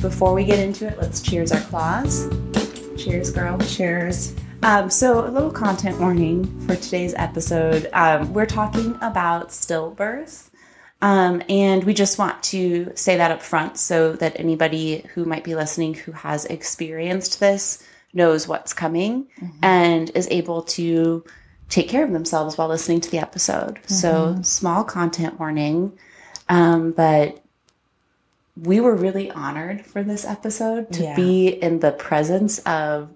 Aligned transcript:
Before 0.00 0.32
we 0.32 0.44
get 0.44 0.60
into 0.60 0.86
it, 0.86 0.96
let's 0.98 1.20
cheers 1.20 1.50
our 1.50 1.60
claws. 1.62 2.28
Cheers, 2.96 3.32
girl. 3.32 3.58
Cheers. 3.58 4.32
Um, 4.62 4.90
so, 4.90 5.26
a 5.26 5.30
little 5.30 5.50
content 5.50 5.98
warning 5.98 6.60
for 6.60 6.76
today's 6.76 7.14
episode. 7.14 7.88
Um, 7.92 8.32
we're 8.32 8.46
talking 8.46 8.96
about 9.02 9.48
stillbirth. 9.48 10.50
Um, 11.02 11.42
and 11.48 11.82
we 11.82 11.94
just 11.94 12.16
want 12.16 12.40
to 12.44 12.92
say 12.94 13.16
that 13.16 13.32
up 13.32 13.42
front 13.42 13.76
so 13.76 14.12
that 14.14 14.38
anybody 14.38 15.04
who 15.14 15.24
might 15.24 15.42
be 15.42 15.56
listening 15.56 15.94
who 15.94 16.12
has 16.12 16.44
experienced 16.44 17.40
this 17.40 17.84
knows 18.12 18.46
what's 18.46 18.72
coming 18.72 19.26
and 19.62 20.10
is 20.14 20.28
able 20.30 20.62
to 20.62 21.24
take 21.68 21.88
care 21.88 22.04
of 22.04 22.12
themselves 22.12 22.56
while 22.56 22.68
listening 22.68 23.00
to 23.00 23.10
the 23.10 23.18
episode. 23.18 23.80
So, 23.86 24.38
small 24.42 24.84
content 24.84 25.40
warning. 25.40 25.98
Um, 26.48 26.92
but 26.92 27.44
we 28.62 28.80
were 28.80 28.94
really 28.94 29.30
honored 29.30 29.84
for 29.86 30.02
this 30.02 30.24
episode 30.24 30.92
to 30.92 31.02
Yeah. 31.02 31.16
be 31.16 31.48
in 31.48 31.80
the 31.80 31.92
presence 31.92 32.58
of 32.60 33.10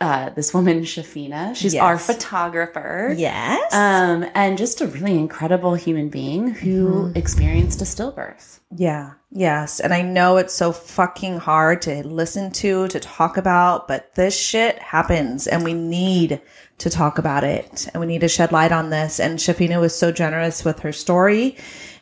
uh, 0.00 0.30
this 0.30 0.54
woman, 0.54 0.82
Shafina. 0.82 1.56
She's 1.56 1.74
our 1.74 1.98
photographer. 1.98 3.12
Yes. 3.18 3.74
Um, 3.74 4.24
and 4.32 4.56
just 4.56 4.80
a 4.80 4.86
really 4.86 5.18
incredible 5.18 5.74
human 5.74 6.08
being 6.08 6.50
who 6.50 7.10
experienced 7.16 7.82
a 7.82 7.84
stillbirth. 7.84 8.60
Yeah, 8.76 9.14
yes. 9.32 9.80
And 9.80 9.92
I 9.92 10.02
know 10.02 10.36
it's 10.36 10.54
so 10.54 10.70
fucking 10.70 11.38
hard 11.38 11.82
to 11.82 12.06
listen 12.06 12.52
to, 12.52 12.86
to 12.86 13.00
talk 13.00 13.36
about, 13.38 13.88
but 13.88 14.14
this 14.14 14.38
shit 14.38 14.78
happens 14.78 15.48
and 15.48 15.64
we 15.64 15.74
need 15.74 16.40
to 16.78 16.90
talk 16.90 17.18
about 17.18 17.42
it 17.42 17.88
and 17.92 18.00
we 18.00 18.06
need 18.06 18.20
to 18.20 18.28
shed 18.28 18.52
light 18.52 18.70
on 18.70 18.90
this. 18.90 19.18
And 19.18 19.40
Shafina 19.40 19.80
was 19.80 19.98
so 19.98 20.12
generous 20.12 20.64
with 20.64 20.78
her 20.80 20.92
story 20.92 21.56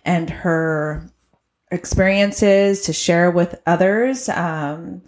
and 0.04 0.28
her 0.28 1.10
experiences 1.70 2.82
to 2.82 2.92
share 2.92 3.30
with 3.30 3.60
others 3.66 4.28
um, 4.28 5.02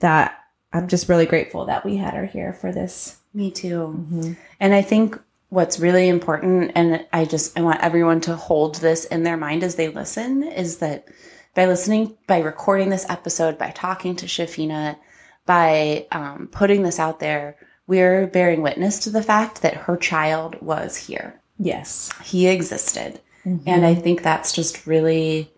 that 0.00 0.38
I'm 0.72 0.88
just 0.88 1.08
really 1.08 1.26
grateful 1.26 1.66
that 1.66 1.84
we 1.84 1.96
had 1.96 2.14
her 2.14 2.26
here 2.26 2.52
for 2.52 2.72
this. 2.72 3.18
Me 3.34 3.50
too. 3.50 4.36
And 4.60 4.74
I 4.74 4.82
think 4.82 5.18
what's 5.48 5.78
really 5.78 6.08
important, 6.08 6.72
and 6.74 7.06
I 7.12 7.24
just 7.24 7.58
I 7.58 7.62
want 7.62 7.82
everyone 7.82 8.20
to 8.22 8.36
hold 8.36 8.76
this 8.76 9.04
in 9.06 9.22
their 9.22 9.36
mind 9.36 9.62
as 9.62 9.76
they 9.76 9.88
listen, 9.88 10.42
is 10.42 10.78
that 10.78 11.08
by 11.54 11.66
listening, 11.66 12.16
by 12.26 12.38
recording 12.38 12.88
this 12.88 13.08
episode, 13.10 13.58
by 13.58 13.70
talking 13.70 14.16
to 14.16 14.26
Shafina, 14.26 14.96
by 15.44 16.06
um, 16.10 16.48
putting 16.50 16.82
this 16.82 16.98
out 16.98 17.20
there, 17.20 17.56
we're 17.86 18.26
bearing 18.26 18.62
witness 18.62 18.98
to 19.00 19.10
the 19.10 19.22
fact 19.22 19.60
that 19.60 19.74
her 19.74 19.96
child 19.96 20.60
was 20.62 20.96
here. 20.96 21.40
Yes. 21.58 22.10
He 22.22 22.46
existed. 22.46 23.20
And 23.66 23.84
I 23.84 23.96
think 23.96 24.22
that's 24.22 24.52
just 24.52 24.86
really 24.86 25.51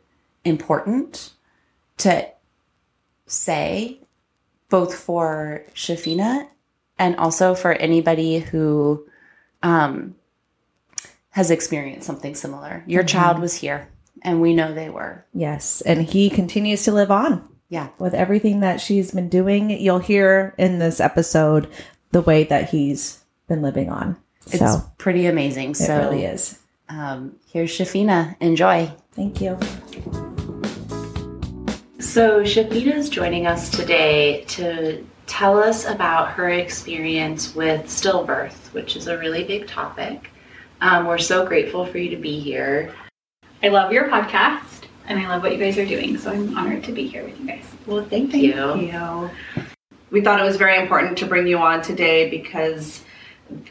important 0.45 1.31
to 1.99 2.29
say, 3.27 4.01
both 4.69 4.95
for 4.95 5.65
Shafina 5.75 6.49
and 6.99 7.17
also 7.17 7.55
for 7.55 7.73
anybody 7.73 8.39
who 8.39 9.07
um, 9.63 10.15
has 11.31 11.51
experienced 11.51 12.07
something 12.07 12.35
similar. 12.35 12.85
Your 12.87 13.03
child 13.03 13.39
was 13.41 13.55
here, 13.55 13.89
and 14.23 14.41
we 14.41 14.55
know 14.55 14.73
they 14.73 14.91
were. 14.91 15.25
Yes. 15.33 15.81
And 15.81 16.03
he 16.03 16.31
continues 16.31 16.85
to 16.85 16.93
live 16.93 17.11
on. 17.11 17.49
Yeah. 17.71 17.89
with 17.99 18.15
everything 18.15 18.61
that 18.61 18.81
she's 18.81 19.11
been 19.11 19.29
doing. 19.29 19.69
You'll 19.71 19.99
hear 19.99 20.55
in 20.59 20.79
this 20.79 21.01
episode 21.01 21.69
the 22.13 22.21
way 22.21 22.45
that 22.45 22.71
he's 22.71 23.25
been 23.49 23.63
living 23.63 23.91
on. 23.91 24.17
It's 24.47 24.59
so 24.59 24.85
pretty 24.97 25.27
amazing. 25.27 25.71
it 25.71 25.77
so 25.77 25.99
really 25.99 26.25
is. 26.25 26.61
Um, 26.89 27.37
here's 27.51 27.71
Shafina. 27.71 28.37
Enjoy. 28.41 28.93
Thank 29.15 29.41
you. 29.41 29.59
So, 32.15 32.45
Shafina 32.45 32.95
is 32.95 33.09
joining 33.09 33.49
us 33.49 33.69
today 33.69 34.45
to 34.45 35.05
tell 35.27 35.59
us 35.59 35.85
about 35.85 36.31
her 36.31 36.49
experience 36.49 37.57
with 37.57 37.87
stillbirth, 37.87 38.73
which 38.73 38.95
is 38.95 39.09
a 39.09 39.19
really 39.19 39.43
big 39.43 39.67
topic. 39.67 40.31
Um, 40.81 41.07
we're 41.09 41.19
so 41.19 41.45
grateful 41.45 41.85
for 41.85 41.99
you 41.99 42.11
to 42.11 42.17
be 42.17 42.39
here. 42.39 42.95
I 43.65 43.69
love 43.71 43.93
your 43.93 44.07
podcast 44.07 44.85
and 45.09 45.19
I 45.19 45.27
love 45.27 45.43
what 45.43 45.51
you 45.51 45.59
guys 45.59 45.77
are 45.77 45.85
doing. 45.85 46.17
So 46.17 46.31
I'm 46.31 46.57
honored 46.57 46.85
to 46.85 46.93
be 46.93 47.09
here 47.09 47.25
with 47.25 47.37
you 47.41 47.49
guys. 47.49 47.65
Well, 47.85 48.05
thank, 48.05 48.33
you. 48.33 48.77
you. 48.77 49.31
We 50.13 50.21
thought 50.21 50.39
it 50.39 50.45
was 50.45 50.57
very 50.57 50.81
important 50.81 51.19
to 51.19 51.27
bring 51.27 51.49
you 51.49 51.59
on 51.59 51.83
today 51.83 52.31
because 52.31 53.03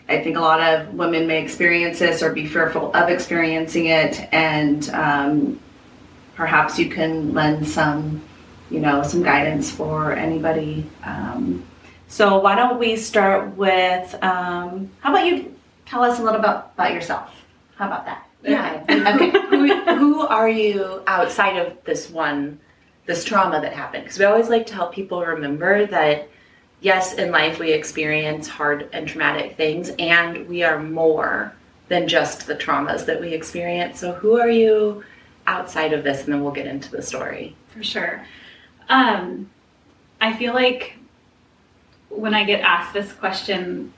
I 0.10 0.22
think 0.22 0.36
a 0.36 0.42
lot 0.42 0.60
of 0.60 0.94
women 0.96 1.28
may 1.28 1.42
experience 1.42 2.00
this 2.00 2.22
or 2.22 2.34
be 2.34 2.46
fearful 2.46 2.94
of 2.94 3.08
experiencing 3.08 3.86
it, 3.86 4.28
and 4.34 4.90
um, 4.90 5.62
perhaps 6.36 6.78
you 6.78 6.90
can 6.90 7.34
lend 7.34 7.66
some, 7.66 8.22
you 8.70 8.80
know, 8.80 9.04
some 9.04 9.24
guidance 9.24 9.70
for 9.70 10.14
anybody. 10.14 10.90
Um, 11.04 11.66
so 12.08 12.40
why 12.40 12.56
don't 12.56 12.80
we 12.80 12.96
start 12.96 13.56
with? 13.56 14.14
Um, 14.24 14.90
how 15.00 15.12
about 15.12 15.26
you 15.26 15.56
tell 15.86 16.04
us 16.04 16.20
a 16.20 16.24
little 16.24 16.40
about 16.40 16.72
about 16.76 16.94
yourself? 16.94 17.32
How 17.76 17.88
about 17.88 18.06
that? 18.06 18.28
Yeah. 18.44 18.84
okay. 19.16 19.32
who, 19.50 19.96
who 19.96 20.22
are 20.28 20.50
you 20.50 21.02
outside 21.08 21.58
of 21.58 21.78
this 21.86 22.10
one, 22.10 22.60
this 23.06 23.24
trauma 23.24 23.62
that 23.62 23.74
happened? 23.74 24.04
Because 24.04 24.20
we 24.20 24.26
always 24.26 24.50
like 24.50 24.66
to 24.68 24.74
help 24.74 24.94
people 24.94 25.26
remember 25.26 25.86
that, 25.88 26.30
yes, 26.82 27.14
in 27.14 27.32
life 27.32 27.60
we 27.60 27.72
experience 27.72 28.48
hard 28.48 28.90
and 28.94 29.08
traumatic 29.08 29.56
things, 29.56 29.92
and 29.98 30.48
we 30.48 30.64
are 30.64 30.80
more 30.80 31.54
than 31.88 32.08
just 32.08 32.48
the 32.48 32.56
traumas 32.56 33.06
that 33.06 33.20
we 33.20 33.34
experience. 33.34 34.00
So, 34.00 34.14
who 34.14 34.40
are 34.40 34.50
you 34.50 35.04
outside 35.48 35.94
of 35.94 36.04
this? 36.04 36.24
And 36.24 36.34
then 36.34 36.44
we'll 36.44 36.54
get 36.54 36.68
into 36.68 36.92
the 36.92 37.02
story. 37.02 37.56
For 37.74 37.84
sure. 37.84 38.26
Um, 38.90 39.50
I 40.22 40.34
feel 40.34 40.54
like 40.54 40.96
when 42.10 42.34
I 42.34 42.44
get 42.44 42.62
asked 42.62 42.94
this 42.94 43.12
question, 43.12 43.92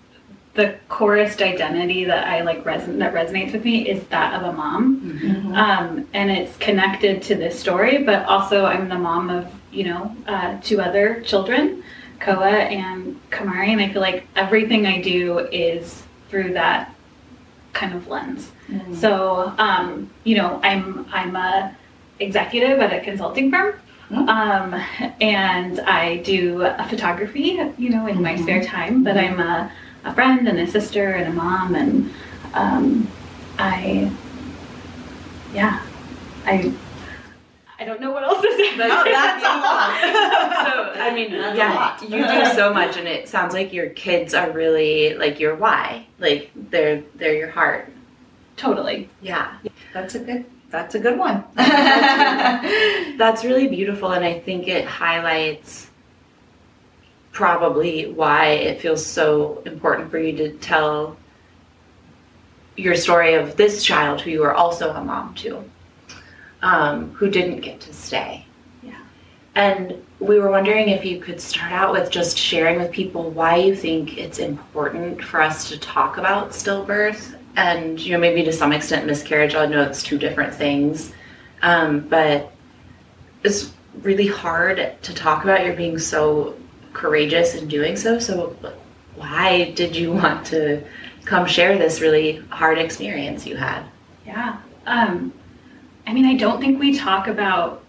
the 0.53 0.75
chorused 0.87 1.41
identity 1.41 2.05
that 2.05 2.27
I 2.27 2.41
like 2.41 2.63
reson- 2.63 2.97
that 2.99 3.13
resonates 3.13 3.51
with 3.51 3.65
me 3.65 3.87
is 3.89 4.03
that 4.07 4.33
of 4.33 4.43
a 4.43 4.53
mom, 4.53 5.51
um, 5.53 6.07
and 6.13 6.31
it's 6.31 6.55
connected 6.57 7.21
to 7.23 7.35
this 7.35 7.59
story. 7.59 8.03
But 8.03 8.25
also, 8.25 8.65
I'm 8.65 8.87
the 8.87 8.97
mom 8.97 9.29
of 9.29 9.51
you 9.71 9.83
know 9.85 10.15
uh, 10.27 10.57
two 10.61 10.79
other 10.79 11.21
children, 11.21 11.83
Koa 12.21 12.49
and 12.49 13.19
Kamari, 13.31 13.67
and 13.69 13.81
I 13.81 13.91
feel 13.91 14.01
like 14.01 14.25
everything 14.37 14.85
I 14.87 15.01
do 15.01 15.39
is 15.51 16.03
through 16.29 16.53
that 16.53 16.93
kind 17.73 17.93
of 17.93 18.07
lens. 18.07 18.51
So, 18.95 19.53
um, 19.57 20.09
you 20.23 20.35
know, 20.37 20.59
I'm 20.63 21.05
I'm 21.11 21.35
a 21.35 21.75
executive 22.21 22.79
at 22.79 22.93
a 22.93 23.01
consulting 23.01 23.51
firm. 23.51 23.75
Um, 24.11 24.73
and 25.19 25.79
I 25.81 26.17
do 26.17 26.59
photography, 26.89 27.59
you 27.77 27.89
know, 27.89 28.07
in 28.07 28.21
my 28.21 28.35
spare 28.35 28.63
time, 28.63 29.03
but 29.03 29.17
I'm 29.17 29.39
a, 29.39 29.71
a 30.03 30.13
friend 30.13 30.47
and 30.47 30.59
a 30.59 30.67
sister 30.67 31.11
and 31.11 31.29
a 31.29 31.33
mom 31.33 31.75
and 31.75 32.11
um, 32.53 33.07
I 33.57 34.11
yeah. 35.53 35.81
I 36.45 36.71
I 37.77 37.83
don't 37.83 37.99
know 37.99 38.11
what 38.11 38.23
else 38.23 38.41
to 38.41 38.51
say. 38.55 38.77
No, 38.77 38.87
that's 38.87 39.43
a 39.43 39.47
lot. 39.47 40.95
so, 40.95 41.01
I 41.01 41.11
mean, 41.13 41.31
That's 41.31 41.57
yeah, 41.57 42.01
you 42.03 42.25
do 42.25 42.55
so 42.55 42.73
much, 42.73 42.95
and 42.95 43.07
it 43.07 43.27
sounds 43.27 43.53
like 43.53 43.73
your 43.73 43.89
kids 43.89 44.33
are 44.33 44.49
really 44.51 45.13
like 45.15 45.39
your 45.39 45.55
why. 45.55 46.07
Like 46.19 46.51
they're 46.55 47.03
they're 47.15 47.35
your 47.35 47.49
heart. 47.49 47.91
Totally. 48.55 49.09
Yeah, 49.21 49.57
That's 49.93 50.15
a 50.15 50.19
good. 50.19 50.45
That's 50.75 50.93
a 50.93 50.99
good 50.99 51.17
one. 51.17 51.41
that's 51.55 53.45
really 53.45 53.69
beautiful, 53.69 54.11
and 54.11 54.25
I 54.25 54.37
think 54.37 54.67
it 54.67 54.83
highlights 54.83 55.89
probably 57.31 58.11
why 58.11 58.47
it 58.47 58.81
feels 58.81 59.03
so 59.05 59.63
important 59.65 60.11
for 60.11 60.19
you 60.19 60.35
to 60.35 60.51
tell 60.57 61.15
your 62.75 62.93
story 62.93 63.35
of 63.35 63.55
this 63.55 63.85
child 63.85 64.19
who 64.19 64.31
you 64.31 64.43
are 64.43 64.53
also 64.53 64.91
a 64.91 65.01
mom 65.01 65.33
to, 65.35 65.63
um, 66.61 67.11
who 67.11 67.29
didn't 67.29 67.61
get 67.61 67.79
to 67.79 67.93
stay. 67.93 68.45
Yeah. 68.83 68.99
And 69.55 70.03
we 70.19 70.39
were 70.39 70.51
wondering 70.51 70.89
if 70.89 71.05
you 71.05 71.21
could 71.21 71.39
start 71.39 71.71
out 71.71 71.93
with 71.93 72.11
just 72.11 72.37
sharing 72.37 72.79
with 72.79 72.91
people 72.91 73.29
why 73.29 73.55
you 73.55 73.73
think 73.77 74.17
it's 74.17 74.39
important 74.39 75.23
for 75.23 75.41
us 75.41 75.69
to 75.69 75.77
talk 75.77 76.17
about 76.17 76.49
stillbirth 76.49 77.34
and, 77.55 77.99
you 77.99 78.13
know, 78.13 78.19
maybe 78.19 78.43
to 78.43 78.53
some 78.53 78.73
extent 78.73 79.05
miscarriage. 79.05 79.55
I 79.55 79.65
know 79.65 79.81
it's 79.83 80.03
two 80.03 80.17
different 80.17 80.53
things. 80.53 81.13
Um, 81.61 82.01
but 82.01 82.51
it's 83.43 83.73
really 84.01 84.27
hard 84.27 84.95
to 85.01 85.13
talk 85.13 85.43
about. 85.43 85.65
You're 85.65 85.75
being 85.75 85.97
so 85.97 86.55
courageous 86.93 87.55
in 87.55 87.67
doing 87.67 87.95
so. 87.95 88.19
So, 88.19 88.55
why 89.15 89.71
did 89.71 89.95
you 89.95 90.11
want 90.11 90.45
to 90.47 90.83
come 91.25 91.45
share 91.45 91.77
this 91.77 92.01
really 92.01 92.37
hard 92.49 92.77
experience 92.77 93.45
you 93.45 93.55
had? 93.55 93.83
Yeah. 94.25 94.57
Um, 94.85 95.33
I 96.05 96.13
mean, 96.13 96.25
I 96.25 96.35
don't 96.35 96.59
think 96.59 96.79
we 96.79 96.97
talk 96.97 97.27
about 97.27 97.83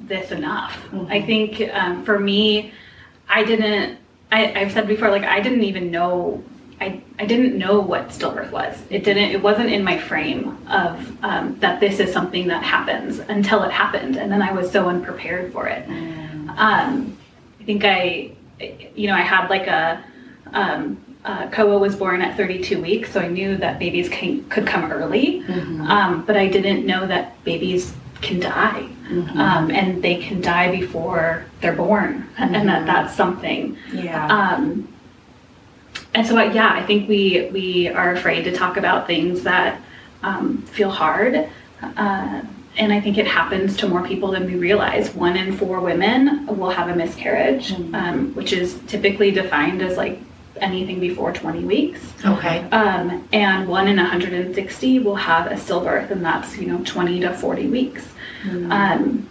this 0.00 0.32
enough. 0.32 0.76
I 1.08 1.22
think 1.22 1.60
um, 1.72 2.04
for 2.04 2.18
me, 2.18 2.72
I 3.28 3.44
didn't. 3.44 3.98
I, 4.32 4.60
I've 4.60 4.72
said 4.72 4.88
before, 4.88 5.10
like 5.10 5.22
I 5.22 5.40
didn't 5.40 5.62
even 5.62 5.90
know. 5.90 6.42
I, 6.84 7.00
I 7.18 7.24
didn't 7.24 7.56
know 7.56 7.80
what 7.80 8.08
stillbirth 8.08 8.50
was. 8.50 8.76
It 8.90 9.04
didn't. 9.04 9.30
It 9.30 9.42
wasn't 9.42 9.70
in 9.70 9.82
my 9.82 9.96
frame 9.98 10.58
of 10.68 11.24
um, 11.24 11.58
that 11.60 11.80
this 11.80 11.98
is 11.98 12.12
something 12.12 12.46
that 12.48 12.62
happens 12.62 13.20
until 13.20 13.62
it 13.62 13.70
happened, 13.70 14.16
and 14.16 14.30
then 14.30 14.42
I 14.42 14.52
was 14.52 14.70
so 14.70 14.88
unprepared 14.88 15.52
for 15.52 15.66
it. 15.66 15.88
Um, 16.56 17.16
I 17.60 17.64
think 17.64 17.84
I, 17.84 18.32
you 18.94 19.06
know, 19.08 19.14
I 19.14 19.22
had 19.22 19.48
like 19.48 19.66
a. 19.66 20.04
Um, 20.52 21.00
uh, 21.24 21.48
Koa 21.48 21.78
was 21.78 21.96
born 21.96 22.20
at 22.20 22.36
32 22.36 22.82
weeks, 22.82 23.10
so 23.12 23.18
I 23.18 23.28
knew 23.28 23.56
that 23.56 23.78
babies 23.78 24.10
can, 24.10 24.46
could 24.50 24.66
come 24.66 24.92
early, 24.92 25.42
um, 25.88 26.22
but 26.26 26.36
I 26.36 26.48
didn't 26.48 26.84
know 26.84 27.06
that 27.06 27.42
babies 27.44 27.94
can 28.20 28.40
die, 28.40 28.86
um, 29.38 29.70
and 29.70 30.02
they 30.02 30.16
can 30.16 30.42
die 30.42 30.70
before 30.70 31.46
they're 31.62 31.74
born, 31.74 32.28
and 32.36 32.68
that 32.68 32.84
that's 32.84 33.16
something. 33.16 33.78
Yeah. 33.90 34.26
And 36.14 36.26
so, 36.26 36.40
yeah, 36.40 36.72
I 36.72 36.84
think 36.84 37.08
we 37.08 37.48
we 37.52 37.88
are 37.88 38.12
afraid 38.12 38.44
to 38.44 38.52
talk 38.52 38.76
about 38.76 39.06
things 39.06 39.42
that 39.42 39.80
um, 40.22 40.62
feel 40.62 40.90
hard. 40.90 41.48
Uh, 41.82 42.42
and 42.76 42.92
I 42.92 43.00
think 43.00 43.18
it 43.18 43.26
happens 43.26 43.76
to 43.78 43.88
more 43.88 44.02
people 44.02 44.32
than 44.32 44.46
we 44.46 44.56
realize. 44.56 45.14
One 45.14 45.36
in 45.36 45.56
four 45.56 45.80
women 45.80 46.46
will 46.46 46.70
have 46.70 46.88
a 46.88 46.96
miscarriage, 46.96 47.72
um, 47.72 48.34
which 48.34 48.52
is 48.52 48.80
typically 48.86 49.30
defined 49.30 49.80
as 49.80 49.96
like 49.96 50.18
anything 50.56 51.00
before 51.00 51.32
20 51.32 51.64
weeks. 51.64 52.00
Okay. 52.24 52.60
Um, 52.70 53.28
and 53.32 53.68
one 53.68 53.86
in 53.86 53.96
160 53.96 54.98
will 55.00 55.14
have 55.16 55.50
a 55.50 55.54
stillbirth, 55.54 56.10
and 56.10 56.24
that's 56.24 56.56
you 56.56 56.66
know 56.66 56.82
20 56.84 57.20
to 57.20 57.34
40 57.34 57.68
weeks. 57.68 58.08
Um, 58.70 59.28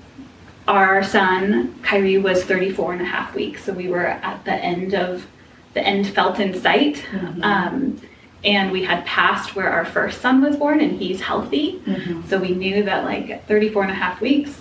our 0.68 1.04
son 1.04 1.76
Kyrie 1.84 2.18
was 2.18 2.44
34 2.46 2.94
and 2.94 3.02
a 3.02 3.06
half 3.06 3.36
weeks, 3.36 3.64
so 3.66 3.74
we 3.74 3.90
were 3.90 4.08
at 4.08 4.44
the 4.46 4.54
end 4.54 4.96
of 4.96 5.28
the 5.74 5.82
end 5.86 6.08
felt 6.08 6.40
in 6.40 6.54
sight. 6.60 7.04
Um, 7.42 8.02
and 8.44 8.72
we 8.72 8.84
had 8.84 9.06
passed 9.06 9.56
where 9.56 9.70
our 9.70 9.86
first 9.86 10.22
son 10.22 10.42
was 10.42 10.58
born, 10.58 10.82
and 10.82 11.00
he's 11.00 11.22
healthy. 11.22 11.82
So 12.28 12.38
we 12.40 12.52
knew 12.52 12.84
that 12.84 13.06
like 13.06 13.30
at 13.30 13.48
34 13.48 13.84
and 13.84 13.92
a 13.92 13.96
half 13.96 14.20
weeks, 14.20 14.60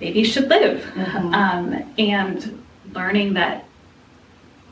babies 0.00 0.28
should 0.32 0.48
live. 0.48 0.84
Um, 1.34 1.94
and 1.98 2.62
learning 2.94 3.34
that 3.34 3.64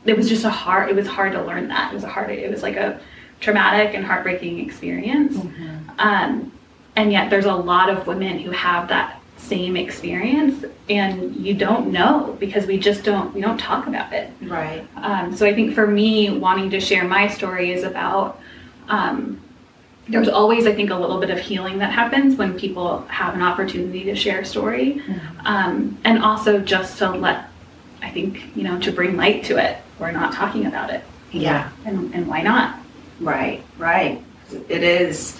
it 0.05 0.15
was 0.17 0.29
just 0.29 0.45
a 0.45 0.49
hard 0.49 0.89
it 0.89 0.95
was 0.95 1.05
hard 1.07 1.33
to 1.33 1.41
learn 1.43 1.67
that 1.67 1.91
it 1.91 1.95
was 1.95 2.03
a 2.03 2.07
hard 2.07 2.29
it 2.31 2.49
was 2.49 2.63
like 2.63 2.77
a 2.77 2.99
traumatic 3.41 3.93
and 3.93 4.05
heartbreaking 4.05 4.59
experience 4.59 5.35
um, 5.99 6.51
and 6.95 7.11
yet 7.11 7.29
there's 7.29 7.45
a 7.45 7.53
lot 7.53 7.89
of 7.89 8.07
women 8.07 8.39
who 8.39 8.49
have 8.51 8.87
that 8.87 9.16
same 9.47 9.77
experience 9.77 10.65
and 10.89 11.35
you 11.35 11.53
don't 11.53 11.91
know 11.91 12.35
because 12.39 12.65
we 12.65 12.77
just 12.77 13.03
don't 13.03 13.33
we 13.33 13.41
don't 13.41 13.57
talk 13.57 13.87
about 13.87 14.11
it 14.13 14.29
right. 14.43 14.85
um, 14.97 15.35
so 15.35 15.45
I 15.45 15.53
think 15.53 15.73
for 15.73 15.87
me, 15.87 16.29
wanting 16.37 16.69
to 16.71 16.79
share 16.79 17.03
my 17.03 17.27
story 17.27 17.71
is 17.71 17.83
about 17.83 18.39
um, 18.89 19.41
there's 20.09 20.29
always, 20.29 20.65
I 20.65 20.73
think, 20.73 20.89
a 20.89 20.95
little 20.95 21.19
bit 21.19 21.29
of 21.29 21.39
healing 21.39 21.79
that 21.79 21.91
happens 21.91 22.37
when 22.37 22.57
people 22.57 22.99
have 23.07 23.35
an 23.35 23.41
opportunity 23.41 24.05
to 24.05 24.15
share 24.15 24.39
a 24.39 24.45
story, 24.45 25.01
um, 25.43 25.97
and 26.05 26.23
also 26.23 26.59
just 26.59 26.97
to 26.99 27.11
let, 27.11 27.49
I 28.01 28.09
think, 28.11 28.55
you 28.55 28.63
know, 28.63 28.79
to 28.79 28.91
bring 28.91 29.17
light 29.17 29.43
to 29.45 29.57
it. 29.57 29.77
We're 29.99 30.11
not 30.11 30.33
talking 30.33 30.65
about 30.65 30.91
it, 30.91 31.03
Yeah. 31.31 31.69
and 31.85 32.13
and 32.15 32.27
why 32.27 32.41
not? 32.41 32.79
Right, 33.19 33.63
right. 33.77 34.23
It 34.69 34.83
is 34.83 35.37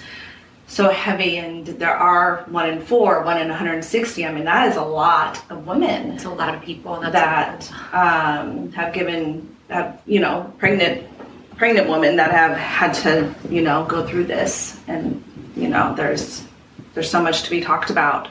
so 0.68 0.90
heavy, 0.90 1.38
and 1.38 1.66
there 1.66 1.96
are 1.96 2.44
one 2.50 2.68
in 2.68 2.80
four, 2.82 3.24
one 3.24 3.40
in 3.40 3.48
160. 3.48 4.26
I 4.26 4.32
mean, 4.32 4.44
that 4.44 4.68
is 4.68 4.76
a 4.76 4.82
lot 4.82 5.42
of 5.50 5.66
women 5.66 6.12
It's 6.12 6.24
a 6.24 6.30
lot 6.30 6.54
of 6.54 6.62
people. 6.62 7.00
That's 7.00 7.12
that 7.12 7.72
um, 7.94 8.70
have 8.72 8.92
given, 8.92 9.56
have, 9.70 10.00
you 10.04 10.20
know, 10.20 10.52
pregnant, 10.58 11.08
pregnant 11.56 11.88
women 11.88 12.16
that 12.16 12.30
have 12.30 12.56
had 12.56 12.92
to, 13.02 13.34
you 13.48 13.62
know, 13.62 13.86
go 13.86 14.06
through 14.06 14.24
this, 14.24 14.78
and 14.86 15.24
you 15.56 15.68
know, 15.68 15.94
there's 15.94 16.44
there's 16.92 17.10
so 17.10 17.22
much 17.22 17.44
to 17.44 17.50
be 17.50 17.62
talked 17.62 17.88
about. 17.88 18.28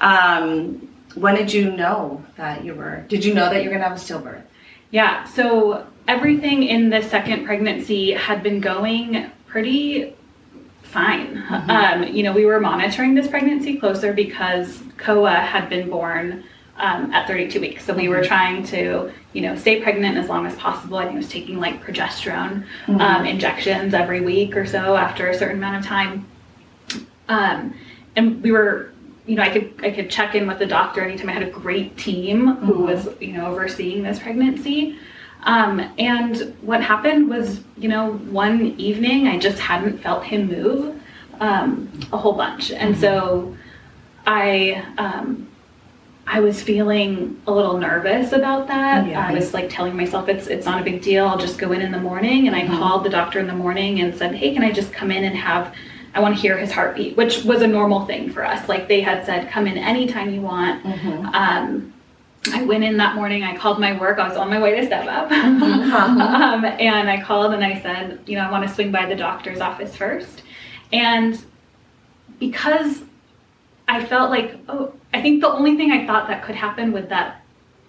Um, 0.00 0.88
when 1.14 1.36
did 1.36 1.52
you 1.52 1.70
know 1.70 2.24
that 2.36 2.64
you 2.64 2.74
were? 2.74 3.04
Did 3.08 3.24
you 3.24 3.34
know 3.34 3.48
that 3.50 3.62
you 3.62 3.70
were 3.70 3.76
gonna 3.76 3.88
have 3.88 3.96
a 3.96 4.00
stillbirth? 4.00 4.42
Yeah, 4.90 5.24
so 5.24 5.86
everything 6.08 6.64
in 6.64 6.90
the 6.90 7.02
second 7.02 7.44
pregnancy 7.46 8.12
had 8.12 8.42
been 8.42 8.60
going 8.60 9.30
pretty 9.46 10.16
fine. 10.88 11.44
Um, 11.68 12.02
you 12.04 12.22
know, 12.22 12.32
we 12.32 12.46
were 12.46 12.60
monitoring 12.60 13.14
this 13.14 13.28
pregnancy 13.28 13.78
closer 13.78 14.12
because 14.12 14.82
Koa 14.96 15.34
had 15.34 15.68
been 15.68 15.90
born 15.90 16.44
um, 16.78 17.12
at 17.12 17.26
32 17.26 17.60
weeks. 17.60 17.84
So 17.84 17.94
we 17.94 18.08
were 18.08 18.22
trying 18.24 18.64
to, 18.66 19.12
you 19.32 19.42
know, 19.42 19.56
stay 19.56 19.80
pregnant 19.80 20.16
as 20.16 20.28
long 20.28 20.46
as 20.46 20.54
possible. 20.56 20.98
I 20.98 21.04
think 21.04 21.14
I 21.14 21.18
was 21.18 21.28
taking 21.28 21.58
like 21.58 21.82
progesterone 21.82 22.64
um, 23.00 23.26
injections 23.26 23.94
every 23.94 24.20
week 24.20 24.56
or 24.56 24.64
so 24.64 24.96
after 24.96 25.28
a 25.28 25.36
certain 25.36 25.58
amount 25.58 25.76
of 25.76 25.84
time. 25.84 26.26
Um, 27.28 27.74
and 28.16 28.42
we 28.42 28.52
were, 28.52 28.92
you 29.26 29.34
know, 29.36 29.42
I 29.42 29.50
could 29.50 29.74
I 29.82 29.90
could 29.90 30.08
check 30.08 30.34
in 30.34 30.46
with 30.46 30.58
the 30.58 30.66
doctor 30.66 31.02
anytime. 31.02 31.28
I 31.28 31.32
had 31.32 31.42
a 31.42 31.50
great 31.50 31.96
team 31.98 32.56
who 32.56 32.84
was, 32.84 33.08
you 33.20 33.32
know, 33.32 33.46
overseeing 33.46 34.02
this 34.02 34.18
pregnancy. 34.18 34.98
Um, 35.44 35.80
and 35.98 36.54
what 36.62 36.82
happened 36.82 37.28
was, 37.28 37.60
you 37.76 37.88
know, 37.88 38.14
one 38.30 38.74
evening 38.78 39.28
I 39.28 39.38
just 39.38 39.58
hadn't 39.58 39.98
felt 39.98 40.24
him 40.24 40.48
move 40.48 41.00
um, 41.40 41.88
a 42.12 42.18
whole 42.18 42.32
bunch, 42.34 42.72
and 42.72 42.96
so 42.96 43.56
I 44.26 44.84
um, 44.98 45.48
I 46.26 46.40
was 46.40 46.62
feeling 46.62 47.40
a 47.46 47.52
little 47.52 47.78
nervous 47.78 48.32
about 48.32 48.66
that. 48.66 49.06
Yeah. 49.06 49.26
I 49.26 49.32
was 49.32 49.54
like 49.54 49.70
telling 49.70 49.96
myself 49.96 50.28
it's 50.28 50.46
it's 50.46 50.66
not 50.66 50.80
a 50.80 50.84
big 50.84 51.00
deal. 51.00 51.26
I'll 51.26 51.38
just 51.38 51.58
go 51.58 51.72
in 51.72 51.80
in 51.80 51.92
the 51.92 52.00
morning. 52.00 52.46
And 52.46 52.54
I 52.54 52.66
called 52.66 53.04
the 53.04 53.10
doctor 53.10 53.38
in 53.38 53.46
the 53.46 53.54
morning 53.54 54.00
and 54.00 54.14
said, 54.14 54.34
"Hey, 54.34 54.52
can 54.52 54.62
I 54.62 54.70
just 54.72 54.92
come 54.92 55.10
in 55.10 55.24
and 55.24 55.36
have? 55.36 55.74
I 56.14 56.20
want 56.20 56.34
to 56.34 56.40
hear 56.40 56.58
his 56.58 56.72
heartbeat," 56.72 57.16
which 57.16 57.44
was 57.44 57.62
a 57.62 57.66
normal 57.66 58.04
thing 58.04 58.30
for 58.30 58.44
us. 58.44 58.68
Like 58.68 58.88
they 58.88 59.00
had 59.00 59.24
said, 59.24 59.48
"Come 59.50 59.66
in 59.66 59.78
anytime 59.78 60.30
you 60.34 60.42
want." 60.42 60.84
Um, 61.34 61.94
I 62.52 62.62
went 62.64 62.84
in 62.84 62.96
that 62.98 63.14
morning. 63.14 63.42
I 63.42 63.56
called 63.56 63.78
my 63.80 63.98
work. 63.98 64.18
I 64.18 64.28
was 64.28 64.36
on 64.36 64.48
my 64.48 64.60
way 64.60 64.78
to 64.80 64.86
step 64.86 65.06
up, 65.06 65.30
um, 65.32 66.64
and 66.64 67.10
I 67.10 67.20
called 67.22 67.52
and 67.52 67.64
I 67.64 67.80
said, 67.80 68.20
"You 68.26 68.36
know, 68.36 68.44
I 68.46 68.50
want 68.50 68.66
to 68.66 68.72
swing 68.74 68.90
by 68.92 69.06
the 69.06 69.16
doctor's 69.16 69.60
office 69.60 69.94
first. 69.96 70.42
And 70.92 71.38
because 72.38 73.02
I 73.88 74.04
felt 74.04 74.30
like, 74.30 74.56
oh, 74.68 74.92
I 75.12 75.20
think 75.22 75.40
the 75.40 75.48
only 75.50 75.76
thing 75.76 75.90
I 75.90 76.06
thought 76.06 76.28
that 76.28 76.42
could 76.44 76.54
happen 76.54 76.92
was 76.92 77.06
that 77.08 77.42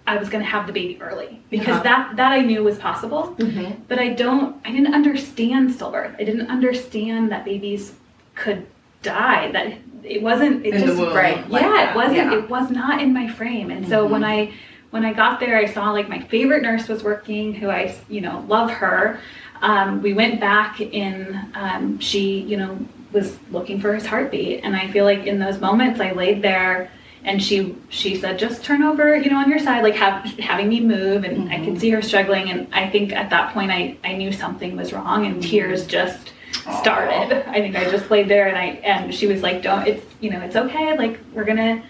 I 0.06 0.16
was 0.16 0.28
going 0.28 0.42
to 0.42 0.50
have 0.50 0.66
the 0.66 0.72
baby 0.72 1.00
early 1.00 1.40
because 1.50 1.74
Uh-huh. 1.76 1.82
that 1.84 2.16
that 2.16 2.32
I 2.32 2.40
knew 2.40 2.62
was 2.64 2.78
possible. 2.78 3.34
Mm-hmm. 3.38 3.82
But 3.88 3.98
I 3.98 4.08
don't, 4.10 4.56
I 4.66 4.70
didn't 4.72 4.94
understand 4.94 5.70
stillbirth. 5.70 6.14
I 6.18 6.24
didn't 6.24 6.48
understand 6.50 7.30
that 7.32 7.44
babies 7.44 7.92
could 8.34 8.66
die. 9.02 9.50
That 9.52 9.78
it 10.04 10.22
wasn't. 10.22 10.64
It 10.64 10.74
In 10.74 10.80
just 10.80 11.00
right. 11.14 11.48
like 11.50 11.62
yeah, 11.62 11.68
that, 11.68 11.90
it 11.90 11.96
wasn't. 11.96 12.16
yeah. 12.16 12.34
It 12.38 12.48
was 12.48 12.70
not 12.70 13.00
in 13.00 13.12
my 13.12 13.28
frame. 13.28 13.70
And 13.70 13.86
so 13.88 14.06
when 14.06 14.24
I 14.24 14.52
when 14.90 15.04
I 15.04 15.12
got 15.12 15.40
there, 15.40 15.56
I 15.56 15.66
saw 15.66 15.90
like 15.92 16.08
my 16.08 16.20
favorite 16.20 16.62
nurse 16.62 16.88
was 16.88 17.02
working, 17.02 17.54
who 17.54 17.68
I 17.70 17.94
you 18.08 18.20
know 18.20 18.44
love 18.48 18.70
her. 18.70 19.20
Um, 19.62 20.00
we 20.02 20.12
went 20.14 20.40
back 20.40 20.80
in. 20.80 21.50
Um, 21.54 21.98
she 21.98 22.40
you 22.40 22.56
know 22.56 22.78
was 23.12 23.36
looking 23.50 23.80
for 23.80 23.92
his 23.94 24.06
heartbeat, 24.06 24.60
and 24.62 24.76
I 24.76 24.90
feel 24.90 25.04
like 25.04 25.26
in 25.26 25.38
those 25.38 25.60
moments 25.60 26.00
I 26.00 26.12
laid 26.12 26.42
there. 26.42 26.90
And 27.22 27.42
she 27.42 27.76
she 27.90 28.16
said, 28.16 28.38
just 28.38 28.64
turn 28.64 28.82
over, 28.82 29.14
you 29.14 29.30
know, 29.30 29.36
on 29.36 29.50
your 29.50 29.58
side, 29.58 29.82
like 29.82 29.94
have, 29.96 30.24
having 30.38 30.70
me 30.70 30.80
move, 30.80 31.24
and 31.24 31.52
I 31.52 31.62
could 31.62 31.78
see 31.78 31.90
her 31.90 32.00
struggling. 32.00 32.48
And 32.48 32.66
I 32.72 32.88
think 32.88 33.12
at 33.12 33.28
that 33.28 33.52
point, 33.52 33.70
I 33.70 33.98
I 34.02 34.14
knew 34.14 34.32
something 34.32 34.74
was 34.74 34.94
wrong, 34.94 35.26
and 35.26 35.42
tears 35.42 35.86
just 35.86 36.32
started. 36.62 37.48
I 37.48 37.54
think 37.60 37.76
I 37.76 37.90
just 37.90 38.10
laid 38.10 38.28
there, 38.28 38.48
and 38.48 38.56
I 38.56 38.66
and 38.84 39.14
she 39.14 39.26
was 39.26 39.42
like, 39.42 39.62
don't, 39.62 39.86
it's 39.86 40.04
you 40.20 40.30
know, 40.30 40.40
it's 40.40 40.56
okay, 40.56 40.96
like 40.96 41.18
we're 41.32 41.44
gonna 41.44 41.82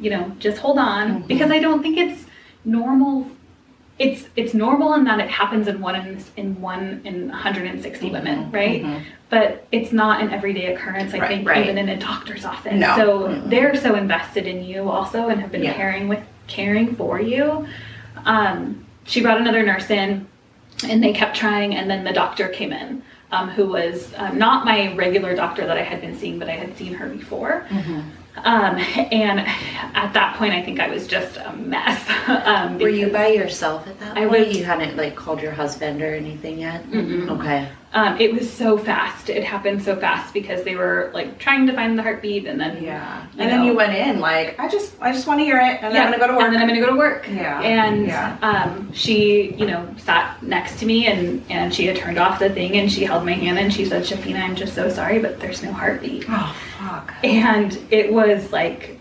you 0.00 0.10
know 0.10 0.30
just 0.38 0.58
hold 0.58 0.78
on. 0.78 1.08
Mm-hmm. 1.08 1.26
Because 1.26 1.50
i 1.50 1.58
don't 1.58 1.82
think 1.82 1.96
it's 1.98 2.24
normal 2.64 3.26
it's 3.98 4.28
it's 4.36 4.54
normal 4.54 4.94
in 4.94 5.04
that 5.04 5.18
it 5.20 5.28
happens 5.28 5.66
in 5.66 5.80
one 5.80 5.96
in, 5.96 6.24
in 6.36 6.60
one 6.60 7.00
in 7.04 7.28
160 7.28 8.04
mm-hmm. 8.06 8.12
women 8.14 8.50
right? 8.50 8.82
Mm-hmm. 8.82 9.04
But 9.30 9.66
it's 9.72 9.92
not 9.92 10.22
an 10.22 10.30
everyday 10.30 10.72
occurrence 10.72 11.12
i 11.14 11.18
Right, 11.18 11.28
think 11.28 11.48
right. 11.48 11.64
even 11.64 11.78
in 11.78 11.88
a 11.90 11.98
doctor's 11.98 12.44
office. 12.44 12.74
No. 12.74 12.96
so 12.96 13.42
they're 13.46 13.74
so 13.74 13.94
invested 13.94 14.46
in 14.46 14.64
you 14.64 14.88
also 14.88 15.28
and 15.28 15.40
have 15.40 15.52
been 15.52 15.64
Yeah. 15.64 15.74
caring 15.74 16.08
with 16.08 16.20
caring 16.46 16.96
for 16.96 17.20
you. 17.20 17.66
Um, 18.24 18.86
she 19.04 19.20
brought 19.20 19.38
another 19.40 19.62
nurse 19.62 19.90
in 19.90 20.26
and 20.88 21.02
they 21.02 21.12
kept 21.12 21.36
trying 21.36 21.74
and 21.74 21.90
then 21.90 22.04
the 22.04 22.12
doctor 22.12 22.48
came 22.48 22.72
in 22.72 23.02
um, 23.30 23.48
who 23.50 23.66
was 23.66 24.12
um, 24.16 24.38
not 24.38 24.64
my 24.64 24.94
regular 24.94 25.34
doctor 25.34 25.66
that 25.66 25.76
i 25.78 25.82
had 25.82 26.00
been 26.00 26.16
seeing 26.16 26.38
but 26.38 26.48
i 26.48 26.52
had 26.52 26.76
seen 26.76 26.92
her 26.94 27.08
before 27.08 27.66
Um, 28.44 28.76
and 29.12 29.40
at 29.94 30.12
that 30.12 30.36
point, 30.36 30.52
I 30.54 30.62
think 30.62 30.80
I 30.80 30.88
was 30.88 31.06
just 31.06 31.36
a 31.36 31.52
mess. 31.54 32.04
um, 32.46 32.78
Were 32.78 32.88
you 32.88 33.08
by 33.10 33.28
yourself 33.28 33.86
at 33.86 33.98
that 34.00 34.16
I 34.16 34.26
point? 34.26 34.46
was- 34.48 34.56
You 34.56 34.64
hadn't 34.64 34.96
like 34.96 35.16
called 35.16 35.42
your 35.42 35.52
husband 35.52 36.02
or 36.02 36.14
anything 36.14 36.58
yet? 36.58 36.84
Okay. 36.94 37.68
um, 37.92 38.20
it 38.20 38.32
was 38.32 38.50
so 38.50 38.76
fast. 38.78 39.28
It 39.30 39.42
happened 39.44 39.82
so 39.82 39.96
fast 39.96 40.32
because 40.34 40.62
they 40.64 40.76
were 40.76 41.10
like 41.14 41.38
trying 41.38 41.66
to 41.66 41.72
find 41.72 41.98
the 41.98 42.02
heartbeat, 42.02 42.46
and 42.46 42.60
then 42.60 42.82
Yeah. 42.82 43.26
And 43.38 43.50
then 43.50 43.64
you 43.64 43.74
went 43.74 43.94
in 43.94 44.20
like, 44.20 44.58
I 44.60 44.68
just 44.68 44.92
I 45.00 45.12
just 45.12 45.26
want 45.26 45.40
to 45.40 45.44
hear 45.44 45.58
it 45.58 45.82
and 45.82 45.94
then 45.94 46.02
I'm 46.02 46.10
gonna 46.12 46.18
go 46.18 46.26
to 46.28 46.34
work. 46.34 46.42
And 46.44 46.54
then 46.54 46.62
I'm 46.62 46.68
gonna 46.68 46.80
go 46.80 46.86
to 46.92 46.96
work. 46.98 47.26
Yeah, 47.28 47.60
And 47.62 48.06
yeah. 48.06 48.36
um, 48.42 48.92
she, 48.92 49.52
you 49.54 49.66
know, 49.66 49.88
sat 49.98 50.42
next 50.42 50.78
to 50.80 50.86
me 50.86 51.06
and 51.06 51.42
and 51.50 51.72
she 51.74 51.86
had 51.86 51.96
turned 51.96 52.18
off 52.18 52.38
the 52.38 52.50
thing 52.50 52.76
and 52.76 52.90
she 52.92 53.04
held 53.04 53.24
my 53.24 53.32
hand 53.32 53.58
and 53.58 53.72
she 53.72 53.84
said, 53.84 54.02
Shafina, 54.04 54.40
I'm 54.42 54.54
just 54.56 54.74
so 54.74 54.88
sorry, 54.90 55.18
but 55.18 55.40
there's 55.40 55.62
no 55.62 55.72
heartbeat. 55.72 56.24
oh 56.28 56.56
fuck. 56.78 57.12
And 57.24 57.78
it 57.90 58.12
was 58.12 58.52
like, 58.52 58.98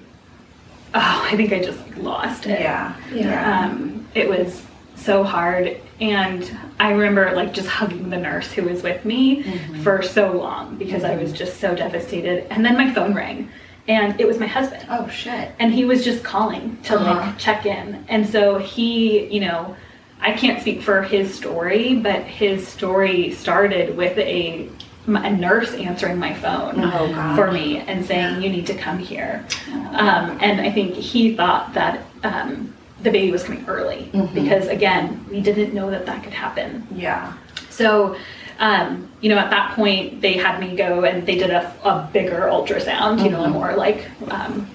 oh, 0.93 1.27
I 1.31 1.35
think 1.35 1.51
I 1.53 1.59
just 1.63 1.79
like, 1.79 1.97
lost 1.97 2.45
it. 2.45 2.59
Yeah. 2.61 2.95
Yeah. 3.13 3.65
Um, 3.65 4.07
it 4.15 4.27
was 4.27 4.63
so 4.95 5.23
hard. 5.23 5.77
And 5.99 6.57
I 6.79 6.91
remember 6.91 7.31
like 7.35 7.53
just 7.53 7.67
hugging 7.67 8.09
the 8.09 8.17
nurse 8.17 8.51
who 8.51 8.63
was 8.63 8.83
with 8.83 9.03
me 9.05 9.43
Mm-hmm. 9.43 9.83
for 9.83 10.01
so 10.01 10.31
long 10.31 10.75
because 10.77 11.03
I 11.03 11.15
was 11.15 11.31
just 11.33 11.59
so 11.59 11.75
devastated. 11.75 12.45
And 12.51 12.63
then 12.65 12.75
my 12.77 12.93
phone 12.93 13.13
rang 13.13 13.49
and 13.87 14.19
it 14.19 14.27
was 14.27 14.37
my 14.37 14.47
husband 14.47 14.85
Oh 14.89 15.07
shit. 15.07 15.51
and 15.59 15.73
he 15.73 15.85
was 15.85 16.03
just 16.03 16.23
calling 16.23 16.77
to 16.83 16.95
Uh-huh. 16.99 17.13
like 17.21 17.37
check 17.37 17.65
in 17.65 18.03
and 18.09 18.27
so 18.27 18.57
he 18.57 19.27
you 19.33 19.39
know 19.39 19.77
i 20.19 20.33
can't 20.33 20.59
speak 20.59 20.81
for 20.81 21.01
his 21.01 21.33
story 21.33 21.95
but 21.95 22.21
his 22.23 22.67
story 22.67 23.31
started 23.31 23.95
with 23.95 24.17
a, 24.17 24.67
a 25.15 25.29
nurse 25.31 25.73
answering 25.73 26.17
my 26.19 26.33
phone 26.33 26.75
Oh, 26.83 27.33
for 27.35 27.51
me 27.51 27.77
and 27.79 28.05
saying 28.05 28.41
you 28.41 28.49
need 28.49 28.67
to 28.67 28.75
come 28.75 28.97
here 28.97 29.45
um, 29.93 30.37
and 30.41 30.59
i 30.59 30.69
think 30.69 30.93
he 30.95 31.33
thought 31.35 31.73
that 31.73 32.03
um, 32.23 32.73
the 33.03 33.09
baby 33.11 33.31
was 33.31 33.43
coming 33.43 33.63
early 33.67 34.09
Mm-hmm. 34.13 34.33
because 34.35 34.67
again 34.67 35.23
we 35.31 35.39
didn't 35.41 35.73
know 35.73 35.89
that 35.91 36.05
that 36.05 36.23
could 36.23 36.33
happen 36.33 36.85
Yeah. 36.93 37.33
so, 37.69 38.17
um, 38.59 39.09
you 39.21 39.29
know, 39.29 39.37
at 39.37 39.51
that 39.51 39.75
point, 39.75 40.19
they 40.19 40.33
had 40.33 40.59
me 40.59 40.75
go 40.75 41.03
and 41.05 41.25
they 41.27 41.35
did 41.37 41.51
a, 41.51 41.71
a 41.83 42.09
bigger 42.11 42.41
ultrasound, 42.51 43.23
you 43.23 43.29
know, 43.29 43.43
a 43.43 43.47
more 43.49 43.75
like 43.75 44.07
um, 44.31 44.67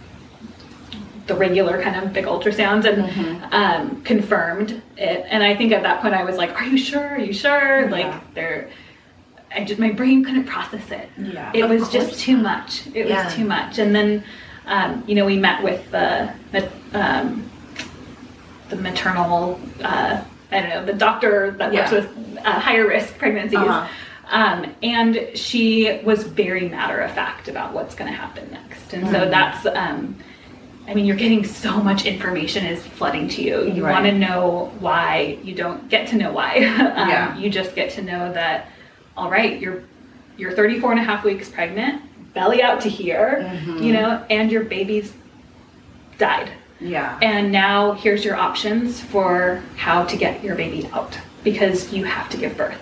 the 1.27 1.35
regular 1.35 1.83
kind 1.83 1.97
of 1.97 2.13
big 2.13 2.27
ultrasounds, 2.27 2.85
and 2.85 3.43
um, 3.53 4.01
confirmed 4.03 4.81
it. 4.97 5.27
And 5.29 5.43
I 5.43 5.57
think 5.57 5.73
at 5.73 5.83
that 5.83 6.01
point, 6.01 6.15
I 6.15 6.23
was 6.23 6.37
like, 6.37 6.53
"Are 6.61 6.65
you 6.65 6.79
sure? 6.79 7.09
Are 7.09 7.19
you 7.19 7.33
sure?" 7.33 7.89
Like, 7.91 8.35
they're. 8.35 8.71
I 9.55 9.65
just 9.65 9.79
my 9.81 9.91
brain 9.91 10.25
couldn't 10.25 10.45
process 10.45 10.91
it. 10.91 11.09
Yeah, 11.19 11.51
it 11.55 11.69
was 11.69 11.89
just 11.91 12.19
too 12.21 12.37
much. 12.37 12.87
It 12.95 13.07
Yeah. 13.09 13.25
was 13.25 13.35
too 13.35 13.45
much. 13.45 13.79
And 13.79 13.95
then, 13.95 14.25
um, 14.67 15.05
you 15.07 15.15
know, 15.15 15.25
we 15.27 15.37
met 15.37 15.63
with 15.63 15.91
the 15.91 16.31
the, 16.53 16.71
um, 16.95 17.49
the 18.69 18.77
maternal. 18.77 19.61
Uh, 19.83 20.23
I 20.51 20.61
don't 20.61 20.69
know 20.71 20.85
the 20.85 20.93
doctor 20.93 21.51
that 21.59 21.73
works 21.73 21.91
with 21.91 22.39
uh, 22.45 22.59
higher 22.61 22.87
risk 22.87 23.17
pregnancies. 23.19 23.59
Uh-huh. 23.59 23.87
Um, 24.31 24.75
and 24.83 25.31
she 25.35 26.01
was 26.05 26.23
very 26.25 26.67
matter 26.69 27.01
of 27.01 27.11
fact 27.13 27.49
about 27.49 27.75
what's 27.75 27.95
going 27.95 28.11
to 28.11 28.17
happen 28.17 28.51
next. 28.51 28.95
And 28.95 29.07
so 29.09 29.29
that's, 29.29 29.67
um, 29.67 30.17
I 30.89 30.95
mean, 30.95 31.05
you're 31.05 31.17
getting 31.19 31.45
so 31.45 31.83
much 31.83 32.07
information 32.07 32.65
is 32.65 32.83
flooding 32.83 33.29
to 33.29 33.43
you. 33.43 33.65
You 33.71 33.85
Right. 33.85 33.93
want 33.93 34.07
to 34.07 34.13
know 34.13 34.73
why. 34.81 35.37
You 35.43 35.55
don't 35.55 35.87
get 35.91 36.09
to 36.09 36.17
know 36.17 36.33
why. 36.33 36.55
um, 36.97 37.09
Yeah. 37.11 37.37
You 37.37 37.51
just 37.51 37.75
get 37.75 37.91
to 37.91 38.03
know 38.03 38.33
that, 38.33 38.71
all 39.17 39.31
right, 39.31 39.61
you're 39.61 39.83
you're 40.37 40.53
34 40.53 40.93
and 40.93 41.01
a 41.01 41.05
half 41.05 41.25
weeks 41.25 41.49
pregnant, 41.49 42.03
belly 42.35 42.63
out 42.63 42.81
to 42.83 42.89
here, 42.89 43.61
you 43.79 43.93
know, 43.93 44.25
and 44.31 44.51
your 44.51 44.65
baby's 44.65 45.13
died. 46.19 46.51
Yeah. 46.81 47.19
And 47.23 47.53
now 47.53 47.93
here's 47.93 48.25
your 48.25 48.37
options 48.37 49.01
for 49.01 49.63
how 49.77 50.05
to 50.05 50.17
get 50.17 50.43
your 50.43 50.57
baby 50.57 50.89
out 50.93 51.17
because 51.45 51.93
you 51.93 52.05
have 52.05 52.29
to 52.31 52.37
give 52.37 52.57
birth. 52.57 52.79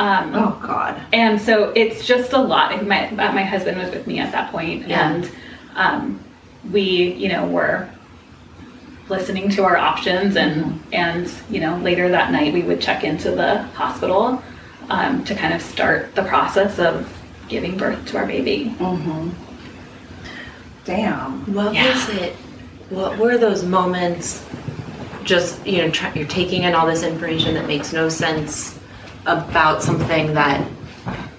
Um, 0.00 0.32
oh 0.34 0.58
god. 0.62 1.00
and 1.12 1.40
so 1.40 1.70
it's 1.74 2.06
just 2.06 2.32
a 2.32 2.38
lot. 2.38 2.84
My 2.86 3.08
uh, 3.08 3.32
my 3.32 3.42
husband 3.44 3.78
was 3.78 3.90
with 3.90 4.06
me 4.06 4.18
at 4.20 4.32
that 4.32 4.50
point, 4.52 4.86
Yeah. 4.88 5.10
and 5.12 5.30
um, 5.74 6.20
we, 6.72 7.12
you 7.14 7.28
know, 7.28 7.46
were 7.46 7.88
listening 9.08 9.48
to 9.50 9.64
our 9.64 9.76
options, 9.76 10.36
and 10.36 10.80
and 10.92 11.30
you 11.50 11.60
know, 11.60 11.76
later 11.78 12.08
that 12.08 12.30
night 12.30 12.52
we 12.52 12.62
would 12.62 12.80
check 12.80 13.02
into 13.04 13.30
the 13.32 13.62
hospital 13.74 14.42
um, 14.88 15.24
to 15.24 15.34
kind 15.34 15.54
of 15.54 15.62
start 15.62 16.14
the 16.14 16.22
process 16.24 16.78
of 16.78 17.12
giving 17.48 17.76
birth 17.76 18.04
to 18.06 18.18
our 18.18 18.26
baby. 18.26 18.74
Damn. 20.84 21.52
What 21.54 21.74
Yeah. 21.74 21.92
was 21.92 22.08
it? 22.10 22.36
What 22.90 23.18
were 23.18 23.36
those 23.36 23.62
moments? 23.64 24.44
Just 25.24 25.64
you 25.66 25.78
know, 25.82 25.90
try, 25.90 26.12
you're 26.14 26.26
taking 26.26 26.62
in 26.62 26.74
all 26.74 26.86
this 26.86 27.02
information 27.02 27.54
that 27.54 27.66
makes 27.66 27.92
no 27.92 28.08
sense 28.08 28.78
about 29.26 29.82
something 29.82 30.32
that 30.34 30.66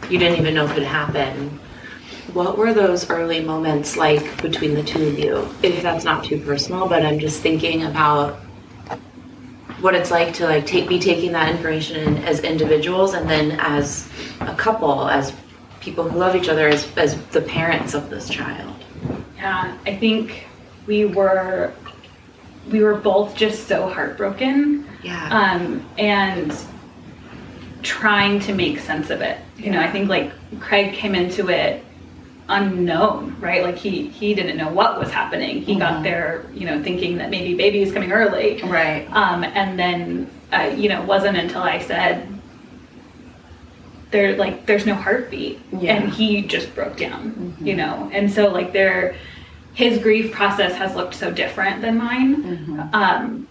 you 0.10 0.20
didn't 0.20 0.38
even 0.40 0.54
know 0.54 0.68
could 0.68 0.84
happen. 0.84 1.60
What 2.34 2.58
were 2.60 2.74
those 2.74 3.10
early 3.10 3.42
moments 3.42 3.98
like 3.98 4.40
between 4.44 4.76
the 4.76 4.84
two 4.84 5.08
of 5.08 5.18
you? 5.18 5.50
If 5.64 5.82
that's 5.82 6.04
not 6.06 6.24
too 6.24 6.40
personal, 6.40 6.88
but 6.88 7.04
I'm 7.04 7.18
just 7.18 7.42
thinking 7.42 7.84
about 7.86 8.40
what 9.82 9.96
it's 9.96 10.12
like 10.12 10.34
to 10.36 10.46
like 10.46 10.66
take 10.66 10.88
be 10.88 11.00
taking 11.00 11.32
that 11.34 11.50
information 11.50 11.96
in 11.98 12.18
as 12.24 12.42
individuals 12.42 13.14
and 13.14 13.30
then 13.30 13.58
as 13.60 14.10
a 14.42 14.56
couple, 14.56 15.08
as 15.08 15.34
people 15.80 16.08
who 16.08 16.18
love 16.18 16.36
each 16.36 16.50
other, 16.50 16.68
as 16.68 16.88
as 16.98 17.22
the 17.28 17.42
parents 17.42 17.94
of 17.94 18.10
this 18.10 18.30
child. 18.30 18.76
Yeah, 19.38 19.78
I 19.86 19.96
think 19.96 20.48
we 20.86 21.06
were 21.06 21.74
we 22.70 22.84
were 22.84 22.96
both 22.96 23.36
just 23.36 23.68
so 23.68 23.88
heartbroken. 23.88 24.86
Yeah. 25.02 25.30
um, 25.32 25.90
and 25.98 26.54
trying 27.84 28.42
to 28.42 28.54
make 28.54 28.80
sense 28.80 29.10
of 29.10 29.22
it. 29.22 29.40
You 29.58 29.72
know, 29.72 29.80
I 29.80 29.90
think 29.90 30.10
like 30.10 30.32
Craig 30.60 30.94
came 30.94 31.16
into 31.16 31.50
it 31.50 31.84
unknown, 32.50 33.40
right? 33.40 33.64
Like 33.64 33.78
he 33.78 34.08
he 34.08 34.34
didn't 34.34 34.58
know 34.58 34.72
what 34.72 35.00
was 35.00 35.12
happening. 35.12 35.62
He 35.62 35.78
got 35.78 36.04
there, 36.04 36.46
you 36.54 36.66
know, 36.66 36.84
thinking 36.84 37.18
that 37.20 37.30
maybe 37.30 37.56
baby 37.56 37.82
is 37.82 37.94
coming 37.94 38.12
early. 38.12 38.62
Right. 38.64 39.08
Um, 39.12 39.44
and 39.44 39.80
then, 39.80 40.30
uh, 40.52 40.74
you 40.76 40.90
know, 40.90 41.02
it 41.02 41.08
wasn't 41.08 41.38
until 41.38 41.62
I 41.62 41.80
said, 41.80 42.28
there, 44.12 44.36
like, 44.36 44.66
there's 44.66 44.86
no 44.86 44.96
heartbeat. 44.96 45.60
Yeah. 45.72 45.94
And 45.96 46.12
he 46.12 46.42
just 46.42 46.74
broke 46.74 46.98
down, 46.98 47.56
you 47.62 47.76
know? 47.76 48.10
And 48.12 48.32
so, 48.32 48.50
like, 48.50 48.74
there, 48.74 49.16
his 49.74 50.00
grief 50.00 50.32
process 50.32 50.76
has 50.76 50.96
looked 50.96 51.14
so 51.14 51.32
different 51.32 51.82
than 51.82 51.98
mine. 51.98 52.90
Um, 52.92 53.48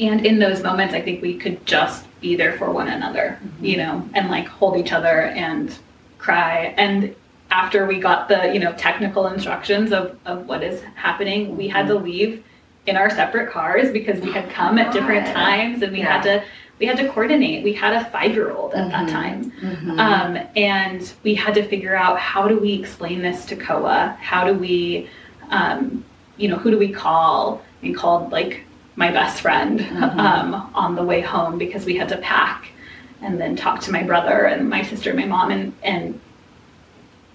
and 0.00 0.26
in 0.26 0.38
those 0.38 0.62
moments, 0.62 0.92
I 0.92 1.00
think 1.00 1.22
we 1.22 1.38
could 1.38 1.64
just 1.64 2.04
be 2.20 2.36
there 2.36 2.58
for 2.58 2.70
one 2.70 2.88
another, 2.88 3.38
you 3.60 3.76
know, 3.76 4.06
and 4.14 4.28
like 4.28 4.46
hold 4.46 4.76
each 4.76 4.92
other 4.92 5.22
and 5.22 5.76
cry. 6.18 6.74
And 6.76 7.14
after 7.50 7.86
we 7.86 7.98
got 7.98 8.28
the, 8.28 8.52
you 8.52 8.60
know, 8.60 8.72
technical 8.74 9.26
instructions 9.28 9.92
of, 9.92 10.18
of 10.26 10.46
what 10.46 10.62
is 10.62 10.82
happening, 10.94 11.56
we 11.56 11.68
had 11.68 11.86
to 11.88 11.94
leave 11.94 12.44
in 12.86 12.96
our 12.96 13.10
separate 13.10 13.50
cars 13.50 13.90
because 13.90 14.20
we 14.20 14.32
had 14.32 14.48
come 14.50 14.78
at 14.78 14.92
different 14.92 15.26
times 15.26 15.82
and 15.82 15.92
we 15.92 16.00
had 16.00 16.22
to 16.22 16.44
we 16.78 16.84
had 16.84 16.98
to 16.98 17.08
coordinate. 17.08 17.64
We 17.64 17.72
had 17.72 17.94
a 17.94 18.04
five 18.10 18.34
year 18.34 18.52
old 18.52 18.74
at 18.74 18.90
that 18.90 19.08
time. 19.08 19.50
Um, 19.98 20.46
and 20.56 21.10
we 21.22 21.34
had 21.34 21.54
to 21.54 21.66
figure 21.66 21.96
out 21.96 22.18
how 22.18 22.48
do 22.48 22.58
we 22.58 22.74
explain 22.74 23.22
this 23.22 23.46
to 23.46 23.56
Koa? 23.56 24.14
How 24.20 24.44
do 24.44 24.52
we, 24.52 25.08
um, 25.48 26.04
you 26.36 26.48
know, 26.48 26.56
who 26.56 26.70
do 26.70 26.76
we 26.76 26.90
call? 26.90 27.62
and 27.82 27.96
called 27.96 28.32
like 28.32 28.62
my 28.96 29.10
best 29.10 29.40
friend 29.40 29.80
um, 30.02 30.70
on 30.74 30.94
the 30.94 31.02
way 31.02 31.20
home 31.20 31.58
because 31.58 31.84
we 31.84 31.96
had 31.96 32.08
to 32.08 32.16
pack 32.18 32.68
and 33.22 33.40
then 33.40 33.56
talk 33.56 33.80
to 33.80 33.92
my 33.92 34.02
brother 34.02 34.46
and 34.46 34.68
my 34.68 34.82
sister 34.82 35.10
and 35.10 35.18
my 35.18 35.26
mom. 35.26 35.50
And, 35.50 35.72
and 35.82 36.20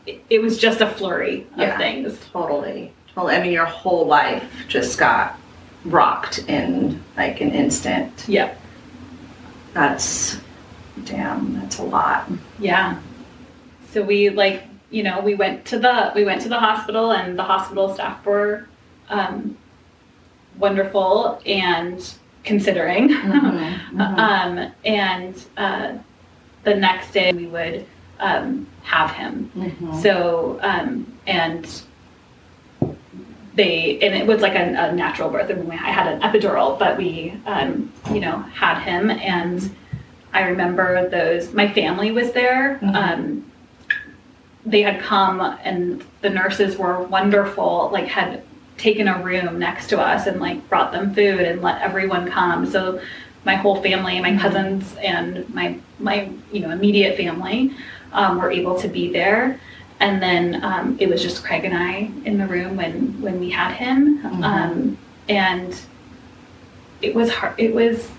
it, 0.06 0.24
it 0.30 0.42
was 0.42 0.58
just 0.58 0.82
a 0.82 0.88
flurry 0.88 1.48
of 1.58 1.78
things. 1.78 2.20
Totally. 2.32 2.94
Well, 3.16 3.28
I 3.28 3.42
mean, 3.42 3.52
your 3.52 3.66
whole 3.66 4.06
life 4.06 4.44
just 4.68 4.98
got 4.98 5.40
rocked 5.86 6.40
in 6.48 7.04
like 7.18 7.42
an 7.42 7.52
instant. 7.52 8.26
Yep. 8.28 8.60
That's 9.74 10.40
damn. 11.06 11.60
That's 11.60 11.80
a 11.80 11.84
lot. 11.84 12.30
Yeah. 12.60 13.00
So 13.92 14.02
we 14.02 14.30
like, 14.30 14.64
you 14.90 15.04
know, 15.04 15.20
we 15.22 15.36
went 15.36 15.66
to 15.66 15.80
the 15.80 16.12
we 16.16 16.24
went 16.24 16.42
to 16.44 16.50
the 16.50 16.60
hospital 16.60 17.12
and 17.12 17.38
the 17.38 17.44
hospital 17.44 17.94
staff 17.94 18.26
were 18.26 18.68
um, 19.10 19.58
wonderful 20.58 21.42
and 21.46 22.14
considering. 22.44 23.14
um, 24.00 24.72
and 24.86 25.46
uh, 25.58 25.98
the 26.64 26.76
next 26.76 27.12
day 27.12 27.32
we 27.34 27.48
would 27.48 27.86
um, 28.22 28.68
have 28.84 29.12
him. 29.12 29.52
So 30.02 30.60
um, 30.62 31.12
and 31.28 31.68
they 33.56 34.00
and 34.02 34.16
it 34.16 34.26
was 34.26 34.42
like 34.42 34.56
a, 34.56 34.90
a 34.90 34.92
natural 34.94 35.30
birth. 35.30 35.52
I, 35.52 35.54
mean, 35.54 35.72
I 35.72 35.92
had 35.92 36.08
an 36.08 36.22
epidural, 36.22 36.80
but 36.80 36.98
we 36.98 37.34
um, 37.46 37.92
you 38.14 38.22
know 38.22 38.38
had 38.38 38.82
him 38.82 39.10
and 39.10 39.76
I 40.34 40.44
remember 40.44 41.10
those. 41.10 41.54
My 41.54 41.72
family 41.72 42.12
was 42.12 42.32
there. 42.32 42.80
Um, 42.82 43.52
they 44.66 44.82
had 44.82 45.02
come 45.02 45.42
and 45.42 46.04
the 46.22 46.30
nurses 46.30 46.78
were 46.78 47.04
wonderful, 47.04 47.90
like 47.92 48.08
had 48.08 48.44
taken 48.78 49.08
a 49.08 49.22
room 49.22 49.60
next 49.60 49.88
to 49.88 50.00
us 50.00 50.28
and 50.28 50.40
like 50.40 50.68
brought 50.70 50.92
them 50.92 51.14
food 51.14 51.42
and 51.42 51.62
let 51.62 51.82
everyone 51.82 52.30
come. 52.30 52.66
So 52.66 53.02
my 53.44 53.56
whole 53.56 53.82
family, 53.82 54.20
my 54.20 54.38
cousins 54.38 54.96
and 55.02 55.52
my 55.54 55.78
my 56.00 56.30
you 56.52 56.62
know 56.62 56.70
immediate 56.70 57.18
family 57.18 57.76
um, 58.14 58.40
were 58.42 58.52
able 58.52 58.80
to 58.80 58.88
be 58.88 59.12
there. 59.12 59.60
And 60.00 60.22
then 60.22 60.64
um, 60.64 60.98
it 61.00 61.08
was 61.10 61.22
just 61.22 61.44
Craig 61.44 61.64
and 61.64 61.78
I 61.78 62.10
in 62.26 62.38
the 62.40 62.48
room 62.48 62.76
when 62.76 63.22
when 63.22 63.40
we 63.40 63.50
had 63.52 63.74
him, 63.76 64.26
um, 64.44 64.98
and 65.30 65.80
it 67.02 67.14
was 67.14 67.30
hard. 67.32 67.54
It 67.60 67.74
was 67.74 68.10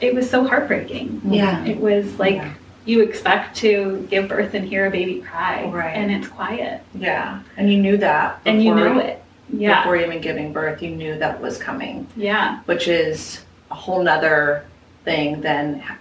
it 0.00 0.14
was 0.14 0.28
so 0.28 0.46
heartbreaking. 0.46 1.20
Yeah. 1.26 1.64
It 1.64 1.78
was 1.78 2.18
like 2.18 2.36
Yeah. 2.36 2.54
you 2.86 3.02
expect 3.02 3.56
to 3.58 4.06
give 4.10 4.28
birth 4.28 4.54
and 4.54 4.64
hear 4.64 4.86
a 4.86 4.90
baby 4.90 5.20
cry, 5.20 5.66
Right. 5.66 5.94
and 5.94 6.10
it's 6.10 6.26
quiet, 6.26 6.80
Yeah. 6.94 7.40
And 7.56 7.70
you 7.72 7.78
knew 7.78 7.96
that. 7.98 8.40
and 8.46 8.62
you 8.64 8.74
knew 8.74 8.98
it. 8.98 9.22
Yeah, 9.54 9.82
Before 9.82 9.96
even 9.96 10.20
giving 10.22 10.52
birth, 10.54 10.82
you 10.82 10.90
knew 10.90 11.18
that 11.18 11.40
was 11.42 11.58
coming, 11.58 12.06
yeah, 12.16 12.60
which 12.64 12.88
is 12.88 13.44
a 13.70 13.74
whole 13.74 14.02
nother 14.02 14.64
thing 15.04 15.42
than 15.42 15.78
ha- 15.80 15.94
ha- 15.94 15.98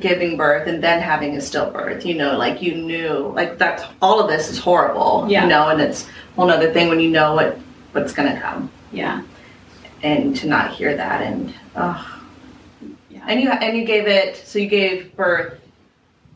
giving 0.00 0.36
birth 0.36 0.66
and 0.68 0.82
then 0.82 1.00
having 1.00 1.34
a 1.34 1.38
stillbirth. 1.38 2.04
You 2.04 2.14
know, 2.14 2.36
like 2.36 2.62
you 2.62 2.74
knew, 2.74 3.32
like 3.34 3.58
that's 3.58 3.84
all 4.00 4.20
of 4.20 4.28
this 4.28 4.50
is 4.50 4.58
horrible. 4.58 5.26
Yeah. 5.28 5.42
You 5.44 5.48
know, 5.48 5.68
and 5.68 5.80
it's 5.80 6.06
a 6.06 6.34
whole 6.36 6.46
nother 6.46 6.72
thing 6.72 6.88
when 6.88 7.00
you 7.00 7.10
know 7.10 7.34
what 7.34 7.58
what's 7.92 8.12
gonna 8.12 8.40
come, 8.40 8.70
yeah, 8.92 9.22
and 10.02 10.34
to 10.36 10.46
not 10.48 10.72
hear 10.72 10.96
that 10.96 11.22
and 11.22 11.52
oh. 11.76 12.18
Yeah. 13.10 13.24
And 13.28 13.40
you 13.40 13.50
and 13.50 13.76
you 13.76 13.84
gave 13.84 14.06
it. 14.06 14.36
So 14.36 14.58
you 14.58 14.68
gave 14.68 15.14
birth, 15.16 15.60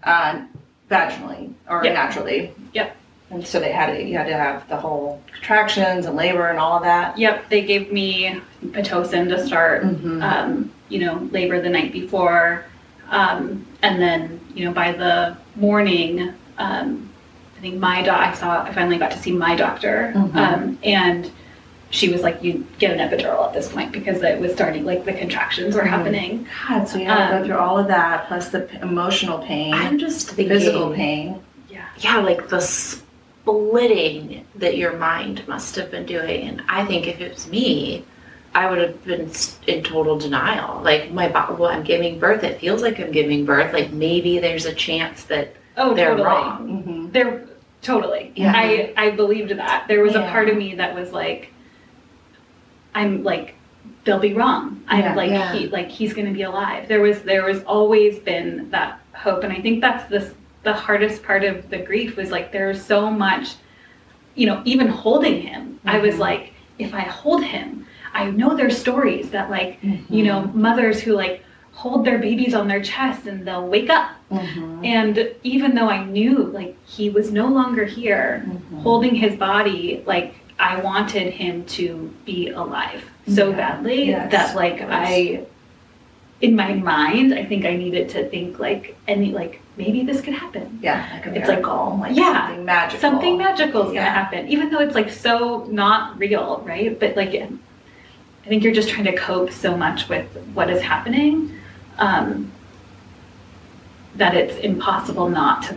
uh, 0.04 0.42
vaginally 0.90 1.52
or 1.68 1.82
Yep. 1.84 1.94
naturally. 1.94 2.52
Yep. 2.74 2.96
And 3.30 3.44
so 3.44 3.58
they 3.58 3.72
had 3.72 3.86
to, 3.86 4.00
you 4.04 4.16
had 4.16 4.28
to 4.28 4.36
have 4.36 4.68
the 4.68 4.76
whole 4.76 5.20
contractions 5.32 6.06
and 6.06 6.14
labor 6.14 6.46
and 6.48 6.60
all 6.60 6.76
of 6.76 6.84
that. 6.84 7.18
yep. 7.18 7.48
They 7.48 7.62
gave 7.62 7.90
me 7.92 8.40
pitocin 8.66 9.28
to 9.30 9.44
start, 9.44 9.82
Mhm. 9.84 10.22
um, 10.22 10.70
you 10.90 11.00
know, 11.00 11.26
labor 11.32 11.60
the 11.60 11.68
night 11.68 11.92
before, 11.92 12.64
um, 13.10 13.64
and 13.82 14.00
then 14.00 14.40
you 14.54 14.64
know 14.64 14.72
by 14.72 14.92
the 14.92 15.36
morning, 15.56 16.32
um, 16.58 17.08
I 17.56 17.60
think 17.60 17.76
my 17.76 18.02
doc. 18.02 18.20
I 18.20 18.34
saw. 18.34 18.62
I 18.64 18.72
finally 18.72 18.98
got 18.98 19.10
to 19.12 19.18
see 19.18 19.32
my 19.32 19.54
doctor, 19.56 20.12
Mhm. 20.14 20.34
um, 20.36 20.78
and 20.82 21.30
she 21.90 22.08
was 22.10 22.22
like, 22.22 22.42
"You 22.42 22.66
get 22.78 22.90
an 22.98 22.98
epidural 23.08 23.46
at 23.46 23.52
this 23.54 23.68
point 23.72 23.92
because 23.92 24.22
it 24.22 24.40
was 24.40 24.52
starting. 24.52 24.84
Like 24.84 25.04
the 25.04 25.12
contractions 25.12 25.75
were 25.75 25.82
Mhm. 25.82 25.88
happening." 25.88 26.46
God, 26.68 26.88
so 26.88 26.98
you 26.98 27.06
had 27.06 27.28
to 27.30 27.36
Um, 27.36 27.40
go 27.42 27.46
through 27.46 27.58
all 27.58 27.78
of 27.78 27.86
that 27.88 28.26
plus 28.28 28.48
the 28.48 28.60
p- 28.60 28.78
emotional 28.82 29.38
pain, 29.38 29.72
I'm 29.72 29.98
just 29.98 30.30
thinking, 30.30 30.48
physical 30.48 30.90
pain. 30.92 31.36
Yeah. 31.70 31.80
yeah, 31.98 32.16
like 32.18 32.48
the 32.48 32.60
splitting 32.60 34.44
that 34.56 34.76
your 34.76 34.92
mind 34.94 35.42
must 35.46 35.76
have 35.76 35.90
been 35.90 36.04
doing. 36.06 36.48
And 36.48 36.62
I 36.68 36.84
think 36.84 37.06
if 37.06 37.20
it 37.20 37.32
was 37.32 37.46
me, 37.48 38.04
I 38.56 38.70
would 38.70 38.78
have 38.78 39.04
been 39.04 39.30
in 39.66 39.82
total 39.84 40.18
denial. 40.18 40.82
Like 40.82 41.10
my 41.12 41.28
body, 41.28 41.52
well, 41.56 41.68
I'm 41.70 41.82
giving 41.82 42.18
birth. 42.18 42.42
It 42.42 42.58
feels 42.58 42.80
like 42.80 42.98
I'm 42.98 43.12
giving 43.12 43.44
birth. 43.44 43.75
Like 43.75 43.92
maybe 43.92 44.38
there's 44.38 44.64
a 44.64 44.72
chance 44.75 45.25
that 45.25 45.54
Oh, 45.76 45.92
they're 45.92 46.08
totally. 46.12 46.26
wrong. 46.26 46.66
Mm-hmm. 46.66 47.10
There, 47.12 47.44
totally. 47.82 48.32
Yeah. 48.34 48.54
I 48.56 48.94
I 48.96 49.10
believed 49.10 49.50
that. 49.50 49.84
There 49.88 50.02
was 50.02 50.14
a 50.14 50.22
part 50.22 50.48
of 50.48 50.56
me 50.56 50.75
that 50.76 50.94
was 50.94 51.12
like, 51.12 51.52
I'm 52.94 53.22
like, 53.22 53.54
they'll 54.04 54.18
be 54.18 54.32
wrong. 54.32 54.82
I'm 54.88 55.00
Yeah. 55.00 55.14
like 55.14 55.30
Yeah. 55.30 55.52
he 55.52 55.68
like 55.68 55.90
he's 55.90 56.14
gonna 56.14 56.32
be 56.32 56.42
alive. 56.42 56.88
There 56.88 57.02
was 57.02 57.20
there 57.22 57.44
was 57.44 57.62
always 57.64 58.18
been 58.18 58.70
that 58.70 59.00
hope, 59.12 59.44
and 59.44 59.52
I 59.52 59.60
think 59.60 59.82
that's 59.82 60.08
the 60.08 60.32
the 60.62 60.72
hardest 60.72 61.22
part 61.22 61.44
of 61.44 61.68
the 61.68 61.78
grief 61.78 62.16
was 62.16 62.30
like 62.30 62.52
there's 62.52 62.82
so 62.82 63.10
much, 63.10 63.56
you 64.34 64.46
know, 64.46 64.62
even 64.64 64.88
holding 64.88 65.42
him. 65.42 65.78
I 65.84 65.99
was 65.99 66.14
Mhm. 66.14 66.21
like, 66.21 66.52
if 66.78 66.92
I 66.95 67.00
hold 67.02 67.45
him, 67.45 67.85
I 68.22 68.30
know 68.30 68.50
there's 68.56 68.76
stories 68.86 69.26
that 69.34 69.46
like 69.56 69.70
Mm-hmm. 69.82 70.12
you 70.16 70.24
know 70.28 70.38
mothers 70.66 70.96
who 71.04 71.12
like 71.24 71.36
hold 71.82 72.00
their 72.06 72.18
babies 72.28 72.54
on 72.60 72.64
their 72.68 72.82
chest 72.92 73.26
and 73.30 73.36
they'll 73.46 73.68
wake 73.76 73.90
up 73.98 74.06
Mm-hmm. 74.30 74.84
and 74.96 75.14
even 75.54 75.70
though 75.76 75.88
I 75.98 76.00
knew 76.16 76.34
like 76.58 76.72
he 76.96 77.06
was 77.16 77.26
no 77.40 77.46
longer 77.58 77.84
here, 77.98 78.28
Mm-hmm. 78.46 78.78
holding 78.86 79.14
his 79.24 79.34
body, 79.48 80.02
like 80.14 80.28
I 80.58 80.72
wanted 80.80 81.28
him 81.42 81.54
to 81.76 81.86
be 82.24 82.38
alive 82.62 83.02
so 83.38 83.44
Yeah. 83.50 83.56
badly 83.62 84.00
Yes, 84.14 84.32
that 84.32 84.56
like. 84.62 84.78
I, 84.82 85.44
in 86.46 86.54
my 86.54 86.72
mind, 86.74 87.32
I 87.40 87.44
think 87.50 87.64
I 87.64 87.74
needed 87.84 88.10
to 88.10 88.20
think 88.32 88.58
like 88.58 88.84
any 89.08 89.28
like 89.40 89.54
maybe 89.80 90.00
this 90.08 90.20
could 90.24 90.34
happen. 90.34 90.78
Yeah, 90.82 90.98
like 91.12 91.26
It's 91.38 91.48
like- 91.48 91.60
miracle, 91.64 91.98
like, 92.00 92.14
yeah, 92.16 92.48
something 92.48 92.64
magical. 92.66 93.00
Something 93.06 93.34
magical 93.38 93.80
is 93.88 93.94
Yeah. 93.94 94.00
gonna 94.04 94.18
happen, 94.22 94.40
even 94.54 94.66
though 94.70 94.80
it's 94.86 94.94
like 95.00 95.10
so 95.10 95.64
not 95.82 96.18
real, 96.18 96.62
right? 96.72 96.92
But 97.02 97.16
like, 97.16 97.32
I 98.47 98.49
think 98.49 98.63
you're 98.63 98.73
just 98.73 98.89
trying 98.89 99.06
to 99.06 99.17
cope 99.17 99.50
so 99.50 99.76
much 99.76 100.09
with 100.09 100.25
what 100.54 100.71
is 100.71 100.80
happening 100.80 101.59
um, 101.99 102.52
that 104.15 104.37
it's 104.37 104.56
impossible 104.59 105.28
not 105.28 105.65
to 105.65 105.76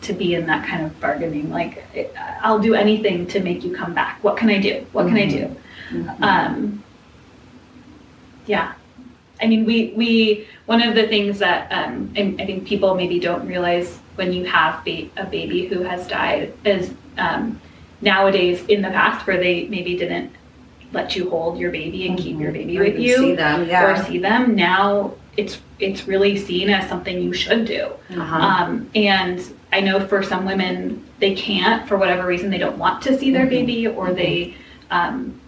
to 0.00 0.12
be 0.12 0.34
in 0.34 0.46
that 0.46 0.64
kind 0.66 0.86
of 0.86 0.98
bargaining. 1.00 1.50
Like, 1.50 1.84
it- 1.92 2.14
I'll 2.40 2.60
do 2.60 2.72
anything 2.74 3.26
to 3.26 3.40
make 3.40 3.64
you 3.64 3.74
come 3.74 3.92
back. 3.94 4.22
What 4.22 4.36
can 4.36 4.48
I 4.48 4.58
do? 4.60 4.86
What 4.92 5.08
can 5.08 5.16
I 5.16 5.26
do? 5.26 5.56
Mhm. 5.90 6.22
Um, 6.22 6.84
yeah. 8.46 8.72
I 9.42 9.48
mean, 9.48 9.64
we, 9.64 9.92
we, 9.96 10.46
one 10.66 10.80
of 10.82 10.94
the 10.94 11.08
things 11.08 11.40
that 11.40 11.70
um, 11.72 12.12
I, 12.16 12.36
I 12.38 12.46
think 12.46 12.64
people 12.66 12.94
maybe 12.94 13.18
don't 13.18 13.44
realize 13.46 13.98
when 14.14 14.32
you 14.32 14.44
have 14.44 14.84
ba- 14.84 15.08
a 15.16 15.24
baby 15.26 15.66
who 15.66 15.82
has 15.82 16.06
died 16.06 16.54
is 16.64 16.94
um, 17.18 17.60
nowadays 18.00 18.64
in 18.66 18.82
the 18.82 18.90
past 18.90 19.26
where 19.26 19.36
they 19.38 19.66
maybe 19.66 19.96
didn't 19.96 20.30
let 20.92 21.14
you 21.14 21.28
hold 21.30 21.58
your 21.58 21.70
baby 21.70 22.08
and 22.08 22.18
keep 22.18 22.38
your 22.38 22.52
baby 22.52 22.74
Mm-hmm. 22.74 22.80
Or 22.80 22.84
with 22.84 23.00
you 23.00 23.16
see 23.16 23.34
them, 23.34 23.70
or 23.70 24.02
see 24.04 24.18
them. 24.18 24.54
Now 24.54 25.14
it's, 25.36 25.60
it's 25.78 26.08
really 26.08 26.36
seen 26.36 26.70
as 26.70 26.88
something 26.88 27.20
you 27.22 27.32
should 27.32 27.64
do. 27.64 27.92
Uh-huh. 28.10 28.36
Um, 28.36 28.90
and 28.94 29.40
I 29.72 29.80
know 29.80 30.04
for 30.06 30.22
some 30.22 30.44
women, 30.44 31.04
they 31.18 31.34
can't 31.34 31.86
for 31.86 31.96
whatever 31.96 32.26
reason. 32.26 32.50
They 32.50 32.58
don't 32.58 32.78
want 32.78 33.02
to 33.02 33.18
see 33.18 33.30
their 33.30 33.46
baby, 33.46 33.86
or 33.86 34.12
they, 34.12 34.56
um, 34.90 35.38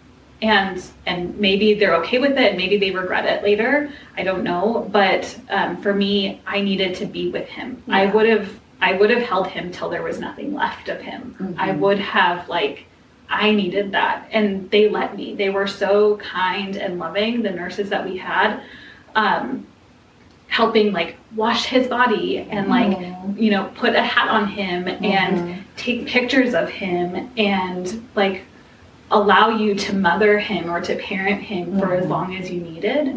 and 0.42 0.82
and 1.06 1.38
maybe 1.38 1.74
they're 1.74 1.94
okay 1.96 2.18
with 2.18 2.36
it. 2.38 2.56
Maybe 2.56 2.76
they 2.76 2.90
regret 2.90 3.24
it 3.24 3.42
later. 3.42 3.90
I 4.16 4.22
don't 4.22 4.44
know. 4.44 4.88
But 4.92 5.38
um, 5.48 5.80
for 5.82 5.94
me, 5.94 6.40
I 6.46 6.60
needed 6.60 6.94
to 6.96 7.06
be 7.06 7.30
with 7.30 7.48
him. 7.48 7.82
I 7.88 8.06
would 8.06 8.28
have 8.28 8.60
I 8.80 8.92
would 8.94 9.10
have 9.10 9.22
held 9.22 9.46
him 9.46 9.70
till 9.72 9.88
there 9.88 10.02
was 10.02 10.18
nothing 10.18 10.54
left 10.54 10.88
of 10.88 11.00
him. 11.00 11.54
I 11.58 11.72
would 11.72 11.98
have 11.98 12.48
like. 12.48 12.86
I 13.30 13.52
needed 13.52 13.92
that, 13.92 14.28
and 14.32 14.68
they 14.70 14.88
let 14.88 15.16
me. 15.16 15.34
They 15.34 15.50
were 15.50 15.68
so 15.68 16.16
kind 16.16 16.76
and 16.76 16.98
loving. 16.98 17.42
The 17.42 17.50
nurses 17.50 17.88
that 17.90 18.04
we 18.04 18.18
had, 18.18 18.60
um, 19.14 19.66
helping 20.48 20.92
like 20.92 21.16
wash 21.36 21.66
his 21.66 21.86
body 21.86 22.38
and 22.38 22.68
like 22.68 22.98
you 23.38 23.50
know 23.52 23.70
put 23.76 23.94
a 23.94 24.02
hat 24.02 24.28
on 24.28 24.48
him 24.48 24.88
and 24.88 25.64
take 25.76 26.06
pictures 26.06 26.54
of 26.54 26.68
him 26.68 27.30
and 27.36 28.06
like 28.16 28.42
allow 29.12 29.48
you 29.48 29.74
to 29.76 29.94
mother 29.94 30.38
him 30.38 30.68
or 30.68 30.80
to 30.80 30.96
parent 30.96 31.40
him 31.40 31.78
for 31.78 31.94
as 31.94 32.06
long 32.06 32.34
as 32.36 32.50
you 32.50 32.60
needed 32.60 33.08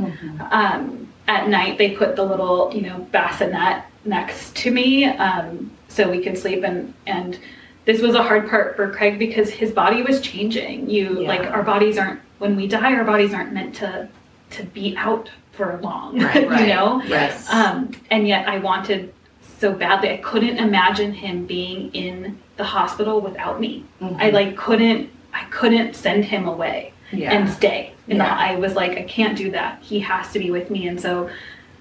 um, 0.52 1.12
at 1.28 1.49
night 1.49 1.80
they 1.80 1.95
put 1.95 2.15
the 2.15 2.23
little 2.23 2.71
you 2.73 2.82
know 2.82 2.99
bassinet 3.12 3.84
next 4.06 4.56
to 4.56 4.69
me 4.69 5.06
um, 5.06 5.71
so 5.88 6.10
we 6.10 6.21
could 6.23 6.38
sleep 6.38 6.63
and 6.63 6.93
and 7.08 7.39
this 7.86 8.02
was 8.02 8.15
a 8.15 8.24
hard 8.24 8.50
part 8.50 8.76
for 8.76 8.89
craig 8.91 9.19
because 9.19 9.50
his 9.50 9.72
body 9.72 10.02
was 10.04 10.22
changing 10.22 10.89
you 10.89 11.22
Yeah. 11.22 11.28
like 11.28 11.41
our 11.52 11.63
bodies 11.63 11.98
aren't 11.98 12.19
when 12.39 12.56
we 12.56 12.67
die 12.67 12.93
our 12.93 13.04
bodies 13.04 13.34
aren't 13.34 13.54
meant 13.54 13.76
to 13.76 14.08
to 14.52 14.63
be 14.63 14.96
out 14.98 15.30
for 15.52 15.80
long 15.82 16.19
Right, 16.19 16.48
right. 16.50 16.62
you 16.62 16.74
know 16.74 17.02
Yes. 17.06 17.50
um, 17.50 17.91
and 18.12 18.28
yet 18.28 18.48
I 18.48 18.60
wanted 18.60 19.13
so 19.60 19.72
badly. 19.72 20.10
I 20.10 20.17
couldn't 20.17 20.58
imagine 20.58 21.13
him 21.13 21.46
being 21.46 21.89
in 21.93 22.38
the 22.58 22.65
hospital 22.65 23.22
without 23.22 23.62
me. 23.62 23.86
I 24.02 24.30
like 24.32 24.58
couldn't. 24.58 25.10
I 25.34 25.46
couldn't 25.52 25.96
send 25.96 26.26
him 26.26 26.50
away 26.50 26.91
Yeah. 27.13 27.32
and 27.32 27.50
stay. 27.50 27.93
And 28.10 28.17
Yeah. 28.17 28.36
I 28.38 28.56
was 28.56 28.76
like, 28.76 28.98
I 28.98 29.04
can't 29.04 29.38
do 29.38 29.52
that. 29.52 29.80
He 29.82 30.00
has 30.02 30.34
to 30.34 30.39
be 30.39 30.52
with 30.52 30.69
me. 30.69 30.88
And 30.89 31.00
so 31.00 31.30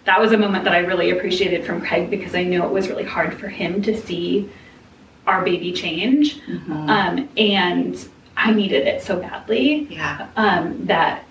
that 0.05 0.21
was 0.21 0.31
a 0.31 0.39
moment 0.39 0.63
that 0.65 0.75
I 0.75 0.79
really 0.79 1.11
appreciated 1.11 1.65
from 1.65 1.81
Craig 1.81 2.09
because 2.09 2.37
I 2.37 2.45
knew 2.45 2.63
it 2.63 2.71
was 2.71 2.89
really 2.89 3.03
hard 3.05 3.35
for 3.35 3.49
him 3.49 3.83
to 3.83 4.01
see 4.01 4.49
our 5.27 5.45
baby 5.45 5.73
change. 5.73 6.41
Mm-hmm. 6.43 6.73
Um, 6.73 7.29
and 7.37 8.09
I 8.37 8.53
needed 8.53 8.87
it 8.87 9.03
so 9.03 9.21
badly 9.21 9.87
yeah. 9.91 10.29
um, 10.37 10.87
that 10.87 11.25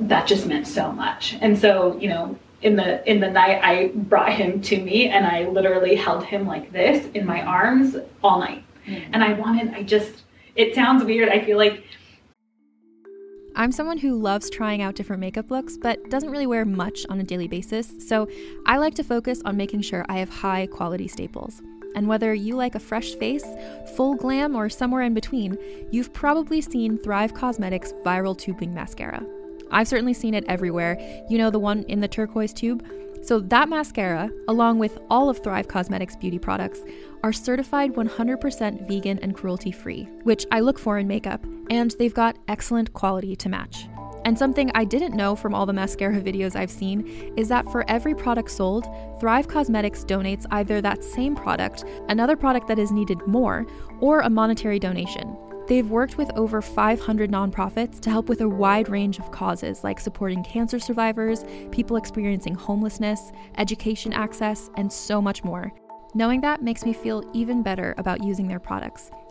that 0.00 0.26
just 0.26 0.46
meant 0.46 0.66
so 0.66 0.92
much. 0.92 1.36
And 1.40 1.58
so, 1.58 1.98
you 1.98 2.08
know, 2.08 2.38
in 2.62 2.76
the 2.76 3.08
in 3.10 3.20
the 3.20 3.30
night, 3.30 3.60
I 3.62 3.88
brought 3.94 4.32
him 4.32 4.60
to 4.62 4.80
me, 4.80 5.08
and 5.08 5.26
I 5.26 5.48
literally 5.48 5.94
held 5.94 6.24
him 6.24 6.46
like 6.46 6.72
this 6.72 7.06
in 7.14 7.26
my 7.26 7.42
arms 7.42 7.96
all 8.22 8.40
night. 8.40 8.64
And 9.12 9.22
I 9.22 9.34
wanted, 9.34 9.74
I 9.74 9.82
just, 9.82 10.22
it 10.56 10.74
sounds 10.74 11.04
weird. 11.04 11.28
I 11.28 11.44
feel 11.44 11.58
like 11.58 11.84
I'm 13.54 13.70
someone 13.70 13.98
who 13.98 14.14
loves 14.14 14.48
trying 14.48 14.80
out 14.80 14.94
different 14.94 15.20
makeup 15.20 15.50
looks, 15.50 15.76
but 15.76 15.98
doesn't 16.10 16.30
really 16.30 16.46
wear 16.46 16.64
much 16.64 17.04
on 17.10 17.20
a 17.20 17.24
daily 17.24 17.48
basis, 17.48 17.92
so 18.08 18.28
I 18.66 18.78
like 18.78 18.94
to 18.94 19.04
focus 19.04 19.42
on 19.44 19.56
making 19.56 19.82
sure 19.82 20.06
I 20.08 20.18
have 20.18 20.30
high 20.30 20.68
quality 20.68 21.08
staples. 21.08 21.60
And 21.94 22.06
whether 22.06 22.32
you 22.34 22.56
like 22.56 22.74
a 22.74 22.80
fresh 22.80 23.14
face, 23.14 23.44
full 23.96 24.14
glam, 24.14 24.54
or 24.54 24.68
somewhere 24.68 25.02
in 25.02 25.14
between, 25.14 25.58
you've 25.90 26.12
probably 26.12 26.60
seen 26.60 26.98
Thrive 26.98 27.34
Causemetics 27.34 27.92
Viral 28.02 28.36
Tubing 28.36 28.74
Mascara. 28.74 29.24
I've 29.70 29.88
certainly 29.88 30.14
seen 30.14 30.34
it 30.34 30.44
everywhere. 30.48 30.98
You 31.28 31.38
know, 31.38 31.50
the 31.50 31.58
one 31.58 31.82
in 31.84 32.00
the 32.00 32.08
turquoise 32.08 32.52
tube? 32.52 32.86
So, 33.22 33.40
that 33.40 33.68
mascara, 33.68 34.30
along 34.46 34.78
with 34.78 34.98
all 35.10 35.28
of 35.28 35.42
Thrive 35.42 35.66
Causemetics 35.66 36.18
beauty 36.18 36.38
products, 36.38 36.80
are 37.22 37.32
certified 37.32 37.94
100% 37.94 38.88
vegan 38.88 39.18
and 39.18 39.34
cruelty 39.34 39.72
free, 39.72 40.04
which 40.22 40.46
I 40.52 40.60
look 40.60 40.78
for 40.78 40.98
in 40.98 41.08
makeup, 41.08 41.44
and 41.68 41.94
they've 41.98 42.14
got 42.14 42.38
excellent 42.46 42.92
quality 42.92 43.34
to 43.36 43.48
match. 43.48 43.88
And 44.28 44.38
something 44.38 44.70
I 44.74 44.84
didn't 44.84 45.16
know 45.16 45.34
from 45.34 45.54
all 45.54 45.64
the 45.64 45.72
mascara 45.72 46.20
videos 46.20 46.54
I've 46.54 46.70
seen 46.70 47.32
is 47.38 47.48
that 47.48 47.64
for 47.72 47.88
every 47.88 48.14
product 48.14 48.50
sold, 48.50 48.86
Thrive 49.18 49.48
Causemetics 49.48 50.04
donates 50.04 50.44
either 50.50 50.82
that 50.82 51.02
same 51.02 51.34
product, 51.34 51.84
another 52.10 52.36
product 52.36 52.68
that 52.68 52.78
is 52.78 52.92
needed 52.92 53.26
more, 53.26 53.66
or 54.00 54.20
a 54.20 54.28
monetary 54.28 54.78
donation. 54.78 55.34
They've 55.66 55.88
worked 55.88 56.18
with 56.18 56.30
over 56.36 56.60
500 56.60 57.30
nonprofits 57.30 58.00
to 58.00 58.10
help 58.10 58.28
with 58.28 58.42
a 58.42 58.48
wide 58.50 58.90
range 58.90 59.18
of 59.18 59.30
causes 59.30 59.82
like 59.82 59.98
supporting 59.98 60.44
cancer 60.44 60.78
survivors, 60.78 61.46
people 61.70 61.96
experiencing 61.96 62.54
homelessness, 62.54 63.32
education 63.56 64.12
access, 64.12 64.68
and 64.76 64.92
so 64.92 65.22
much 65.22 65.42
more. 65.42 65.72
Knowing 66.14 66.42
that 66.42 66.62
makes 66.62 66.84
me 66.84 66.92
feel 66.92 67.24
even 67.32 67.62
better 67.62 67.94
about 67.96 68.22
using 68.22 68.46
their 68.46 68.60
products. 68.60 69.10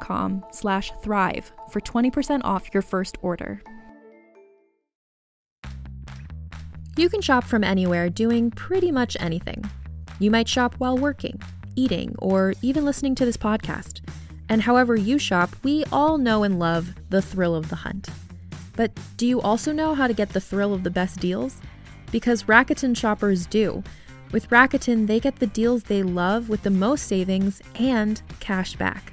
com 0.00 0.44
slash 0.50 0.92
thrive 1.02 1.52
for 1.70 1.80
20% 1.80 2.40
off 2.44 2.72
your 2.72 2.82
first 2.82 3.18
order. 3.22 3.62
You 6.96 7.08
can 7.08 7.22
shop 7.22 7.44
from 7.44 7.64
anywhere 7.64 8.10
doing 8.10 8.50
pretty 8.50 8.92
much 8.92 9.16
anything. 9.18 9.64
You 10.18 10.30
might 10.30 10.46
shop 10.46 10.74
while 10.76 10.98
working, 10.98 11.40
eating, 11.74 12.14
or 12.18 12.52
even 12.60 12.84
listening 12.84 13.14
to 13.14 13.24
this 13.24 13.38
podcast. 13.38 14.02
And 14.50 14.60
however 14.60 14.94
you 14.94 15.18
shop, 15.18 15.50
we 15.62 15.84
all 15.90 16.18
know 16.18 16.42
and 16.42 16.58
love 16.58 16.94
the 17.08 17.22
thrill 17.22 17.54
of 17.54 17.70
the 17.70 17.76
hunt. 17.76 18.08
But 18.76 18.92
do 19.16 19.26
you 19.26 19.40
also 19.40 19.72
know 19.72 19.94
how 19.94 20.06
to 20.06 20.12
get 20.12 20.30
the 20.30 20.40
thrill 20.40 20.74
of 20.74 20.82
the 20.82 20.90
best 20.90 21.18
deals? 21.18 21.60
Because 22.10 22.44
Rakuten 22.44 22.94
shoppers 22.94 23.46
do. 23.46 23.82
With 24.30 24.50
Rakuten, 24.50 25.06
they 25.06 25.20
get 25.20 25.36
the 25.36 25.46
deals 25.46 25.84
they 25.84 26.02
love 26.02 26.48
with 26.48 26.62
the 26.62 26.70
most 26.70 27.06
savings 27.06 27.62
and 27.76 28.20
cash 28.40 28.76
back. 28.76 29.12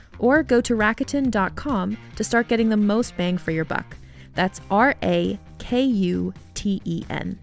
Or 0.21 0.43
go 0.43 0.61
to 0.61 0.75
Rakuten.com 0.75 1.97
to 2.15 2.23
start 2.23 2.47
getting 2.47 2.69
the 2.69 2.77
most 2.77 3.17
bang 3.17 3.37
for 3.39 3.51
your 3.51 3.65
buck. 3.65 3.97
That's 4.35 4.61
R 4.69 4.95
A 5.03 5.37
K 5.57 5.81
U 5.81 6.33
T 6.53 6.81
E 6.85 7.03
N. 7.09 7.37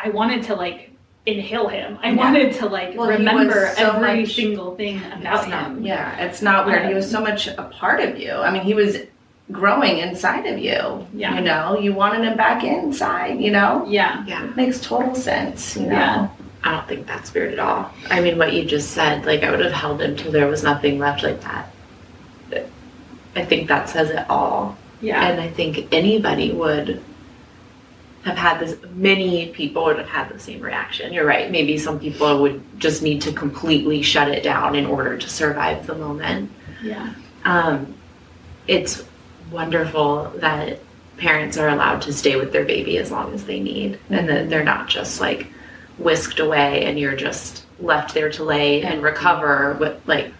I 0.00 0.10
wanted 0.10 0.42
to 0.44 0.54
like 0.54 0.90
inhale 1.26 1.68
him. 1.68 1.98
I 2.02 2.10
Yeah. 2.10 2.16
wanted 2.16 2.52
to 2.54 2.66
like 2.66 2.96
Well, 2.96 3.08
remember 3.08 3.72
so 3.76 3.92
every 3.92 4.22
much- 4.22 4.34
single 4.34 4.74
thing 4.74 5.00
about 5.12 5.44
him. 5.46 5.84
Yeah, 5.84 6.16
it's 6.18 6.42
not 6.42 6.66
weird. 6.66 6.86
He 6.86 6.94
was 6.94 7.08
so 7.08 7.20
much 7.20 7.46
a 7.46 7.62
part 7.72 8.00
of 8.00 8.18
you. 8.18 8.32
I 8.32 8.50
mean, 8.50 8.62
he 8.62 8.74
was 8.74 8.98
growing 9.50 9.98
inside 9.98 10.46
of 10.46 10.58
you. 10.58 11.06
Yeah. 11.12 11.36
You 11.36 11.40
know, 11.42 11.78
you 11.78 11.92
wanted 11.92 12.24
him 12.24 12.36
back 12.36 12.64
inside, 12.64 13.40
you 13.40 13.50
know? 13.50 13.84
Yeah. 13.88 14.24
Yeah. 14.26 14.46
Makes 14.56 14.80
total 14.80 15.14
sense, 15.14 15.76
you 15.76 15.86
know? 15.86 15.92
Yeah. 15.92 16.28
I 16.64 16.76
don't 16.76 16.88
think 16.88 17.06
that's 17.06 17.34
weird 17.34 17.52
at 17.54 17.58
all. 17.58 17.90
I 18.08 18.20
mean, 18.20 18.38
what 18.38 18.52
you 18.52 18.64
just 18.64 18.92
said, 18.92 19.26
like, 19.26 19.42
I 19.42 19.50
would 19.50 19.60
have 19.60 19.72
held 19.72 20.00
him 20.00 20.16
till 20.16 20.30
there 20.30 20.46
was 20.46 20.62
nothing 20.62 20.98
left 20.98 21.22
like 21.22 21.40
that. 21.40 21.68
I 23.34 23.44
think 23.44 23.66
that 23.68 23.88
says 23.88 24.10
it 24.10 24.28
all. 24.30 24.76
Yeah. 25.00 25.26
And 25.26 25.40
I 25.40 25.48
think 25.48 25.92
anybody 25.92 26.52
would 26.52 27.02
have 28.24 28.36
had 28.36 28.60
this, 28.60 28.76
many 28.94 29.48
people 29.48 29.84
would 29.84 29.98
have 29.98 30.08
had 30.08 30.28
the 30.28 30.38
same 30.38 30.60
reaction. 30.60 31.12
You're 31.12 31.26
right. 31.26 31.50
Maybe 31.50 31.76
some 31.78 31.98
people 31.98 32.40
would 32.42 32.62
just 32.78 33.02
need 33.02 33.20
to 33.22 33.32
completely 33.32 34.02
shut 34.02 34.28
it 34.28 34.44
down 34.44 34.76
in 34.76 34.86
order 34.86 35.18
to 35.18 35.28
survive 35.28 35.86
the 35.88 35.96
moment. 35.96 36.52
Yeah. 36.82 37.14
Um, 37.44 37.94
it's 38.68 39.04
wonderful 39.52 40.32
that 40.36 40.78
parents 41.18 41.56
are 41.58 41.68
allowed 41.68 42.02
to 42.02 42.12
stay 42.12 42.36
with 42.36 42.52
their 42.52 42.64
baby 42.64 42.98
as 42.98 43.10
long 43.10 43.32
as 43.34 43.44
they 43.44 43.60
need 43.60 43.98
and 44.10 44.28
that 44.28 44.50
they're 44.50 44.64
not 44.64 44.88
just 44.88 45.20
like 45.20 45.46
whisked 45.98 46.40
away 46.40 46.84
and 46.84 46.98
you're 46.98 47.14
just 47.14 47.64
left 47.80 48.14
there 48.14 48.30
to 48.30 48.42
lay 48.44 48.82
and 48.82 49.02
recover 49.02 49.76
with 49.78 49.96
like 50.06 50.32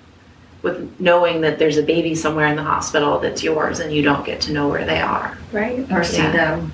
with 0.62 0.98
knowing 1.00 1.40
that 1.40 1.58
there's 1.58 1.76
a 1.76 1.82
baby 1.82 2.14
somewhere 2.14 2.46
in 2.46 2.56
the 2.56 2.62
hospital 2.62 3.18
that's 3.18 3.42
yours 3.42 3.80
and 3.80 3.92
you 3.92 4.00
don't 4.02 4.24
get 4.24 4.40
to 4.40 4.52
know 4.52 4.68
where 4.68 4.84
they 4.86 5.00
are. 5.00 5.36
Right. 5.50 5.84
Or 5.90 6.04
see 6.04 6.18
Yeah. 6.18 6.30
them, 6.32 6.72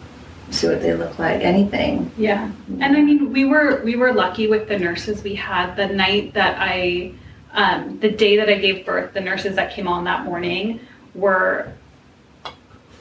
see 0.51 0.69
what 0.69 0.83
they 0.83 0.95
look 0.95 1.19
like, 1.19 1.41
anything. 1.43 2.11
Yeah. 2.19 2.51
And 2.81 2.97
I 2.97 3.01
mean, 3.01 3.33
we 3.33 3.47
were 3.47 3.83
we 3.85 3.97
were 3.97 4.13
lucky 4.13 4.47
with 4.47 4.69
the 4.69 4.79
nurses 4.79 5.23
we 5.25 5.35
had 5.35 5.75
the 5.75 5.87
night 5.87 6.35
that 6.35 6.57
I 6.59 7.13
um, 7.55 7.99
the 8.01 8.11
day 8.11 8.37
that 8.37 8.49
I 8.51 8.59
gave 8.59 8.85
birth, 8.85 9.15
the 9.15 9.23
nurses 9.23 9.57
that 9.57 9.73
came 9.73 9.89
on 9.89 10.05
that 10.05 10.25
morning 10.25 10.81
were 11.15 11.73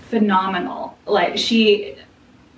phenomenal. 0.10 0.98
Like 1.06 1.38
she 1.38 1.96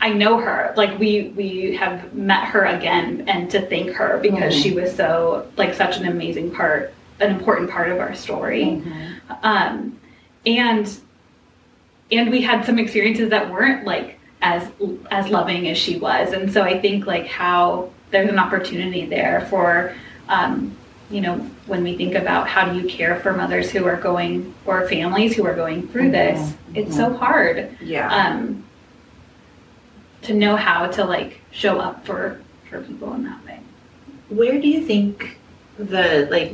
I 0.01 0.13
know 0.13 0.39
her. 0.39 0.73
Like 0.77 0.97
we 0.99 1.33
we 1.35 1.75
have 1.75 2.13
met 2.13 2.45
her 2.45 2.65
again 2.65 3.25
and 3.27 3.49
to 3.51 3.61
thank 3.67 3.91
her 3.91 4.19
because 4.21 4.53
she 4.55 4.71
was 4.73 4.95
so 4.95 5.47
like 5.57 5.73
such 5.73 5.97
an 5.97 6.07
amazing 6.07 6.51
part, 6.51 6.93
an 7.19 7.31
important 7.31 7.69
part 7.69 7.89
of 7.91 7.99
our 7.99 8.15
story. 8.15 8.83
Um 9.43 9.99
and 10.45 10.99
and 12.11 12.31
we 12.31 12.41
had 12.41 12.65
some 12.65 12.79
experiences 12.79 13.29
that 13.29 13.51
weren't 13.51 13.85
like 13.85 14.19
as 14.41 14.69
as 15.11 15.27
loving 15.29 15.67
as 15.67 15.77
she 15.77 15.97
was 15.97 16.31
and 16.31 16.51
so 16.51 16.63
i 16.63 16.79
think 16.79 17.05
like 17.05 17.27
how 17.27 17.89
there's 18.11 18.29
an 18.29 18.39
opportunity 18.39 19.05
there 19.05 19.45
for 19.49 19.93
um, 20.29 20.75
you 21.09 21.21
know 21.21 21.37
when 21.65 21.83
we 21.83 21.97
think 21.97 22.13
about 22.15 22.47
how 22.47 22.71
do 22.71 22.79
you 22.79 22.87
care 22.87 23.19
for 23.19 23.33
mothers 23.33 23.71
who 23.71 23.85
are 23.85 23.95
going 23.97 24.53
or 24.65 24.87
families 24.87 25.35
who 25.35 25.45
are 25.45 25.55
going 25.55 25.87
through 25.87 26.11
this 26.11 26.53
it's 26.75 26.95
so 26.95 27.11
hard 27.13 27.75
Yeah. 27.81 28.07
um, 28.13 28.63
to 30.23 30.33
know 30.33 30.55
how 30.55 30.87
to 30.87 31.03
like 31.05 31.39
show 31.51 31.79
up 31.79 32.05
for 32.05 32.39
for 32.69 32.81
people 32.81 33.13
in 33.13 33.23
that 33.23 33.43
way 33.45 33.59
Where 34.29 34.59
do 34.61 34.67
you 34.67 34.85
think 34.85 35.37
the 35.77 36.27
like 36.29 36.53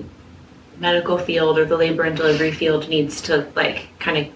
medical 0.80 1.18
field 1.18 1.58
or 1.58 1.66
the 1.66 1.78
labor 1.78 2.04
and 2.04 2.16
delivery 2.16 2.52
field 2.52 2.88
needs 2.90 3.22
to 3.22 3.48
like 3.56 3.88
kind 4.00 4.18
of 4.18 4.34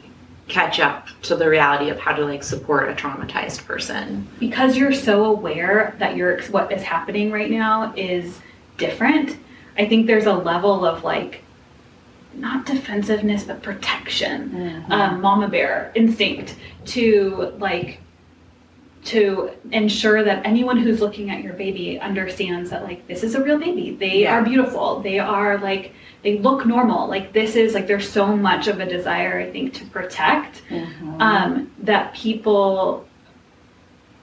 catch 0.48 0.80
up 0.80 1.08
to 1.22 1.36
the 1.36 1.48
reality 1.48 1.90
of 1.92 2.00
how 2.00 2.12
to 2.12 2.26
like 2.26 2.44
support 2.44 2.90
a 2.90 2.94
traumatized 2.94 3.66
person? 3.66 4.28
because 4.40 4.76
you're 4.76 4.92
so 4.94 5.24
aware 5.26 5.96
that 6.00 6.16
you're 6.18 6.42
what 6.46 6.72
is 6.72 6.82
happening 6.82 7.32
right 7.32 7.52
now 7.52 7.94
is 7.96 8.40
different 8.78 9.38
i 9.80 9.88
think 9.88 10.06
there's 10.06 10.26
a 10.26 10.34
level 10.34 10.86
of 10.86 11.04
like 11.04 11.42
not 12.36 12.66
defensiveness 12.66 13.44
but 13.44 13.64
protection 13.64 14.84
um, 14.90 15.22
mama 15.22 15.48
bear 15.48 15.92
instinct 15.96 16.56
to 16.86 17.54
like 17.58 18.00
to 19.06 19.50
ensure 19.72 20.24
that 20.24 20.46
anyone 20.46 20.78
who's 20.78 21.00
looking 21.00 21.30
at 21.32 21.42
your 21.42 21.54
baby 21.54 21.98
understands 22.00 22.70
that 22.70 22.84
like 22.84 23.08
this 23.08 23.24
is 23.24 23.34
a 23.34 23.42
real 23.42 23.58
baby. 23.58 23.92
They 23.92 24.24
Yeah. 24.24 24.36
are 24.38 24.44
beautiful. 24.44 25.00
They 25.00 25.20
are 25.20 25.58
like 25.58 25.94
they 26.22 26.38
look 26.40 26.66
normal. 26.66 27.08
Like 27.08 27.32
this 27.32 27.56
is 27.56 27.74
like 27.74 27.88
there's 27.88 28.08
so 28.10 28.36
much 28.36 28.68
of 28.68 28.82
a 28.82 28.86
desire 28.86 29.40
i 29.40 29.50
think 29.50 29.74
to 29.76 29.86
protect 29.86 30.62
um, 31.20 31.72
that 31.80 32.14
people 32.14 33.08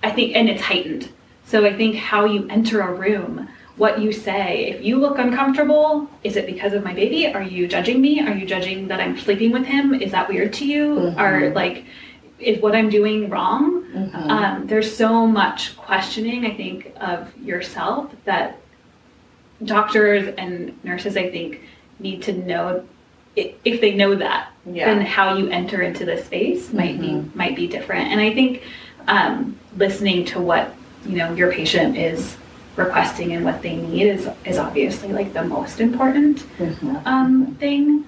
i 0.03 0.11
think 0.11 0.37
and 0.37 0.49
it's 0.51 0.62
heightened. 0.62 1.11
So 1.47 1.64
I 1.64 1.75
think 1.75 1.97
how 1.97 2.27
you 2.27 2.47
enter 2.51 2.81
a 2.83 2.92
room, 2.92 3.49
what 3.77 4.01
you 4.01 4.11
say, 4.12 4.67
if 4.71 4.83
you 4.85 4.97
look 4.99 5.19
uncomfortable, 5.19 6.09
is 6.25 6.37
it 6.37 6.47
because 6.47 6.73
of 6.73 6.83
my 6.83 6.95
baby? 6.95 7.27
Are 7.33 7.43
you 7.43 7.69
judging 7.69 8.01
me? 8.01 8.21
Are 8.21 8.33
you 8.35 8.47
judging 8.47 8.89
that 8.89 9.01
I'm 9.01 9.19
sleeping 9.19 9.53
with 9.53 9.67
him? 9.67 9.95
Is 9.95 10.12
that 10.12 10.29
weird 10.29 10.53
to 10.55 10.67
you? 10.67 11.15
Are 11.19 11.51
like, 11.51 11.85
is 12.39 12.61
what 12.61 12.75
I'm 12.75 12.89
doing 12.89 13.29
wrong? 13.29 13.85
Um, 14.15 14.67
there's 14.67 14.95
so 14.95 15.27
much 15.27 15.77
questioning, 15.77 16.45
I 16.47 16.55
think, 16.55 16.93
of 17.01 17.37
yourself 17.39 18.11
that 18.25 18.59
doctors 19.65 20.35
and 20.37 20.83
nurses, 20.85 21.17
I 21.17 21.31
think, 21.31 21.61
need 21.99 22.23
to 22.25 22.33
know 22.33 22.87
if 23.37 23.81
they 23.83 23.95
know 23.95 24.15
that, 24.15 24.49
Yeah. 24.65 24.87
then 24.87 25.05
how 25.05 25.37
you 25.37 25.49
enter 25.51 25.83
into 25.83 26.07
this 26.07 26.25
space 26.25 26.73
might 26.73 26.99
be 26.99 27.23
might 27.35 27.55
be 27.55 27.67
different. 27.67 28.09
And 28.09 28.19
I 28.21 28.33
think 28.33 28.62
um, 29.07 29.59
listening 29.77 30.25
to 30.27 30.41
what 30.41 30.75
you 31.05 31.17
know 31.17 31.35
your 31.35 31.53
patient 31.53 31.97
is 31.99 32.37
requesting 32.77 33.33
and 33.33 33.45
what 33.45 33.62
they 33.62 33.77
need 33.77 34.07
is 34.07 34.29
is 34.45 34.59
obviously 34.59 35.12
like 35.12 35.33
the 35.33 35.45
most 35.45 35.81
important 35.81 36.45
um, 37.05 37.57
thing 37.59 38.07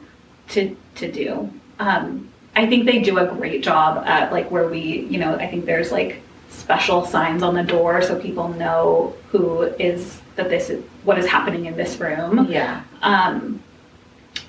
to 0.49 0.77
to 0.97 1.11
do. 1.11 1.51
Um, 1.79 2.29
I 2.57 2.67
think 2.67 2.87
they 2.87 3.01
do 3.01 3.19
a 3.19 3.27
great 3.27 3.63
job 3.63 4.05
at 4.05 4.33
like 4.33 4.51
where 4.51 4.69
we, 4.69 5.07
you 5.11 5.19
know, 5.19 5.37
I 5.37 5.47
think 5.47 5.65
there's 5.65 5.93
like 5.93 6.21
special 6.51 7.07
signs 7.07 7.43
on 7.43 7.55
the 7.55 7.63
door 7.63 8.03
so 8.03 8.19
people 8.19 8.49
know 8.49 9.15
who 9.29 9.63
is 9.63 10.21
that 10.37 10.49
this 10.49 10.71
is 10.71 10.85
what 11.05 11.19
is 11.19 11.27
happening 11.27 11.67
in 11.67 11.77
this 11.77 11.99
room. 11.99 12.47
Yeah. 12.51 12.83
Um, 13.03 13.63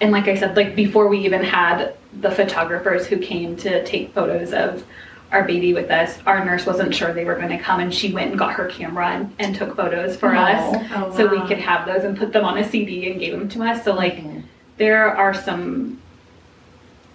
and 0.02 0.12
like 0.12 0.28
I 0.28 0.36
said, 0.36 0.56
like 0.56 0.76
before 0.76 1.08
we 1.08 1.20
even 1.20 1.44
had 1.44 1.96
the 2.22 2.32
photographers 2.32 3.06
who 3.06 3.18
came 3.18 3.56
to 3.58 3.84
take 3.86 4.14
photos 4.14 4.54
of 4.54 4.84
our 5.32 5.44
baby 5.44 5.74
with 5.74 5.92
us, 5.92 6.18
our 6.26 6.44
nurse 6.44 6.65
wasn't 6.65 6.94
sure 6.94 7.13
they 7.13 7.26
were 7.26 7.36
going 7.36 7.50
to 7.50 7.60
come, 7.60 7.80
and 7.80 7.94
she 7.94 8.12
went 8.12 8.32
and 8.32 8.39
got 8.39 8.54
her 8.54 8.68
camera 8.68 9.10
and, 9.10 9.34
and 9.39 9.56
took 9.56 9.76
photos 9.76 10.18
for 10.18 10.36
oh, 10.36 10.39
us, 10.39 10.88
Oh, 10.92 11.15
so 11.15 11.28
we 11.28 11.46
could 11.48 11.60
have 11.60 11.86
those 11.86 12.04
and 12.04 12.18
put 12.18 12.34
them 12.34 12.46
on 12.46 12.58
a 12.58 12.68
CD 12.68 13.12
and 13.12 13.20
gave 13.20 13.34
them 13.34 13.48
to 13.50 13.63
us. 13.63 13.84
So 13.84 13.94
like, 13.94 14.15
mm-hmm. 14.15 14.42
there 14.78 15.15
are 15.15 15.34
some 15.34 16.02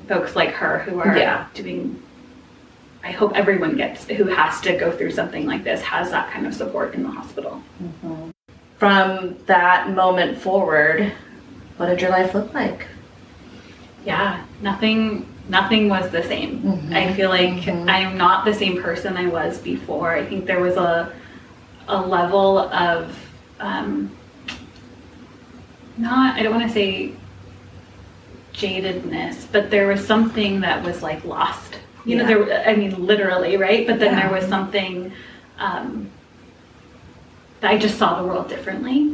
folks 0.09 0.37
like 0.37 0.51
her 0.51 0.81
who 0.81 1.01
are 1.01 1.17
Yeah. 1.17 1.47
doing. 1.55 2.01
I 3.03 3.11
hope 3.11 3.33
everyone 3.35 3.77
gets 3.77 4.07
who 4.07 4.25
has 4.25 4.61
to 4.63 4.77
go 4.77 4.91
through 4.91 5.11
something 5.11 5.45
like 5.45 5.63
this 5.63 5.83
has 5.83 6.11
that 6.11 6.31
kind 6.31 6.47
of 6.47 6.55
support 6.55 6.95
in 6.95 7.03
the 7.03 7.11
hospital. 7.11 7.63
Mm-hmm. 7.83 8.31
From 8.79 9.37
that 9.47 9.91
moment 9.91 10.39
forward, 10.39 11.13
what 11.77 11.87
did 11.87 12.01
your 12.01 12.11
life 12.11 12.35
look 12.35 12.55
like? 12.55 12.87
yeah 14.05 14.45
nothing 14.61 15.27
nothing 15.49 15.89
was 15.89 16.11
the 16.11 16.23
same. 16.23 16.89
I 16.93 17.13
feel 17.15 17.29
like 17.29 17.69
i'm 17.69 18.17
not 18.17 18.45
the 18.45 18.55
same 18.55 18.83
person 18.83 19.17
i 19.17 19.27
was 19.27 19.59
before. 19.59 20.13
I 20.15 20.25
think 20.25 20.47
there 20.47 20.61
was 20.61 20.77
a 20.77 21.13
a 21.89 22.01
level 22.01 22.59
of 22.59 23.17
um 23.61 24.11
not 25.99 26.37
i 26.39 26.43
don't 26.43 26.55
want 26.55 26.67
to 26.67 26.73
say 26.73 27.13
jadedness 28.55 29.47
but 29.53 29.71
there 29.71 29.87
was 29.89 30.05
something 30.07 30.61
that 30.61 30.83
was 30.85 31.03
like 31.03 31.25
lost. 31.25 31.79
You 32.07 32.17
know 32.17 32.27
there 32.27 32.69
i 32.69 32.75
mean 32.77 33.07
literally 33.07 33.57
right? 33.57 33.87
But 33.87 33.99
then 33.99 34.15
there 34.17 34.31
was 34.31 34.47
something 34.47 35.13
um 35.59 36.11
that 37.61 37.71
i 37.71 37.79
just 37.79 37.99
saw 37.99 38.21
the 38.21 38.27
world 38.29 38.49
differently. 38.49 39.13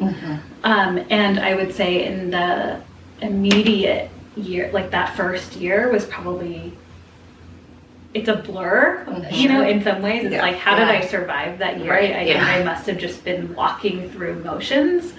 Um, 0.63 0.99
and 1.11 1.39
I 1.39 1.55
would 1.55 1.73
say 1.75 2.05
in 2.07 2.31
the 2.31 2.81
immediate 3.23 4.11
year, 4.37 4.71
like 4.73 4.91
that 4.91 5.17
first 5.17 5.57
year, 5.57 5.91
was 5.91 6.05
probably 6.07 6.73
it's 8.13 8.29
a 8.29 8.35
blur, 8.37 9.07
you 9.31 9.49
know, 9.49 9.63
in 9.63 9.83
some 9.85 10.03
ways. 10.03 10.25
It's 10.25 10.33
Yeah. 10.35 10.43
like, 10.43 10.57
how 10.57 10.75
did 10.75 10.89
I 10.89 11.01
survive 11.03 11.59
that 11.61 11.79
year? 11.79 11.91
Right. 11.93 12.13
I 12.17 12.23
Yeah. 12.23 12.45
I 12.45 12.65
must 12.65 12.87
have 12.87 12.99
just 12.99 13.25
been 13.25 13.55
walking 13.55 14.11
through 14.11 14.43
motions. 14.43 15.13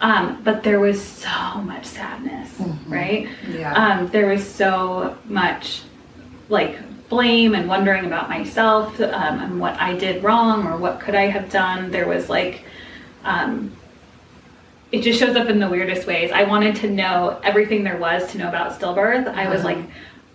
Um, 0.00 0.40
but 0.42 0.64
there 0.64 0.80
was 0.80 1.00
so 1.00 1.60
much 1.64 1.84
sadness, 1.84 2.50
right? 2.88 3.28
Yeah. 3.48 3.72
Um, 3.74 4.08
there 4.08 4.26
was 4.26 4.44
so 4.44 5.16
much 5.28 5.82
like 6.48 6.76
blame 7.08 7.54
and 7.54 7.68
wondering 7.68 8.06
about 8.06 8.28
myself 8.28 9.00
um, 9.00 9.38
and 9.38 9.60
what 9.60 9.80
I 9.80 9.94
did 9.94 10.24
wrong 10.24 10.66
or 10.66 10.76
what 10.76 10.98
could 10.98 11.14
I 11.14 11.26
have 11.26 11.48
done. 11.50 11.92
There 11.92 12.08
was 12.08 12.28
like, 12.28 12.64
um, 13.24 13.70
it 14.92 15.02
just 15.02 15.18
shows 15.18 15.36
up 15.36 15.48
in 15.48 15.58
the 15.58 15.68
weirdest 15.68 16.06
ways. 16.06 16.30
I 16.32 16.44
wanted 16.44 16.76
to 16.76 16.90
know 16.90 17.40
everything 17.42 17.82
there 17.82 17.96
was 17.98 18.30
to 18.32 18.38
know 18.38 18.48
about 18.48 18.78
stillbirth. 18.78 19.26
I 19.26 19.48
was 19.48 19.64
like, 19.64 19.78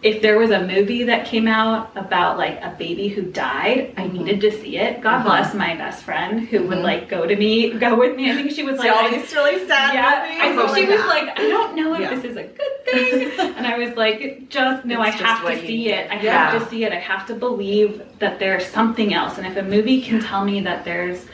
if 0.03 0.21
there 0.21 0.37
was 0.37 0.51
a 0.51 0.61
movie 0.65 1.03
that 1.05 1.25
came 1.25 1.47
out 1.47 1.91
about 1.95 2.37
like 2.37 2.59
a 2.61 2.75
baby 2.77 3.07
who 3.07 3.23
died, 3.23 3.93
I 3.97 4.07
needed 4.07 4.41
to 4.41 4.51
see 4.51 4.77
it. 4.77 5.01
God 5.01 5.23
bless 5.23 5.55
my 5.55 5.75
best 5.75 6.03
friend 6.03 6.47
who 6.47 6.67
would 6.67 6.79
like 6.79 7.09
go 7.09 7.25
to 7.25 7.35
me, 7.35 7.71
go 7.73 7.95
with 7.97 8.15
me. 8.15 8.31
I 8.31 8.35
think 8.35 8.51
she 8.51 8.61
was 8.63 8.77
like, 8.77 8.91
I- 8.91 9.09
really 9.09 9.67
sad 9.67 9.93
yeah, 9.95 10.23
I 10.45 10.55
think 10.55 10.75
she 10.77 10.85
was 10.85 10.99
that. 11.01 11.07
like, 11.07 11.39
I 11.39 11.47
don't 11.47 11.75
know 11.75 11.93
if 11.95 12.01
Yeah. 12.01 12.13
this 12.15 12.23
is 12.25 12.37
a 12.37 12.43
good 12.43 12.85
thing. 12.85 13.39
and 13.57 13.65
I 13.65 13.77
was 13.79 13.95
like, 13.97 14.49
just 14.49 14.85
no, 14.85 15.01
I 15.01 15.07
It's 15.09 15.17
just 15.17 15.23
have 15.41 15.47
to 15.51 15.59
see 15.65 15.89
it. 15.89 16.11
I 16.11 16.21
Yeah. 16.21 16.51
have 16.51 16.63
to 16.63 16.69
see 16.69 16.83
it. 16.83 16.91
I 16.93 16.99
have 16.99 17.25
to 17.27 17.33
believe 17.33 18.01
that 18.19 18.37
there's 18.37 18.67
something 18.67 19.15
else. 19.15 19.39
And 19.39 19.47
if 19.47 19.57
a 19.57 19.63
movie 19.63 20.01
can 20.01 20.19
tell 20.21 20.45
me 20.45 20.61
that 20.61 20.85
there's 20.85 21.25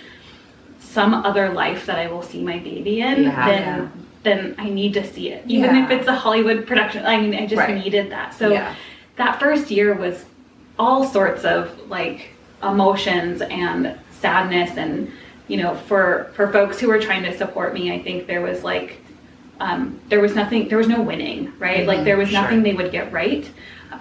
some 0.93 1.13
other 1.13 1.49
life 1.49 1.85
that 1.87 1.97
I 1.97 2.07
will 2.07 2.21
see 2.21 2.41
my 2.43 2.59
baby 2.59 3.01
in, 3.01 3.23
Yeah. 3.23 3.45
then 3.45 3.63
Yeah. 3.79 3.87
then 4.23 4.55
I 4.57 4.69
need 4.69 4.93
to 4.93 5.03
see 5.05 5.31
it. 5.31 5.43
Even 5.47 5.75
Yeah. 5.75 5.83
if 5.83 5.91
it's 5.91 6.07
a 6.07 6.15
Hollywood 6.15 6.65
production. 6.65 7.05
I 7.05 7.19
mean, 7.19 7.35
I 7.35 7.45
just 7.45 7.57
Right. 7.59 7.75
needed 7.83 8.09
that. 8.11 8.33
So 8.33 8.47
that 9.17 9.37
first 9.39 9.69
year 9.69 9.93
was 9.93 10.23
all 10.79 11.03
sorts 11.03 11.43
of 11.43 11.69
like 11.89 12.29
emotions 12.63 13.41
and 13.41 13.93
sadness 14.21 14.77
and 14.77 15.11
you 15.49 15.57
know 15.57 15.75
for 15.75 16.31
for 16.35 16.47
folks 16.53 16.79
who 16.79 16.87
were 16.87 16.99
trying 16.99 17.21
to 17.23 17.37
support 17.37 17.73
me 17.73 17.91
i 17.91 17.99
think 18.01 18.25
there 18.25 18.41
was 18.41 18.63
like 18.63 18.97
um, 19.59 19.99
there 20.09 20.21
was 20.21 20.33
nothing 20.33 20.67
there 20.69 20.77
was 20.77 20.87
no 20.87 21.01
winning 21.01 21.51
right 21.59 21.85
like 21.85 22.03
there 22.05 22.17
was 22.17 22.31
nothing 22.31 22.63
they 22.63 22.73
would 22.73 22.91
get 22.91 23.11
right 23.11 23.45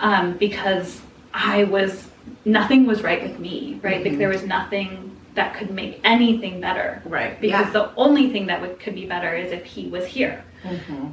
um, 0.01 0.33
because 0.39 1.01
i 1.35 1.65
was 1.65 2.09
nothing 2.45 2.87
was 2.87 3.03
right 3.03 3.21
with 3.23 3.39
me 3.41 3.79
right 3.83 4.03
like 4.05 4.17
there 4.17 4.29
was 4.29 4.45
nothing 4.45 5.12
that 5.35 5.55
could 5.55 5.71
make 5.71 6.01
anything 6.05 6.61
better. 6.61 7.01
Right. 7.05 7.41
because 7.41 7.67
Yeah. 7.67 7.73
the 7.73 7.95
only 7.97 8.31
thing 8.31 8.47
that 8.47 8.61
would, 8.61 8.79
could 8.79 8.95
be 8.95 9.07
better 9.07 9.35
is 9.35 9.53
if 9.53 9.65
he 9.65 9.89
was 9.89 10.05
here. 10.07 10.45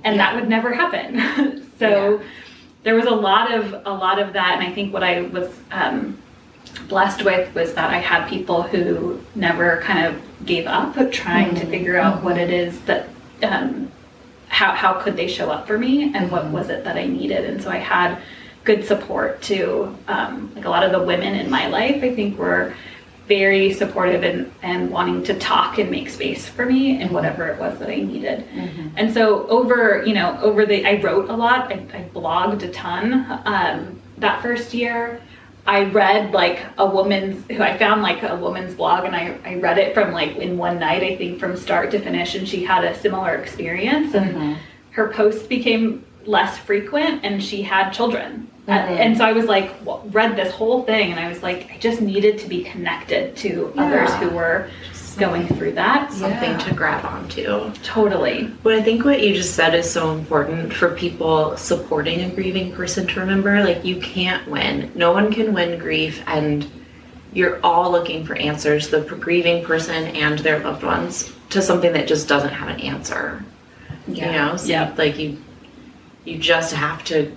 And 0.03 0.19
that 0.19 0.35
would 0.35 0.47
never 0.49 0.73
happen. 0.73 1.65
So 1.79 2.21
there 2.83 2.95
was 2.95 3.05
a 3.05 3.11
lot 3.11 3.53
of 3.53 3.73
a 3.85 3.91
lot 4.05 4.19
of 4.19 4.33
that. 4.33 4.55
And 4.59 4.63
i 4.67 4.71
think 4.73 4.91
what 4.93 5.01
i 5.03 5.21
was 5.21 5.49
um, 5.71 6.17
blessed 6.89 7.23
with 7.23 7.53
was 7.55 7.73
that 7.73 7.89
i 7.89 7.99
had 7.99 8.27
people 8.27 8.63
who 8.63 9.21
never 9.35 9.79
kind 9.81 10.05
of 10.05 10.21
gave 10.45 10.67
up 10.67 10.93
trying 11.11 11.55
to 11.55 11.65
figure 11.67 11.97
out 11.97 12.21
what 12.21 12.37
it 12.37 12.49
is 12.49 12.81
that 12.81 13.07
um, 13.43 13.89
how, 14.49 14.71
how 14.73 14.93
could 15.01 15.15
they 15.15 15.27
show 15.27 15.49
up 15.49 15.65
for 15.67 15.77
me 15.77 16.11
and 16.13 16.29
what 16.31 16.45
was 16.47 16.69
it 16.69 16.83
that 16.83 16.97
i 16.97 17.05
needed. 17.05 17.45
And 17.49 17.61
so 17.63 17.69
i 17.69 17.77
had 17.77 18.17
good 18.65 18.83
support 18.85 19.41
to 19.43 19.95
um, 20.09 20.51
like 20.55 20.65
a 20.65 20.69
lot 20.69 20.83
of 20.83 20.91
the 20.91 21.01
women 21.01 21.33
in 21.35 21.49
my 21.49 21.67
life 21.67 22.03
i 22.03 22.13
think 22.13 22.37
were 22.37 22.73
very 23.29 23.71
supportive 23.71 24.23
and, 24.23 24.51
and 24.63 24.89
wanting 24.89 25.23
to 25.23 25.37
talk 25.39 25.77
and 25.77 25.89
make 25.89 26.09
space 26.09 26.49
for 26.49 26.65
me 26.65 26.99
and 26.99 27.11
whatever 27.11 27.47
it 27.47 27.59
was 27.59 27.77
that 27.79 27.87
I 27.87 27.97
needed. 27.97 28.43
And 28.97 29.13
so 29.13 29.47
over, 29.47 30.03
you 30.05 30.15
know, 30.15 30.37
over 30.41 30.65
the, 30.65 30.85
I 30.85 30.99
wrote 30.99 31.29
a 31.29 31.35
lot, 31.35 31.71
I, 31.71 31.75
I 31.93 32.09
blogged 32.13 32.63
a 32.63 32.71
ton. 32.71 33.25
Um, 33.45 34.01
that 34.17 34.41
first 34.41 34.73
year, 34.73 35.21
I 35.67 35.83
read 35.83 36.33
like 36.33 36.65
a 36.79 36.85
woman's, 36.89 37.45
who 37.51 37.61
I 37.61 37.77
found 37.77 38.01
like 38.01 38.23
a 38.23 38.35
woman's 38.35 38.73
blog 38.73 39.05
and 39.05 39.15
I, 39.15 39.37
I 39.45 39.55
read 39.55 39.77
it 39.77 39.93
from 39.93 40.11
like 40.11 40.35
in 40.37 40.57
one 40.57 40.79
night, 40.79 41.03
I 41.03 41.15
think 41.15 41.39
from 41.39 41.55
start 41.55 41.91
to 41.91 41.99
finish, 41.99 42.33
and 42.33 42.49
she 42.49 42.65
had 42.65 42.83
a 42.83 42.97
similar 42.97 43.35
experience. 43.35 44.15
And 44.15 44.57
her 44.91 45.09
posts 45.13 45.45
became 45.45 46.03
less 46.25 46.57
frequent 46.57 47.23
and 47.23 47.43
she 47.43 47.61
had 47.61 47.91
children. 47.91 48.49
Uh, 48.69 48.73
and 48.73 49.17
so 49.17 49.25
I 49.25 49.33
was 49.33 49.45
like, 49.45 49.71
read 50.13 50.35
this 50.35 50.53
whole 50.53 50.83
thing, 50.83 51.11
and 51.11 51.19
I 51.19 51.27
was 51.27 51.41
like, 51.41 51.71
I 51.71 51.77
just 51.79 52.01
needed 52.01 52.37
to 52.39 52.47
be 52.47 52.63
connected 52.63 53.35
to 53.37 53.73
others 53.77 54.13
who 54.15 54.29
were 54.29 54.69
going 55.17 55.47
through 55.47 55.71
that. 55.73 56.13
Something 56.13 56.57
to 56.59 56.73
grab 56.73 57.03
onto. 57.03 57.73
Totally. 57.83 58.53
But 58.63 58.75
I 58.75 58.81
think 58.81 59.03
what 59.03 59.21
you 59.21 59.33
just 59.33 59.55
said 59.55 59.73
is 59.73 59.89
so 59.89 60.13
important 60.13 60.71
for 60.71 60.95
people 60.95 61.57
supporting 61.57 62.21
a 62.21 62.29
grieving 62.29 62.71
person 62.73 63.07
to 63.07 63.19
remember. 63.19 63.63
Like, 63.63 63.83
you 63.83 63.99
can't 63.99 64.47
win. 64.47 64.91
No 64.95 65.11
one 65.11 65.33
can 65.33 65.53
win 65.53 65.79
grief, 65.79 66.21
and 66.27 66.69
you're 67.33 67.59
all 67.65 67.91
looking 67.91 68.23
for 68.25 68.35
answers, 68.35 68.89
the 68.89 69.01
grieving 69.01 69.65
person 69.65 70.05
and 70.15 70.39
their 70.39 70.59
loved 70.59 70.83
ones, 70.83 71.33
to 71.49 71.61
something 71.61 71.91
that 71.93 72.07
just 72.07 72.27
doesn't 72.27 72.53
have 72.53 72.69
an 72.69 72.79
answer. 72.81 73.43
You 74.07 74.25
know? 74.27 74.57
So, 74.57 74.67
Yeah. 74.67 74.93
like, 74.97 75.17
you, 75.17 75.37
you 76.23 76.37
just 76.37 76.73
have 76.73 77.03
to 77.05 77.31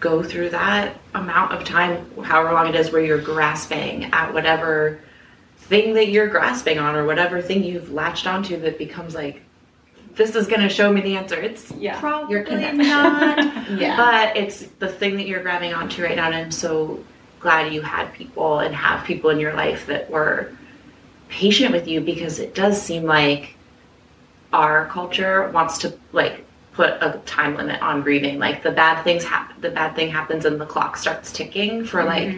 go 0.00 0.22
through 0.22 0.50
that 0.50 0.96
amount 1.14 1.52
of 1.52 1.64
time, 1.64 2.04
however 2.22 2.52
long 2.52 2.66
it 2.68 2.74
is, 2.74 2.90
where 2.90 3.02
you're 3.02 3.20
grasping 3.20 4.04
at 4.12 4.32
whatever 4.34 5.00
thing 5.56 5.94
that 5.94 6.08
you're 6.08 6.28
grasping 6.28 6.78
on 6.78 6.94
or 6.94 7.06
whatever 7.06 7.40
thing 7.40 7.64
you've 7.64 7.90
latched 7.90 8.26
onto 8.26 8.60
that 8.60 8.76
becomes 8.78 9.14
like 9.14 9.40
this 10.14 10.36
is 10.36 10.46
going 10.46 10.60
to 10.60 10.68
show 10.68 10.92
me 10.92 11.00
the 11.00 11.16
answer 11.16 11.36
it's 11.40 11.70
Yeah. 11.72 11.98
probably 11.98 12.34
Your 12.34 12.44
not 12.74 13.38
Yeah. 13.80 13.96
but 13.96 14.36
it's 14.36 14.66
the 14.78 14.88
thing 14.88 15.16
that 15.16 15.26
you're 15.26 15.42
grabbing 15.42 15.72
onto 15.72 16.02
right 16.02 16.14
now 16.16 16.26
and 16.26 16.34
i'm 16.34 16.50
so 16.50 17.02
glad 17.40 17.72
you 17.72 17.80
had 17.80 18.12
people 18.12 18.58
and 18.60 18.74
have 18.74 19.06
people 19.06 19.30
in 19.30 19.40
your 19.40 19.54
life 19.54 19.86
that 19.86 20.10
were 20.10 20.52
patient 21.30 21.72
with 21.72 21.88
you 21.88 22.02
because 22.02 22.38
it 22.38 22.54
does 22.54 22.80
seem 22.80 23.04
like 23.04 23.54
our 24.52 24.86
culture 24.88 25.50
wants 25.50 25.78
to 25.78 25.98
like 26.12 26.43
put 26.74 26.90
a 27.00 27.20
time 27.24 27.56
limit 27.56 27.80
on 27.80 28.02
grieving. 28.02 28.38
Like 28.38 28.62
the 28.62 28.70
bad 28.70 29.02
things 29.02 29.24
happen, 29.24 29.60
the 29.60 29.70
bad 29.70 29.94
thing 29.94 30.10
happens, 30.10 30.44
and 30.44 30.60
the 30.60 30.66
clock 30.66 30.96
starts 30.96 31.32
ticking 31.32 31.84
for 31.84 32.04
like 32.04 32.36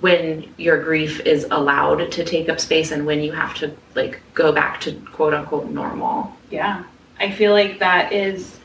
when 0.00 0.52
your 0.56 0.82
grief 0.82 1.20
is 1.20 1.46
allowed 1.50 2.10
to 2.10 2.24
take 2.24 2.48
up 2.48 2.58
space 2.58 2.90
and 2.90 3.06
when 3.06 3.20
you 3.20 3.30
have 3.32 3.54
to 3.54 3.72
like 3.94 4.20
go 4.34 4.52
back 4.52 4.80
to 4.80 4.92
quote 5.12 5.34
unquote 5.34 5.68
normal. 5.70 6.34
Yeah. 6.50 6.84
I 7.20 7.30
feel 7.30 7.52
like 7.52 7.78
that 7.78 8.12
is 8.12 8.58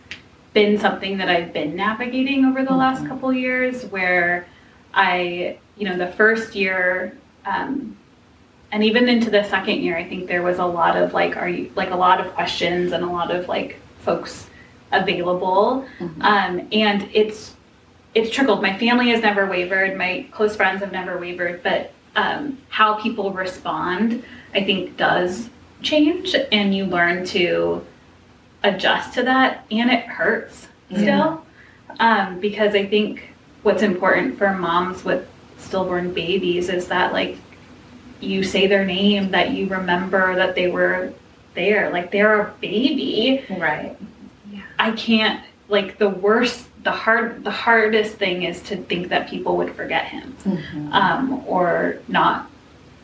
been 0.54 0.80
something 0.80 1.18
that 1.18 1.30
I've 1.30 1.54
been 1.54 1.76
navigating 1.76 2.46
over 2.46 2.64
the 2.64 2.74
last 2.74 3.06
couple 3.06 3.32
years 3.32 3.86
where 3.86 4.48
I, 4.94 5.60
you 5.78 5.88
know, 5.88 5.96
the 5.96 6.12
first 6.14 6.56
year 6.56 7.16
um, 7.46 7.96
and 8.72 8.84
even 8.84 9.08
into 9.08 9.30
the 9.30 9.44
second 9.44 9.82
year, 9.82 9.96
I 9.96 10.04
think 10.04 10.28
there 10.28 10.42
was 10.42 10.60
a 10.60 10.66
lot 10.66 10.98
of 10.98 11.14
like, 11.14 11.38
are 11.38 11.48
you 11.48 11.72
like 11.76 11.92
a 11.92 11.96
lot 11.96 12.20
of 12.20 12.34
questions 12.34 12.92
and 12.92 13.04
a 13.04 13.08
lot 13.08 13.32
of 13.32 13.48
like 13.48 13.80
folks 14.00 14.50
available. 14.92 15.86
Um, 16.22 16.68
and 16.72 17.10
it's 17.14 17.56
it's 18.16 18.32
trickled. 18.32 18.62
My 18.62 18.78
family 18.78 19.10
has 19.10 19.22
never 19.22 19.46
wavered. 19.46 19.96
My 19.98 20.26
close 20.32 20.56
friends 20.56 20.80
have 20.82 20.92
never 20.92 21.20
wavered, 21.20 21.62
but 21.62 21.92
um, 22.16 22.58
how 22.70 22.96
people 22.96 23.32
respond, 23.32 24.24
I 24.56 24.64
think, 24.64 24.98
does 24.98 25.50
change, 25.84 26.36
and 26.52 26.74
you 26.76 26.86
learn 26.86 27.26
to 27.28 27.86
adjust 28.64 29.14
to 29.14 29.24
that, 29.24 29.66
and 29.70 29.92
it 29.92 30.06
hurts 30.06 30.68
still, 30.92 31.46
um, 32.00 32.40
because 32.40 32.74
I 32.74 32.86
think 32.88 33.30
what's 33.62 33.84
important 33.84 34.38
for 34.38 34.54
moms 34.54 35.04
with 35.04 35.28
stillborn 35.60 36.14
babies 36.14 36.70
is 36.70 36.88
that 36.88 37.14
like 37.14 37.38
you 38.20 38.42
say 38.44 38.66
their 38.68 38.86
name, 38.86 39.30
that 39.32 39.52
you 39.52 39.68
remember 39.68 40.36
that 40.36 40.56
they 40.56 40.70
were 40.70 41.14
there, 41.54 41.92
like 41.92 42.12
they're 42.12 42.42
a 42.42 42.54
baby. 42.62 43.46
Right. 43.50 43.96
I 44.80 44.92
can't 44.92 45.44
like 45.70 45.98
the 45.98 46.10
worst 46.10 46.68
the 46.84 46.92
hard 46.92 47.44
the 47.44 47.52
hardest 47.52 48.16
thing 48.16 48.44
is 48.44 48.62
to 48.62 48.78
think 48.78 49.10
that 49.10 49.30
people 49.30 49.58
would 49.58 49.76
forget 49.76 50.06
him 50.06 50.36
um, 50.94 51.44
or 51.46 52.00
not 52.08 52.50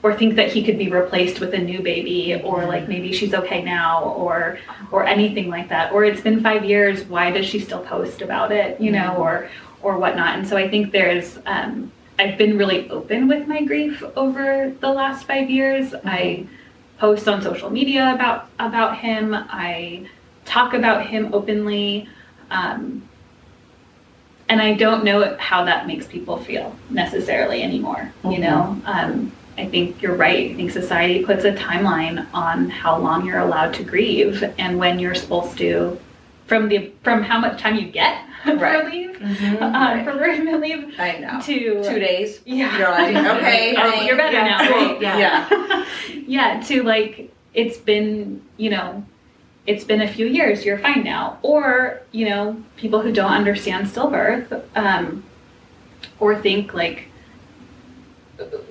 or 0.03 0.13
think 0.13 0.35
that 0.35 0.51
he 0.51 0.63
could 0.63 0.77
be 0.77 0.89
replaced 0.89 1.39
with 1.39 1.53
a 1.53 1.57
new 1.57 1.81
baby 1.81 2.39
or 2.43 2.65
like 2.65 2.87
maybe 2.87 3.11
she's 3.13 3.33
okay 3.33 3.61
now 3.63 4.03
or 4.03 4.59
or 4.91 5.05
anything 5.05 5.49
like 5.49 5.69
that. 5.69 5.91
Or 5.93 6.03
it's 6.03 6.21
been 6.21 6.41
five 6.41 6.63
years 6.65 7.03
why 7.05 7.31
does 7.31 7.45
she 7.45 7.59
still 7.59 7.83
post 7.83 8.21
about 8.21 8.51
it 8.51 8.79
you 8.79 8.91
know 8.91 9.15
or 9.15 9.49
or 9.81 9.97
whatnot. 9.97 10.37
And 10.37 10.47
so 10.47 10.55
i 10.57 10.69
think 10.69 10.91
there's 10.91 11.39
um, 11.45 11.91
i've 12.19 12.37
been 12.37 12.57
really 12.57 12.89
open 12.89 13.27
with 13.27 13.47
my 13.47 13.63
grief 13.63 14.03
over 14.15 14.73
the 14.79 14.89
last 14.89 15.25
five 15.25 15.49
years. 15.49 15.93
I 16.05 16.47
post 16.99 17.27
on 17.27 17.41
social 17.41 17.69
media 17.69 18.13
about 18.13 18.49
about 18.59 18.97
him. 18.99 19.33
I 19.33 20.07
talk 20.45 20.73
about 20.73 21.05
him 21.05 21.33
openly 21.33 22.07
um, 22.51 23.07
and 24.49 24.61
I 24.61 24.73
don't 24.73 25.03
know 25.03 25.35
how 25.39 25.63
that 25.65 25.87
makes 25.87 26.05
people 26.05 26.37
feel 26.37 26.75
necessarily 26.89 27.63
anymore. 27.63 28.11
You 28.29 28.39
know, 28.39 28.79
um, 28.85 29.31
I 29.57 29.65
think 29.65 30.01
you're 30.01 30.15
right. 30.15 30.51
I 30.51 30.53
think 30.53 30.69
society 30.71 31.23
puts 31.23 31.45
a 31.45 31.53
timeline 31.53 32.27
on 32.33 32.69
how 32.69 32.97
long 32.97 33.25
you're 33.25 33.39
allowed 33.39 33.73
to 33.75 33.83
grieve 33.83 34.43
and 34.59 34.77
when 34.77 34.99
you're 34.99 35.15
supposed 35.15 35.57
to, 35.59 35.97
from 36.45 36.67
the 36.67 36.91
from 37.03 37.23
how 37.23 37.39
much 37.39 37.59
time 37.61 37.75
you 37.75 37.87
get 37.87 38.25
for 38.43 38.57
Right. 38.57 38.85
leave, 38.85 39.21
uh, 39.61 40.03
for 40.03 40.11
bereavement 40.11 40.59
leave, 40.61 40.93
I 40.99 41.17
know. 41.19 41.39
to 41.41 41.83
Two 41.83 41.99
days. 41.99 42.41
Yeah. 42.45 42.77
You're 42.77 42.91
like, 42.91 43.15
okay. 43.37 43.75
Oh, 43.77 44.01
you're 44.01 44.17
better 44.17 44.33
Yeah, 44.33 44.43
now, 44.43 44.69
right? 44.69 45.01
Yeah. 45.01 45.17
Yeah. 45.17 45.85
yeah 46.27 46.61
to 46.67 46.83
like 46.83 47.31
it's 47.53 47.77
been 47.77 48.41
you 48.57 48.69
know 48.71 49.03
it's 49.65 49.83
been 49.85 50.01
a 50.01 50.07
few 50.07 50.25
years 50.25 50.65
you're 50.65 50.77
fine 50.79 51.03
now 51.03 51.37
or 51.41 52.01
you 52.11 52.27
know 52.29 52.55
people 52.75 53.01
who 53.01 53.11
don't 53.13 53.31
understand 53.31 53.87
stillbirth 53.87 54.61
um, 54.75 55.23
or 56.19 56.35
think 56.39 56.73
like 56.73 57.07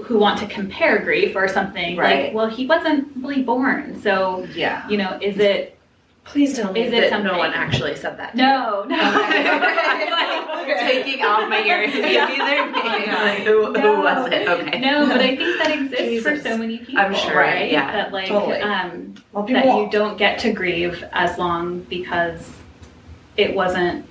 who 0.02 0.18
want 0.18 0.38
to 0.38 0.46
compare 0.48 0.98
grief 0.98 1.35
or 1.37 1.48
something 1.48 1.96
Right. 1.96 2.24
like 2.26 2.35
well 2.35 2.48
he 2.48 2.66
wasn't 2.66 3.09
really 3.16 3.42
born 3.42 4.00
so 4.02 4.46
Yeah. 4.55 4.87
you 4.88 4.96
know 4.98 5.18
is 5.22 5.38
it 5.38 5.78
Please 6.24 6.55
tell 6.55 6.72
me 6.72 6.83
Is 6.83 6.92
it 6.92 7.11
that 7.11 7.24
no 7.24 7.37
one 7.37 7.52
actually 7.52 7.96
said 7.96 8.16
that. 8.18 8.37
no 8.37 8.85
no 8.85 8.96
like, 8.96 9.07
taking 10.66 11.25
off 11.25 11.48
my 11.48 11.62
earrings. 11.62 11.94
Yeah. 12.12 12.29
Give 12.29 12.38
me. 12.72 13.12
Like, 13.12 13.38
who, 13.40 13.66
who 13.66 13.72
No. 13.72 14.01
was 14.01 14.33
it? 14.33 14.48
Okay. 14.48 14.79
no 14.81 15.07
but 15.07 15.20
i 15.20 15.37
think 15.37 15.59
that 15.62 15.70
exists 15.79 16.22
for 16.27 16.37
so 16.38 16.57
many 16.57 16.79
people 16.79 16.98
I'm 16.98 17.14
sure, 17.14 17.37
right 17.37 17.70
yeah, 17.70 17.90
that 17.92 18.12
like 18.12 18.29
totally. 18.29 18.61
um 18.61 19.14
Well, 19.33 19.46
that 19.46 19.64
you 19.64 19.88
don't 19.90 20.16
get 20.18 20.38
to 20.40 20.53
grieve 20.53 21.05
as 21.12 21.38
long 21.38 21.81
because 21.83 22.51
it 23.37 23.55
wasn't 23.55 24.05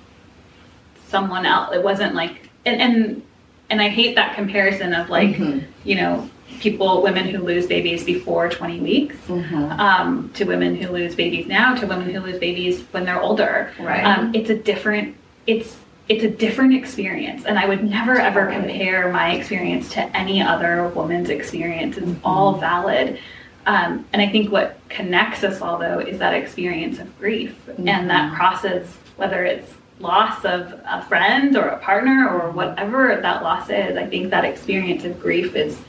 someone 1.08 1.44
else 1.46 1.74
it 1.74 1.82
wasn't 1.82 2.14
like 2.14 2.48
and 2.64 2.80
and 2.80 3.22
and 3.70 3.80
i 3.82 3.88
hate 3.88 4.14
that 4.16 4.34
comparison 4.34 4.94
of 4.94 5.08
like 5.10 5.30
Mhm. 5.36 5.64
you 5.84 5.94
know 5.96 6.28
people 6.60 7.02
women 7.02 7.26
who 7.28 7.38
lose 7.38 7.66
babies 7.66 8.04
before 8.04 8.48
20 8.48 8.80
weeks 8.80 9.16
Mhm. 9.28 9.78
um, 9.78 10.30
to 10.34 10.44
women 10.44 10.74
who 10.76 10.88
lose 10.92 11.14
babies 11.14 11.46
now 11.46 11.74
to 11.74 11.86
women 11.86 12.10
who 12.10 12.20
lose 12.20 12.38
babies 12.38 12.82
when 12.92 13.04
they're 13.04 13.20
older 13.20 13.70
Right. 13.78 14.04
um, 14.04 14.32
it's 14.34 14.50
a 14.50 14.56
different 14.56 15.14
it's 15.46 15.76
it's 16.08 16.24
a 16.24 16.30
different 16.30 16.74
experience. 16.74 17.44
And 17.44 17.58
i 17.58 17.66
would 17.66 17.84
never 17.88 18.18
ever 18.18 18.50
compare 18.50 19.12
my 19.12 19.34
experience 19.34 19.90
to 19.90 20.16
any 20.16 20.42
other 20.42 20.88
woman's 20.88 21.30
experience. 21.30 21.96
It's 21.96 22.18
all 22.24 22.52
mm-hmm. 22.52 22.60
valid. 22.60 23.18
Um, 23.64 24.04
and 24.12 24.20
i 24.20 24.28
think 24.28 24.50
what 24.50 24.80
connects 24.88 25.44
us 25.44 25.60
all 25.60 25.78
though 25.78 26.00
is 26.00 26.18
that 26.18 26.34
experience 26.34 26.98
of 26.98 27.16
grief 27.18 27.56
and 27.68 27.86
that 27.86 28.08
mm-hmm. 28.08 28.34
crosses 28.34 28.88
whether 29.16 29.44
it's 29.44 29.72
loss 30.00 30.44
of 30.44 30.80
a 30.84 31.04
friend 31.06 31.56
or 31.56 31.68
a 31.68 31.78
partner 31.78 32.28
or 32.28 32.48
mm-hmm. 32.48 32.56
whatever 32.56 33.20
that 33.22 33.44
loss 33.44 33.70
is 33.70 33.96
i 33.96 34.04
think 34.04 34.30
that 34.30 34.44
experience 34.44 35.04
of 35.04 35.20
grief 35.20 35.54
is 35.54 35.80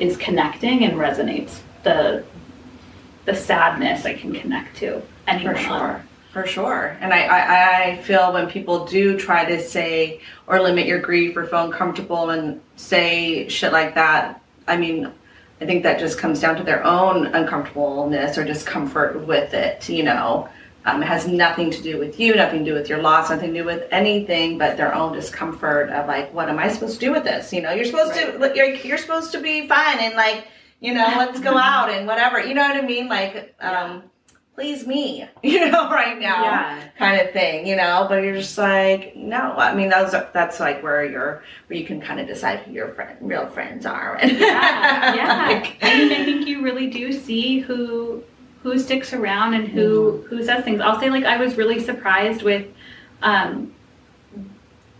is 0.00 0.16
connecting 0.16 0.84
and 0.84 0.94
resonates. 0.94 1.60
The 1.84 2.24
the 3.26 3.34
sadness 3.34 4.06
i 4.06 4.14
can 4.14 4.32
connect 4.32 4.76
to 4.78 5.02
anyone. 5.28 5.54
For 5.54 5.60
sure. 5.60 6.04
For 6.32 6.46
sure. 6.46 6.96
And 7.00 7.12
I, 7.12 7.22
I, 7.22 7.82
I 7.82 7.96
feel 8.02 8.32
when 8.32 8.48
people 8.48 8.84
do 8.84 9.18
try 9.18 9.44
to 9.44 9.60
say 9.60 10.20
or 10.46 10.60
limit 10.60 10.86
your 10.86 11.00
grief 11.00 11.36
or 11.36 11.44
feel 11.44 11.64
uncomfortable 11.64 12.30
and 12.30 12.60
say 12.76 13.48
shit 13.48 13.72
like 13.72 13.96
that, 13.96 14.40
I 14.68 14.76
mean, 14.76 15.12
I 15.60 15.66
think 15.66 15.82
that 15.82 15.98
just 15.98 16.18
comes 16.18 16.40
down 16.40 16.56
to 16.56 16.62
their 16.62 16.84
own 16.84 17.26
uncomfortableness 17.26 18.38
or 18.38 18.44
discomfort 18.44 19.26
with 19.26 19.54
it, 19.54 19.88
you 19.88 20.04
know. 20.04 20.48
Um, 20.86 21.02
it 21.02 21.06
has 21.06 21.26
nothing 21.26 21.70
to 21.72 21.82
do 21.82 21.98
with 21.98 22.18
you, 22.18 22.34
nothing 22.34 22.60
to 22.60 22.70
do 22.70 22.74
with 22.74 22.88
your 22.88 23.02
loss, 23.02 23.28
nothing 23.28 23.52
to 23.52 23.60
do 23.60 23.66
with 23.66 23.86
anything 23.90 24.56
but 24.56 24.78
their 24.78 24.94
own 24.94 25.12
discomfort 25.12 25.90
of 25.90 26.06
like, 26.06 26.32
what 26.32 26.48
am 26.48 26.58
I 26.58 26.68
supposed 26.68 26.94
to 26.94 27.06
do 27.06 27.12
with 27.12 27.24
this? 27.24 27.52
You 27.52 27.60
know, 27.60 27.72
you're 27.72 27.84
supposed 27.84 28.14
to, 28.14 28.52
you're, 28.54 28.74
you're 28.76 28.98
supposed 28.98 29.32
to 29.32 29.42
be 29.42 29.68
fine 29.68 29.98
and 29.98 30.14
like, 30.14 30.46
you 30.80 30.94
know, 30.94 31.06
let's 31.18 31.40
go 31.40 31.58
out 31.58 31.90
and 31.90 32.06
whatever. 32.06 32.40
You 32.40 32.54
know 32.54 32.62
what 32.62 32.76
I 32.76 32.86
mean? 32.86 33.08
Like, 33.08 33.54
um, 33.60 34.04
please 34.60 34.86
me, 34.86 35.26
you 35.42 35.70
know, 35.70 35.90
right 35.90 36.18
now, 36.20 36.42
Yeah. 36.44 36.88
kind 36.98 37.20
of 37.20 37.32
thing, 37.32 37.66
you 37.66 37.76
know. 37.76 38.06
But 38.08 38.22
you're 38.22 38.36
just 38.36 38.58
like, 38.58 39.16
no. 39.16 39.54
I 39.56 39.74
mean, 39.74 39.88
that's 39.88 40.12
that's 40.32 40.60
like 40.60 40.82
where 40.82 41.04
you're 41.04 41.42
where 41.66 41.78
you 41.78 41.86
can 41.86 42.00
kind 42.00 42.20
of 42.20 42.26
decide 42.26 42.60
who 42.60 42.72
your 42.72 42.88
friend, 42.88 43.16
real 43.22 43.46
friends 43.48 43.86
are. 43.86 44.16
And 44.16 44.32
yeah, 44.32 45.14
yeah. 45.20 45.46
like, 45.48 45.78
I 45.82 45.98
mean, 45.98 46.12
I 46.12 46.24
think 46.24 46.46
you 46.46 46.62
really 46.62 46.88
do 46.88 47.12
see 47.12 47.60
who 47.60 48.22
who 48.62 48.78
sticks 48.78 49.12
around 49.14 49.54
and 49.54 49.66
who 49.68 50.24
who 50.28 50.44
says 50.44 50.62
things. 50.64 50.80
I'll 50.80 51.00
say, 51.00 51.08
like, 51.10 51.24
I 51.24 51.38
was 51.38 51.56
really 51.56 51.80
surprised 51.80 52.42
with 52.42 52.66
um, 53.22 53.72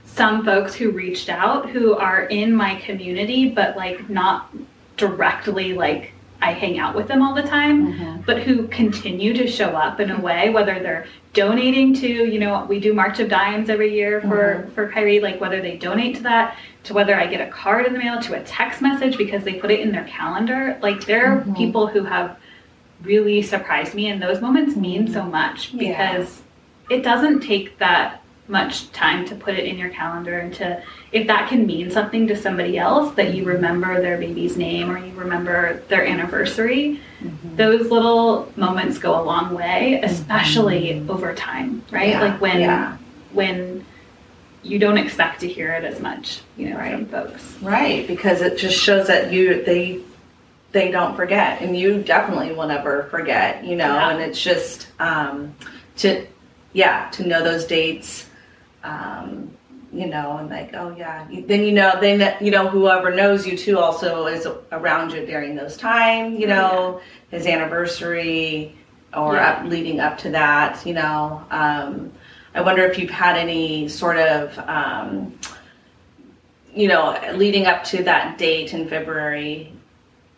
some 0.07 0.44
folks 0.44 0.75
who 0.75 0.90
reached 0.90 1.29
out 1.29 1.69
who 1.71 1.94
are 1.94 2.25
in 2.25 2.54
my 2.54 2.77
community, 2.77 3.50
but 3.50 3.77
like 3.77 4.08
not 4.08 4.50
directly 4.96 5.73
like 5.75 6.13
I 6.43 6.53
hang 6.53 6.79
out 6.79 6.95
with 6.95 7.09
them 7.09 7.23
all 7.23 7.35
the 7.35 7.43
time, 7.43 7.93
mm-hmm. 7.93 8.23
but 8.23 8.43
who 8.43 8.67
continue 8.69 9.33
to 9.35 9.47
show 9.47 9.71
up 9.71 10.01
in 10.01 10.11
a 10.11 10.15
mm-hmm. 10.15 10.23
way, 10.23 10.51
whether 10.51 10.79
they're 10.79 11.07
donating 11.33 11.95
to, 11.95 12.09
you 12.09 12.38
know, 12.38 12.65
we 12.65 12.81
do 12.81 12.95
March 12.95 13.21
of 13.21 13.29
Dimes 13.29 13.69
every 13.69 13.93
year 13.93 14.21
for 14.23 14.65
mm-hmm. 14.65 14.75
for 14.75 14.88
Kyrie, 14.88 15.21
like 15.21 15.41
whether 15.41 15.61
they 15.61 15.77
donate 15.77 16.17
to 16.17 16.23
that, 16.23 16.57
to 16.85 16.95
whether 16.95 17.15
I 17.15 17.27
get 17.27 17.47
a 17.47 17.51
card 17.51 17.87
in 17.87 17.93
the 17.93 17.99
mail, 17.99 18.21
to 18.23 18.41
a 18.41 18.45
text 18.45 18.81
message 18.81 19.19
because 19.19 19.45
they 19.45 19.55
put 19.55 19.71
it 19.71 19.81
in 19.81 19.93
their 19.93 20.05
calendar. 20.05 20.79
Like 20.81 21.05
there 21.05 21.33
are 21.33 21.55
people 21.55 21.87
who 21.87 22.05
have 22.05 22.38
really 23.03 23.43
surprised 23.43 23.95
me, 23.95 24.09
and 24.09 24.23
those 24.23 24.41
moments 24.41 24.77
mean 24.77 25.13
so 25.13 25.25
much 25.25 25.73
Yeah. 25.73 25.91
because 25.91 26.43
it 26.88 27.03
doesn't 27.03 27.41
take 27.41 27.79
that 27.79 28.23
much 28.51 28.90
time 28.92 29.25
to 29.25 29.35
put 29.37 29.55
it 29.55 29.65
in 29.65 29.79
your 29.79 29.88
calendar 29.90 30.38
and 30.40 30.53
to 30.55 30.83
if 31.13 31.27
that 31.29 31.48
can 31.48 31.65
mean 31.67 31.90
something 31.90 32.27
to 32.27 32.37
somebody 32.37 32.77
else 32.77 33.15
that 33.15 33.33
you 33.35 33.44
remember 33.44 34.01
their 34.01 34.19
baby's 34.19 34.57
name 34.57 34.90
or 34.90 34.98
you 34.98 35.13
remember 35.15 35.81
their 35.88 36.05
anniversary 36.05 37.01
those 37.55 37.90
little 37.90 38.53
moments 38.57 38.98
go 38.98 39.21
a 39.21 39.23
long 39.23 39.55
way 39.55 40.01
especially 40.03 41.01
over 41.09 41.33
time 41.35 41.83
right 41.92 42.11
Yeah, 42.11 42.21
like 42.23 42.40
when 42.40 42.61
yeah. 42.61 42.96
when 43.33 43.85
you 44.63 44.79
don't 44.79 44.98
expect 44.98 45.40
to 45.40 45.48
hear 45.48 45.71
it 45.73 45.85
as 45.85 46.01
much 46.01 46.40
you 46.57 46.71
know 46.71 46.77
right. 46.77 46.92
from 46.94 47.07
folks 47.07 47.57
right, 47.63 48.07
because 48.09 48.42
it 48.42 48.59
just 48.59 48.77
shows 48.77 49.07
that 49.07 49.33
you 49.33 49.63
they 49.65 50.01
they 50.73 50.88
don't 50.92 51.17
forget, 51.17 51.61
and 51.63 51.77
you 51.77 52.01
definitely 52.01 52.53
will 52.55 52.69
never 52.69 53.03
forget. 53.11 53.65
You 53.65 53.75
know, 53.75 53.92
Yeah. 53.92 54.11
and 54.11 54.21
it's 54.23 54.40
just 54.40 54.87
um, 55.01 55.53
to 55.96 56.25
yeah 56.75 57.09
to 57.15 57.27
know 57.27 57.42
those 57.42 57.65
dates. 57.65 58.27
Um, 58.85 59.50
you 59.92 60.06
know, 60.06 60.37
and 60.37 60.48
like, 60.48 60.70
oh 60.74 60.94
yeah, 60.96 61.26
then 61.46 61.64
you 61.64 61.72
know, 61.72 61.98
then 62.00 62.37
you 62.40 62.52
know, 62.52 62.68
whoever 62.68 63.12
knows 63.12 63.44
you 63.46 63.56
too 63.56 63.78
also 63.78 64.26
is 64.26 64.46
around 64.70 65.10
you 65.12 65.26
during 65.26 65.56
those 65.56 65.76
time. 65.76 66.37
You 66.37 66.46
know, 66.46 67.00
his 67.31 67.46
anniversary 67.46 68.74
or 69.12 69.35
Yeah. 69.35 69.50
up, 69.50 69.64
leading 69.66 69.98
up 69.98 70.16
to 70.18 70.31
that. 70.31 70.87
You 70.87 70.94
know, 70.94 71.42
um, 71.50 72.12
I 72.54 72.60
wonder 72.60 72.85
if 72.85 72.98
you've 72.98 73.10
had 73.10 73.37
any 73.37 73.88
sort 73.88 74.16
of, 74.18 74.56
um, 74.60 75.37
you 76.72 76.87
know, 76.87 77.18
leading 77.35 77.66
up 77.66 77.83
to 77.85 78.04
that 78.04 78.38
date 78.38 78.72
in 78.72 78.87
February. 78.88 79.72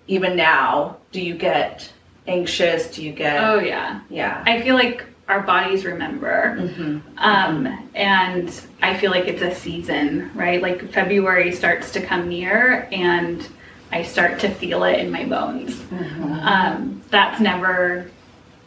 Even 0.08 0.34
now, 0.34 0.96
do 1.12 1.20
you 1.20 1.34
get 1.34 1.92
anxious? 2.26 2.86
Do 2.86 3.04
you 3.04 3.12
get? 3.12 3.44
Oh 3.44 3.58
yeah. 3.60 4.00
yeah. 4.08 4.42
I 4.46 4.62
feel 4.62 4.74
like 4.76 5.04
our 5.32 5.40
bodies 5.40 5.84
remember. 5.84 6.56
Mm-hmm. 6.58 7.18
Um, 7.18 7.88
and 7.94 8.60
I 8.82 8.96
feel 8.98 9.10
like 9.10 9.26
it's 9.26 9.42
a 9.42 9.54
season, 9.54 10.30
right? 10.34 10.60
Like 10.60 10.92
February 10.92 11.52
starts 11.52 11.90
to 11.92 12.04
come 12.04 12.28
near 12.28 12.88
and 12.92 13.48
I 13.90 14.02
start 14.02 14.38
to 14.40 14.50
feel 14.50 14.84
it 14.84 14.98
in 14.98 15.10
my 15.10 15.24
bones. 15.24 15.80
Um, 15.90 17.02
that's 17.10 17.40
never 17.40 18.10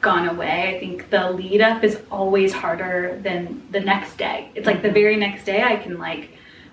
gone 0.01 0.27
away. 0.27 0.75
I 0.75 0.79
think 0.79 1.09
the 1.09 1.31
lead 1.31 1.61
up 1.61 1.83
is 1.83 1.99
always 2.11 2.51
harder 2.53 3.19
than 3.21 3.61
the 3.71 3.79
next 3.79 4.17
day. 4.17 4.49
It's 4.55 4.67
like 4.67 4.81
the 4.81 4.91
very 4.91 5.17
next 5.17 5.45
day 5.45 5.63
I 5.63 5.77
can 5.77 5.97
like, 5.97 6.29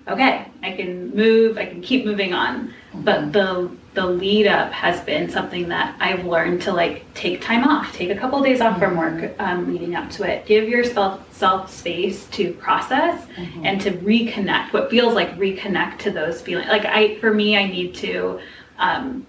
okay, 0.07 0.45
I 0.61 0.73
can 0.73 1.15
move, 1.15 1.57
I 1.57 1.65
can 1.65 1.81
keep 1.81 2.05
moving 2.05 2.33
on. 2.33 2.73
But 2.93 3.33
the 3.33 3.71
the 3.93 4.05
lead 4.05 4.47
up 4.47 4.71
has 4.71 4.99
been 5.01 5.29
something 5.29 5.69
that 5.69 5.95
I've 5.99 6.25
learned 6.25 6.63
to 6.63 6.73
like 6.73 7.11
take 7.13 7.41
time 7.41 7.63
off, 7.63 7.93
take 7.93 8.09
a 8.09 8.15
couple 8.15 8.41
days 8.41 8.59
off 8.59 8.79
from 8.79 8.97
work 8.97 9.33
um, 9.39 9.71
leading 9.71 9.95
up 9.95 10.09
to 10.11 10.23
it. 10.23 10.45
Give 10.45 10.67
yourself 10.67 11.31
self 11.33 11.71
space 11.71 12.25
to 12.27 12.53
process 12.53 13.27
and 13.63 13.79
to 13.81 13.91
reconnect. 13.91 14.73
What 14.73 14.89
feels 14.89 15.13
like 15.13 15.37
reconnect 15.37 15.99
to 15.99 16.11
those 16.11 16.41
feelings. 16.41 16.67
Like 16.69 16.85
I, 16.85 17.19
for 17.19 17.33
me, 17.33 17.57
I 17.57 17.67
need 17.67 17.95
to. 17.95 18.39
Um, 18.77 19.25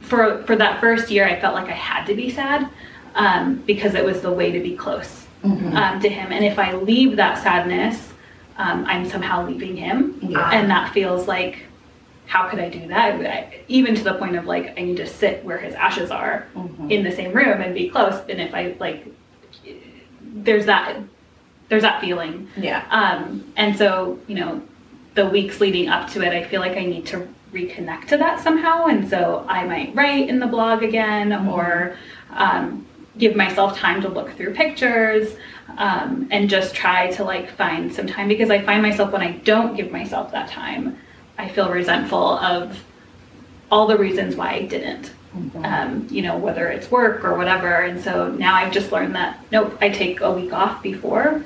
for 0.00 0.42
for 0.44 0.56
that 0.56 0.80
first 0.80 1.10
year, 1.10 1.26
I 1.26 1.40
felt 1.40 1.54
like 1.54 1.68
I 1.68 1.72
had 1.72 2.04
to 2.06 2.14
be 2.14 2.30
sad 2.30 2.68
um, 3.14 3.56
because 3.66 3.94
it 3.94 4.04
was 4.04 4.20
the 4.20 4.32
way 4.32 4.50
to 4.52 4.60
be 4.60 4.76
close 4.76 5.26
um, 5.76 6.00
to 6.00 6.08
him. 6.08 6.32
And 6.32 6.44
if 6.44 6.58
I 6.58 6.72
leave 6.74 7.16
that 7.16 7.42
sadness, 7.42 8.11
um, 8.56 8.84
I'm 8.86 9.08
somehow 9.08 9.46
leaving 9.46 9.76
him, 9.76 10.18
Yeah. 10.22 10.50
and 10.52 10.70
that 10.70 10.92
feels 10.92 11.26
like 11.28 11.64
how 12.26 12.48
could 12.48 12.60
I 12.60 12.70
do 12.70 12.86
that? 12.88 13.14
I, 13.20 13.60
even 13.68 13.94
to 13.94 14.02
the 14.04 14.14
point 14.14 14.36
of 14.36 14.46
like 14.46 14.78
I 14.78 14.82
need 14.82 14.96
to 14.98 15.06
sit 15.06 15.44
where 15.44 15.58
his 15.58 15.74
ashes 15.74 16.10
are 16.10 16.46
in 16.88 17.02
the 17.04 17.12
same 17.12 17.32
room 17.32 17.60
and 17.60 17.74
be 17.74 17.88
close. 17.90 18.14
And 18.28 18.40
if 18.40 18.54
I 18.54 18.74
like, 18.80 19.06
there's 20.22 20.66
that 20.66 20.96
there's 21.68 21.82
that 21.82 22.00
feeling. 22.00 22.48
yeah. 22.56 22.84
Um, 22.90 23.52
and 23.56 23.76
so, 23.76 24.18
you 24.26 24.34
know, 24.34 24.62
the 25.14 25.26
weeks 25.26 25.60
leading 25.60 25.88
up 25.88 26.10
to 26.10 26.20
it, 26.22 26.32
I 26.32 26.44
feel 26.44 26.60
like 26.60 26.76
I 26.76 26.84
need 26.84 27.06
to 27.06 27.26
reconnect 27.52 28.08
to 28.08 28.18
that 28.18 28.40
somehow. 28.40 28.86
And 28.86 29.08
so 29.08 29.44
I 29.48 29.64
might 29.66 29.94
write 29.94 30.28
in 30.28 30.38
the 30.38 30.46
blog 30.46 30.82
again 30.82 31.32
or 31.48 31.96
um, 32.30 32.86
give 33.18 33.36
myself 33.36 33.76
time 33.78 34.02
to 34.02 34.08
look 34.08 34.32
through 34.36 34.52
pictures 34.54 35.34
um, 35.78 36.28
and 36.30 36.48
just 36.48 36.74
try 36.74 37.10
to 37.12 37.24
like 37.24 37.50
find 37.50 37.92
some 37.92 38.06
time 38.06 38.28
because 38.28 38.50
I 38.50 38.62
find 38.62 38.82
myself 38.82 39.12
when 39.12 39.22
I 39.22 39.32
don't 39.32 39.76
give 39.76 39.90
myself 39.90 40.32
that 40.32 40.48
time, 40.48 40.98
I 41.38 41.48
feel 41.48 41.70
resentful 41.70 42.38
of 42.38 42.78
all 43.70 43.86
the 43.86 43.96
reasons 43.96 44.36
why 44.36 44.52
I 44.52 44.62
didn't. 44.62 45.12
Um, 45.64 46.06
you 46.10 46.20
know, 46.20 46.36
whether 46.36 46.68
it's 46.68 46.90
work 46.90 47.24
or 47.24 47.38
whatever. 47.38 47.74
And 47.74 47.98
so 47.98 48.30
now 48.32 48.54
I've 48.54 48.70
just 48.70 48.92
learned 48.92 49.14
that 49.14 49.42
nope, 49.50 49.78
I 49.80 49.88
take 49.88 50.20
a 50.20 50.30
week 50.30 50.52
off 50.52 50.82
before. 50.82 51.42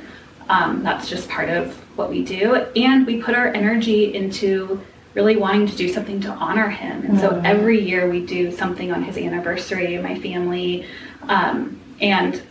Um, 0.49 0.83
that's 0.83 1.09
just 1.09 1.29
part 1.29 1.49
of 1.49 1.73
what 1.97 2.11
we 2.11 2.25
do. 2.25 2.55
And 2.75 3.07
we 3.07 3.23
put 3.23 3.37
our 3.37 3.47
energy 3.47 4.13
into 4.13 4.81
really 5.15 5.37
wanting 5.37 5.67
to 5.69 5.77
do 5.77 5.89
something 5.89 6.21
to 6.21 6.31
honor 6.31 6.69
him. 6.69 7.05
And 7.07 7.19
so 7.19 7.41
every 7.45 7.81
year 7.81 8.11
we 8.11 8.27
do 8.27 8.51
something 8.51 8.93
on 8.93 9.03
his 9.03 9.17
anniversary, 9.17 9.97
my 9.99 10.19
family, 10.19 10.85
um, 11.23 11.81
and 12.01 12.43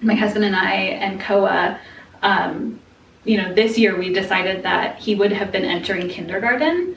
my 0.00 0.14
husband 0.14 0.44
and 0.44 0.56
I 0.56 0.72
and 0.74 1.20
Koa. 1.20 1.78
Um, 2.22 2.80
you 3.24 3.36
know, 3.36 3.52
this 3.52 3.76
year 3.76 3.98
we 3.98 4.12
decided 4.12 4.62
that 4.62 4.98
he 4.98 5.14
would 5.14 5.32
have 5.32 5.52
been 5.52 5.64
entering 5.64 6.08
kindergarten, 6.08 6.94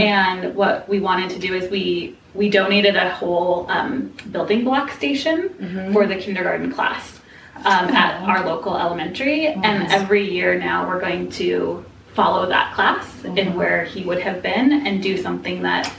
and 0.00 0.54
what 0.54 0.88
we 0.88 0.98
wanted 1.00 1.30
to 1.30 1.38
do 1.38 1.54
is 1.54 1.70
we 1.70 2.16
we 2.32 2.48
donated 2.48 2.96
a 2.96 3.10
whole 3.10 3.66
um, 3.70 4.12
building 4.32 4.64
block 4.64 4.90
station 4.90 5.50
for 5.92 6.06
the 6.06 6.16
kindergarten 6.16 6.72
class 6.72 7.20
um, 7.64 7.88
at 7.90 8.22
our 8.22 8.44
local 8.46 8.76
elementary, 8.76 9.46
and 9.48 9.82
every 9.92 10.28
year 10.30 10.58
now 10.58 10.88
we're 10.88 11.00
going 11.00 11.30
to 11.32 11.84
follow 12.14 12.46
that 12.48 12.72
class 12.74 13.24
in 13.24 13.54
where 13.56 13.84
he 13.84 14.04
would 14.04 14.20
have 14.20 14.40
been 14.42 14.86
and 14.86 15.02
do 15.02 15.16
something 15.18 15.62
that 15.62 15.92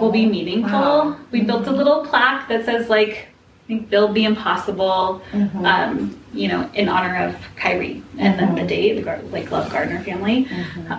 will 0.00 0.12
be 0.12 0.24
meaningful. 0.24 1.16
We 1.32 1.42
built 1.42 1.66
a 1.66 1.72
little 1.72 2.06
plaque 2.06 2.48
that 2.48 2.64
says 2.64 2.88
like 2.88 3.26
think 3.66 3.90
build 3.90 4.14
the 4.14 4.24
impossible, 4.24 5.22
um, 5.64 6.18
you 6.32 6.48
know, 6.48 6.70
in 6.74 6.88
honor 6.88 7.16
of 7.26 7.36
Kyrie 7.56 8.02
and 8.18 8.38
then 8.38 8.54
the 8.54 8.64
day, 8.64 8.92
the 8.94 9.02
Gar- 9.02 9.22
Lake 9.32 9.50
Love 9.50 9.70
Gardner 9.70 10.00
family. 10.02 10.48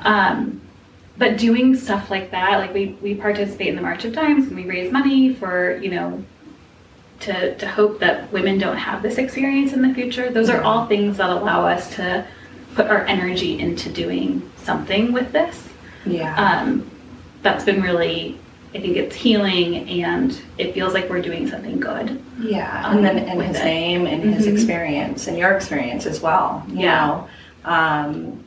Um, 0.04 0.62
but 1.18 1.38
doing 1.38 1.76
stuff 1.76 2.12
like 2.12 2.30
that, 2.32 2.60
like 2.60 2.74
we, 2.74 2.98
we 3.02 3.16
participate 3.16 3.70
in 3.70 3.76
the 3.76 3.82
March 3.82 4.06
of 4.06 4.14
Dimes 4.14 4.48
and 4.48 4.56
we 4.56 4.66
raise 4.66 4.92
money 4.92 5.34
for, 5.34 5.78
you 5.78 5.90
know, 5.90 6.24
to, 7.22 7.56
to 7.58 7.68
hope 7.68 8.00
that 8.00 8.32
women 8.32 8.60
don't 8.60 8.78
have 8.78 9.02
this 9.02 9.18
experience 9.18 9.74
in 9.74 9.82
the 9.82 9.94
future. 9.94 10.30
Those 10.30 10.50
are 10.50 10.62
all 10.62 10.86
things 10.86 11.18
that 11.18 11.30
allow 11.30 11.66
us 11.66 11.96
to 11.96 12.26
put 12.76 12.86
our 12.88 13.06
energy 13.06 13.58
into 13.60 13.90
doing 13.92 14.48
something 14.58 15.12
with 15.12 15.32
this. 15.32 15.68
Yeah. 16.06 16.36
Um, 16.36 16.92
that's 17.42 17.64
been 17.64 17.82
really, 17.82 18.38
I 18.76 18.80
think 18.80 18.98
it's 18.98 19.16
healing 19.16 19.90
and 20.04 20.40
it 20.58 20.74
feels 20.74 20.94
like 20.94 21.10
we're 21.10 21.22
doing 21.22 21.48
something 21.50 21.80
good. 21.80 22.22
Yeah, 22.40 22.92
and 22.92 23.04
then 23.04 23.18
in 23.18 23.38
with 23.38 23.48
his 23.48 23.58
it. 23.60 23.66
name 23.66 24.06
and 24.06 24.34
his 24.34 24.46
Mhm. 24.46 24.54
experience 24.54 25.28
and 25.28 25.38
your 25.38 25.52
experience 25.52 26.06
as 26.06 26.22
well. 26.22 26.64
You 26.70 26.82
Yeah. 26.82 27.06
know, 27.08 27.28
um, 27.66 28.40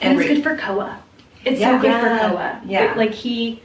And 0.00 0.18
it's 0.18 0.28
re- 0.28 0.34
good 0.34 0.42
for 0.42 0.56
Koa. 0.56 0.96
It's 1.44 1.60
Yeah. 1.60 1.76
so 1.76 1.82
good 1.82 2.00
for 2.00 2.28
Koa. 2.28 2.60
Yeah. 2.66 2.92
It- 2.92 2.96
like 2.96 3.12
he 3.12 3.60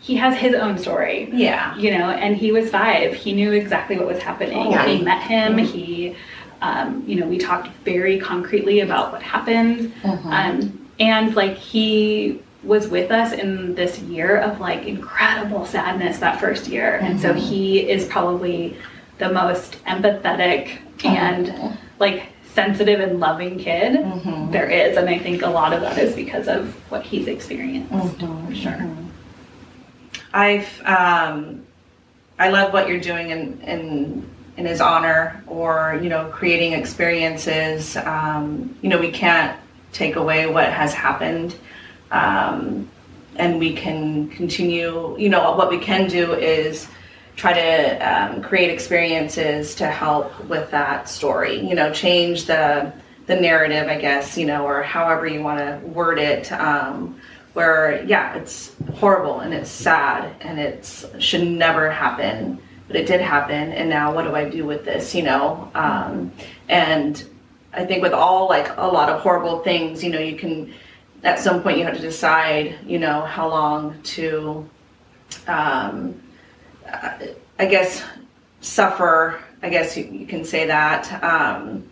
he 0.00 0.16
has 0.16 0.36
his 0.36 0.54
own 0.54 0.76
story. 0.76 1.30
yeah, 1.32 1.74
You 1.78 1.96
know, 1.96 2.10
and 2.10 2.36
he 2.36 2.52
was 2.52 2.68
five. 2.68 3.14
He 3.14 3.32
knew 3.32 3.52
exactly 3.52 3.96
what 3.96 4.06
was 4.06 4.18
happening. 4.22 4.70
Yeah. 4.70 4.84
He 4.86 5.02
met 5.02 5.22
him. 5.22 5.56
He, 5.56 6.14
um, 6.60 7.02
you 7.06 7.18
know, 7.18 7.24
we 7.26 7.38
talked 7.38 7.68
very 7.86 8.18
concretely 8.18 8.80
about 8.80 9.12
what 9.12 9.22
happened. 9.22 9.92
Um, 10.04 10.78
and 11.00 11.34
like 11.34 11.56
he 11.56 12.38
was 12.64 12.88
with 12.88 13.10
us 13.10 13.32
in 13.32 13.74
this 13.74 13.98
year 14.00 14.38
of 14.38 14.60
like 14.60 14.86
incredible 14.86 15.66
sadness 15.66 16.18
that 16.18 16.40
first 16.40 16.68
year. 16.68 16.96
And 16.96 17.20
so 17.20 17.30
mm-hmm. 17.30 17.38
he 17.38 17.90
is 17.90 18.06
probably 18.06 18.76
the 19.18 19.30
most 19.32 19.82
empathetic 19.84 20.78
and 21.04 21.46
mm-hmm. 21.46 21.74
like 21.98 22.28
sensitive 22.54 23.00
and 23.00 23.20
loving 23.20 23.58
kid 23.58 23.96
mm-hmm. 23.96 24.50
there 24.50 24.70
is. 24.70 24.96
And 24.96 25.08
I 25.08 25.18
think 25.18 25.42
a 25.42 25.48
lot 25.48 25.72
of 25.72 25.80
that 25.80 25.98
is 25.98 26.14
because 26.14 26.48
of 26.48 26.72
what 26.90 27.04
he's 27.04 27.26
experienced 27.26 27.92
for 28.20 28.54
sure. 28.54 28.88
I've 30.32 30.82
um, 30.84 31.64
I 32.38 32.48
love 32.48 32.72
what 32.72 32.88
you're 32.88 33.00
doing 33.00 33.30
in 33.30 33.60
in 33.60 34.30
in 34.56 34.66
his 34.66 34.80
honor, 34.80 35.42
or 35.46 35.98
you 36.02 36.08
know, 36.08 36.28
creating 36.32 36.72
experiences. 36.72 37.96
Um, 37.96 38.76
you 38.82 38.88
know, 38.88 38.98
we 38.98 39.10
can't 39.10 39.58
take 39.92 40.16
away 40.16 40.46
what 40.46 40.72
has 40.72 40.92
happened, 40.92 41.54
um, 42.14 42.88
and 43.36 43.58
we 43.58 43.74
can 43.74 44.28
continue. 44.28 45.16
You 45.18 45.28
know, 45.28 45.56
what 45.56 45.70
we 45.70 45.78
can 45.78 46.08
do 46.08 46.34
is 46.34 46.86
try 47.36 47.52
to 47.52 47.98
um, 47.98 48.42
create 48.42 48.70
experiences 48.70 49.74
to 49.76 49.88
help 49.88 50.44
with 50.48 50.70
that 50.70 51.08
story. 51.08 51.60
You 51.60 51.74
know, 51.74 51.92
change 51.92 52.44
the 52.44 52.92
the 53.26 53.36
narrative, 53.36 53.88
I 53.88 53.98
guess. 53.98 54.38
You 54.38 54.46
know, 54.46 54.64
or 54.64 54.82
however 54.82 55.26
you 55.26 55.42
want 55.42 55.58
to 55.58 55.86
word 55.86 56.18
it. 56.18 56.52
Um, 56.52 57.20
where 57.54 58.04
yeah, 58.04 58.34
it's 58.34 58.72
horrible 58.96 59.40
and 59.40 59.54
it's 59.54 59.70
sad 59.70 60.34
and 60.40 60.58
it 60.58 61.06
should 61.20 61.46
never 61.46 61.88
happen, 61.88 62.60
but 62.88 62.96
it 62.96 63.06
did 63.06 63.20
happen. 63.20 63.72
And 63.72 63.88
now 63.88 64.12
what 64.12 64.24
do 64.24 64.34
I 64.34 64.48
do 64.48 64.66
with 64.66 64.84
this? 64.84 65.14
You 65.14 65.22
know, 65.22 65.70
um, 65.74 66.32
and 66.68 67.24
I 67.72 67.84
think 67.84 68.02
with 68.02 68.12
all 68.12 68.48
like 68.48 68.76
a 68.76 68.86
lot 68.86 69.08
of 69.08 69.20
horrible 69.20 69.60
things, 69.60 70.02
you 70.02 70.10
know, 70.10 70.18
you 70.18 70.36
can 70.36 70.74
at 71.24 71.40
some 71.40 71.62
point 71.62 71.78
you 71.78 71.84
have 71.84 71.96
to 71.96 72.00
decide, 72.02 72.78
you 72.86 72.98
know, 72.98 73.22
how 73.22 73.48
long 73.48 74.00
to, 74.02 74.68
um, 75.48 76.20
uh, 76.90 77.12
I 77.58 77.66
guess, 77.66 78.02
suffer. 78.60 79.40
I 79.62 79.70
guess 79.70 79.96
you, 79.96 80.04
you 80.04 80.26
can 80.26 80.44
say 80.44 80.66
that. 80.66 81.10
Um, 81.24 81.88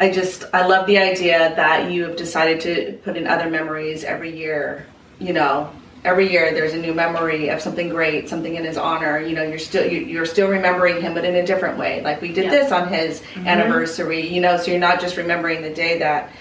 I 0.00 0.10
just 0.10 0.44
I 0.52 0.66
love 0.66 0.86
the 0.86 0.98
idea 0.98 1.54
that 1.56 1.90
you 1.90 2.04
have 2.04 2.16
decided 2.16 2.60
to 2.62 2.98
put 3.04 3.16
in 3.16 3.26
other 3.26 3.48
memories 3.50 4.02
every 4.02 4.36
year. 4.36 4.86
You 5.20 5.34
know, 5.34 5.70
every 6.04 6.30
year 6.30 6.52
there's 6.54 6.72
a 6.72 6.78
new 6.78 6.94
memory 6.94 7.50
of 7.50 7.60
something 7.60 7.90
great, 7.90 8.28
something 8.28 8.56
in 8.56 8.64
his 8.64 8.78
honor. 8.78 9.20
You 9.20 9.34
know, 9.34 9.42
you're 9.42 9.58
still 9.58 9.86
you, 9.86 10.00
you're 10.00 10.26
still 10.26 10.48
remembering 10.48 11.02
him, 11.02 11.12
but 11.14 11.24
in 11.26 11.36
a 11.36 11.46
different 11.46 11.76
way. 11.78 12.02
Like 12.02 12.22
we 12.22 12.32
did 12.32 12.44
Yeah. 12.46 12.50
this 12.50 12.72
on 12.72 12.88
his 12.88 13.22
anniversary. 13.44 14.26
You 14.26 14.40
know, 14.40 14.56
so 14.56 14.70
you're 14.70 14.80
not 14.80 15.00
just 15.00 15.16
remembering 15.18 15.60
the 15.62 15.70
day 15.70 15.98
that 15.98 16.32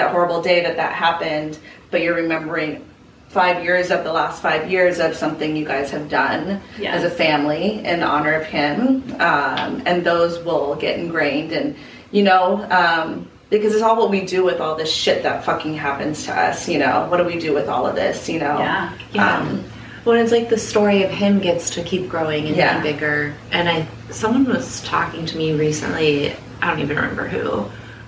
that 0.00 0.10
horrible 0.12 0.40
day 0.42 0.62
that 0.62 0.76
that 0.76 0.92
happened, 0.94 1.58
but 1.90 2.00
you're 2.00 2.14
remembering 2.16 2.84
five 3.28 3.62
years 3.62 3.90
of 3.90 4.02
the 4.02 4.12
last 4.12 4.42
five 4.42 4.70
years 4.70 4.98
of 4.98 5.14
something 5.14 5.54
you 5.54 5.64
guys 5.64 5.90
have 5.90 6.08
done 6.08 6.60
Yeah. 6.78 6.92
as 6.92 7.04
a 7.04 7.10
family 7.10 7.84
in 7.84 8.02
honor 8.02 8.32
of 8.34 8.44
him, 8.46 9.04
um, 9.20 9.82
and 9.86 10.02
those 10.04 10.42
will 10.44 10.74
get 10.74 10.98
ingrained 10.98 11.52
and 11.52 11.76
you 12.10 12.22
know. 12.24 12.66
Um, 12.70 13.28
because 13.50 13.72
it's 13.74 13.82
all 13.82 13.96
what 13.96 14.10
we 14.10 14.24
do 14.24 14.44
with 14.44 14.60
all 14.60 14.76
this 14.76 14.92
shit 14.92 15.24
that 15.24 15.44
fucking 15.44 15.74
happens 15.74 16.24
to 16.26 16.32
us, 16.32 16.68
you 16.68 16.78
know. 16.78 17.06
What 17.10 17.16
do 17.16 17.24
we 17.24 17.36
do 17.36 17.52
with 17.52 17.68
all 17.68 17.84
of 17.84 17.96
this, 17.96 18.28
you 18.28 18.38
know? 18.38 18.58
Yeah. 18.58 18.90
Yeah. 19.12 19.38
Um, 19.38 19.64
Well, 20.04 20.16
it's 20.16 20.30
like 20.30 20.48
the 20.50 20.56
story 20.58 21.02
of 21.02 21.10
him 21.10 21.40
gets 21.40 21.68
to 21.70 21.82
keep 21.82 22.08
growing 22.08 22.46
and 22.46 22.54
Yeah. 22.56 22.78
be 22.80 22.92
bigger. 22.92 23.34
And 23.50 23.68
I, 23.68 23.86
someone 24.10 24.44
was 24.44 24.80
talking 24.82 25.26
to 25.26 25.36
me 25.36 25.52
recently. 25.52 26.32
I 26.62 26.68
don't 26.70 26.78
even 26.78 26.96
remember 26.96 27.26
who 27.26 27.64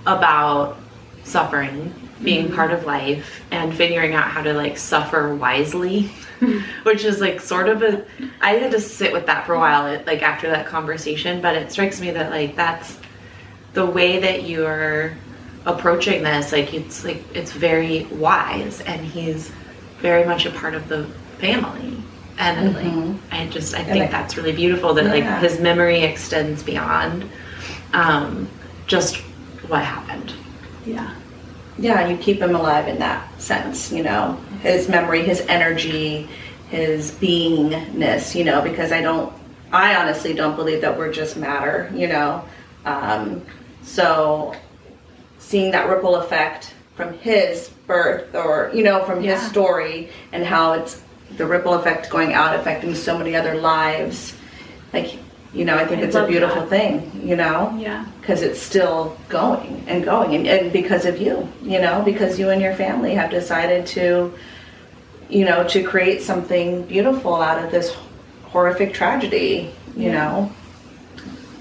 about 0.07 0.77
suffering 1.23 1.93
being 2.23 2.51
part 2.51 2.71
of 2.71 2.85
life 2.85 3.41
and 3.51 3.73
figuring 3.75 4.13
out 4.13 4.25
how 4.25 4.41
to 4.41 4.53
like 4.53 4.77
suffer 4.77 5.35
wisely, 5.35 6.03
which 6.83 7.03
is 7.03 7.19
like 7.19 7.41
sort 7.41 7.67
of 7.69 7.81
a. 7.81 8.05
I 8.41 8.51
had 8.51 8.71
to 8.71 8.79
sit 8.79 9.11
with 9.11 9.25
that 9.25 9.45
for 9.45 9.55
a 9.55 9.59
while, 9.59 9.83
like 10.05 10.21
after 10.21 10.49
that 10.49 10.65
conversation. 10.67 11.41
But 11.41 11.55
it 11.55 11.71
strikes 11.71 11.99
me 11.99 12.11
that 12.11 12.29
like 12.31 12.55
that's 12.55 12.97
the 13.73 13.85
way 13.85 14.19
that 14.19 14.43
you're 14.43 15.13
approaching 15.65 16.23
this 16.23 16.51
like 16.51 16.73
it's 16.73 17.05
like 17.05 17.23
it's 17.33 17.53
very 17.53 18.03
wise 18.11 18.81
and 18.81 18.99
he's 19.05 19.49
very 20.01 20.25
much 20.25 20.45
a 20.45 20.51
part 20.51 20.75
of 20.75 20.89
the 20.89 21.05
family 21.39 21.95
and 22.37 22.73
like 22.75 23.21
i 23.31 23.47
just 23.47 23.73
i 23.73 23.81
think 23.81 24.03
I- 24.03 24.11
that's 24.11 24.35
really 24.35 24.51
beautiful 24.51 24.93
that 24.95 25.05
Yeah. 25.05 25.11
like 25.11 25.41
his 25.41 25.61
memory 25.61 26.01
extends 26.01 26.61
beyond 26.63 27.23
um 27.93 28.49
just 28.87 29.15
what 29.69 29.85
happened 29.85 30.33
Yeah. 30.85 31.13
yeah, 31.77 32.07
you 32.07 32.17
keep 32.17 32.41
him 32.41 32.55
alive 32.55 32.87
in 32.87 32.99
that 32.99 33.41
sense, 33.41 33.91
you 33.91 34.03
know, 34.03 34.33
his 34.61 34.87
memory, 34.89 35.23
his 35.23 35.41
energy, 35.41 36.27
his 36.69 37.11
beingness, 37.11 38.35
you 38.35 38.43
know, 38.43 38.61
because 38.61 38.91
I 38.91 39.01
don't, 39.01 39.33
I 39.71 39.95
honestly 39.95 40.33
don't 40.33 40.55
believe 40.55 40.81
that 40.81 40.97
we're 40.97 41.11
just 41.11 41.37
matter, 41.37 41.91
you 41.95 42.07
know. 42.07 42.43
Um, 42.85 43.43
so 43.81 44.55
seeing 45.39 45.71
that 45.71 45.89
ripple 45.89 46.15
effect 46.15 46.73
from 46.95 47.13
his 47.19 47.69
birth 47.87 48.35
or, 48.35 48.71
you 48.73 48.83
know, 48.83 49.03
from 49.03 49.21
his 49.23 49.41
story 49.41 50.09
and 50.31 50.43
how 50.43 50.73
it's 50.73 51.01
the 51.37 51.45
ripple 51.45 51.73
effect 51.73 52.09
going 52.09 52.33
out 52.33 52.55
affecting 52.55 52.93
so 52.93 53.17
many 53.17 53.35
other 53.35 53.55
lives, 53.55 54.35
like, 54.93 55.17
you 55.53 55.65
know, 55.65 55.75
I 55.77 55.85
think 55.85 56.01
I 56.01 56.05
it's 56.05 56.15
a 56.15 56.25
beautiful 56.25 56.61
that. 56.61 56.69
thing, 56.69 57.21
you 57.23 57.35
know? 57.35 57.75
Yeah. 57.77 58.05
because 58.21 58.41
it's 58.41 58.59
still 58.59 59.15
going 59.29 59.83
and 59.87 60.03
going 60.03 60.33
and, 60.35 60.47
and 60.47 60.71
because 60.73 61.05
of 61.05 61.19
you 61.21 61.47
you 61.61 61.79
know 61.79 62.01
because 62.03 62.39
you 62.39 62.49
and 62.49 62.61
your 62.61 62.73
family 62.73 63.13
have 63.13 63.29
decided 63.29 63.85
to 63.85 64.33
you 65.29 65.45
know 65.45 65.59
to 65.67 65.83
create 65.83 66.21
something 66.21 66.83
beautiful 66.87 67.35
out 67.35 67.63
of 67.63 67.69
this 67.71 67.95
horrific 68.51 68.93
tragedy 68.93 69.69
you 69.95 70.09
Yeah. 70.09 70.13
know 70.17 70.51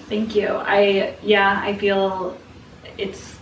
Thank 0.08 0.34
you. 0.36 0.48
I 0.48 1.14
yeah, 1.22 1.60
I 1.64 1.74
feel 1.76 2.36
it's 2.98 3.34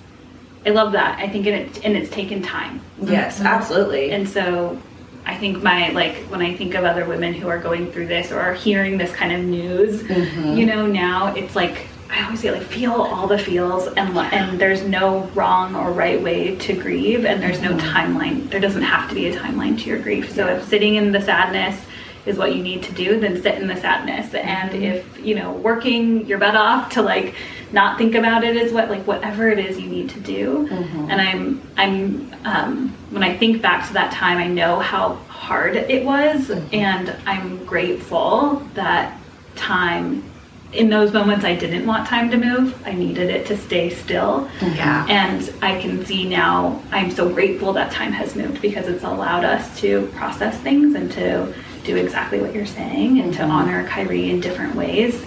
I 0.64 0.70
love 0.70 0.92
that. 0.92 1.18
I 1.18 1.28
think 1.28 1.46
and 1.46 1.57
it 1.57 1.84
and 1.84 1.96
it's 1.96 2.11
taken 2.11 2.42
time. 2.42 2.80
yes 3.03 3.38
mm-hmm. 3.38 3.46
absolutely 3.46 4.12
And 4.12 4.28
so 4.28 4.78
I 5.27 5.37
think 5.37 5.62
my 5.62 5.91
like 5.91 6.16
when 6.31 6.41
I 6.41 6.57
think 6.57 6.75
of 6.75 6.85
other 6.85 7.07
women 7.07 7.35
who 7.35 7.49
are 7.49 7.59
going 7.59 7.91
through 7.93 8.07
this 8.07 8.33
or 8.33 8.41
are 8.41 8.55
hearing 8.55 8.99
this 8.99 9.12
kind 9.12 9.33
of 9.33 9.41
news, 9.41 10.03
mm-hmm. 10.03 10.57
you 10.57 10.66
know, 10.66 10.87
now 10.87 11.35
it's 11.35 11.55
like 11.55 11.87
I 12.11 12.25
always 12.25 12.41
say 12.41 12.51
like 12.51 12.62
feel 12.62 12.93
all 12.93 13.27
the 13.27 13.39
feels 13.39 13.87
and 13.87 14.16
and 14.16 14.61
there's 14.61 14.83
no 14.83 15.23
wrong 15.35 15.77
or 15.77 15.93
right 15.93 16.21
way 16.21 16.57
to 16.57 16.75
grieve 16.75 17.25
and 17.25 17.43
there's 17.43 17.61
no 17.61 17.73
mm-hmm. 17.73 17.97
timeline. 17.97 18.51
There 18.51 18.61
doesn't 18.61 18.83
have 18.83 19.09
to 19.11 19.14
be 19.14 19.29
a 19.29 19.39
timeline 19.39 19.79
to 19.81 19.89
your 19.89 19.99
grief. 19.99 20.33
So 20.33 20.47
if 20.49 20.66
sitting 20.66 20.97
in 20.97 21.12
the 21.12 21.21
sadness 21.21 21.81
is 22.27 22.37
what 22.37 22.55
you 22.55 22.62
need 22.62 22.83
to 22.85 22.93
do, 22.93 23.18
then 23.21 23.41
sit 23.41 23.57
in 23.57 23.66
the 23.66 23.77
sadness. 23.77 24.27
Mm-hmm. 24.27 24.49
And 24.49 24.75
if, 24.83 25.25
you 25.25 25.35
know, 25.35 25.53
working 25.53 26.27
your 26.27 26.39
butt 26.39 26.57
off 26.57 26.91
to 26.93 27.03
like 27.03 27.35
not 27.73 27.99
think 27.99 28.14
about 28.14 28.45
it 28.45 28.57
is 28.57 28.73
what 28.73 28.91
like 28.91 29.07
whatever 29.07 29.49
it 29.49 29.59
is 29.59 29.79
you 29.79 29.89
need 29.89 30.11
to 30.11 30.21
do. 30.21 30.68
Mm-hmm. 30.68 31.11
And 31.11 31.21
I'm 31.21 31.62
I'm 31.77 32.35
um, 32.45 32.89
when 33.11 33.23
I 33.23 33.37
think 33.37 33.62
back 33.62 33.87
to 33.89 33.93
that 33.95 34.12
time, 34.12 34.39
I 34.39 34.47
know 34.47 34.81
how 34.81 35.14
hard 35.29 35.77
it 35.77 36.05
was, 36.05 36.49
mm-hmm. 36.49 36.75
and 36.75 37.16
I'm 37.27 37.64
grateful 37.64 38.62
that 38.75 39.18
time. 39.57 40.25
In 40.73 40.89
those 40.89 41.12
moments, 41.12 41.45
I 41.45 41.57
didn't 41.57 41.85
want 41.85 42.07
time 42.07 42.31
to 42.31 42.37
move. 42.37 42.81
I 42.87 42.93
needed 42.93 43.29
it 43.29 43.45
to 43.49 43.57
stay 43.57 43.91
still. 43.91 44.49
Mm-hmm. 44.61 44.77
yeah 44.77 45.05
And 45.09 45.53
I 45.62 45.81
can 45.81 46.07
see 46.07 46.29
now, 46.29 46.81
I'm 46.93 47.11
so 47.11 47.29
grateful 47.29 47.73
that 47.73 47.91
time 47.91 48.12
has 48.12 48.37
moved 48.37 48.62
because 48.62 48.87
it's 48.87 49.03
allowed 49.03 49.45
us 49.45 49.81
to 49.81 50.07
process 50.14 50.57
things 50.61 50.95
and 50.95 51.11
to 51.11 51.53
do 51.83 51.97
exactly 51.97 52.41
what 52.41 52.55
you're 52.55 52.66
saying 52.66 53.18
and 53.18 53.35
to 53.35 53.43
honor 53.43 53.85
Kyrie 53.89 54.31
in 54.31 54.41
different 54.41 54.77
ways. 54.77 55.25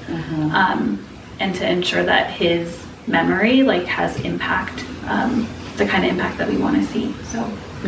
Um, 0.53 1.05
and 1.43 1.53
to 1.55 1.69
ensure 1.69 2.03
that 2.03 2.31
his 2.31 2.85
memory 3.05 3.63
like 3.63 3.85
has 3.85 4.19
impact, 4.21 4.85
um, 5.07 5.47
the 5.75 5.85
kind 5.85 6.05
of 6.05 6.11
impact 6.11 6.37
that 6.37 6.47
we 6.47 6.57
want 6.57 6.75
to 6.77 6.83
see. 6.87 7.13
So 7.23 7.39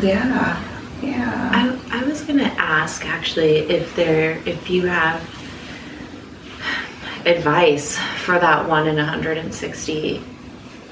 yeah 0.02 0.62
yeah 1.02 1.50
I, 1.90 2.02
I 2.02 2.04
was 2.04 2.22
gonna 2.22 2.54
ask 2.58 3.06
actually 3.06 3.58
if 3.58 3.96
there 3.96 4.42
if 4.46 4.70
you 4.70 4.88
have 4.88 5.22
advice 7.26 7.98
for 8.24 8.38
that 8.40 8.68
one 8.68 8.88
in 8.88 8.98
160 8.98 10.22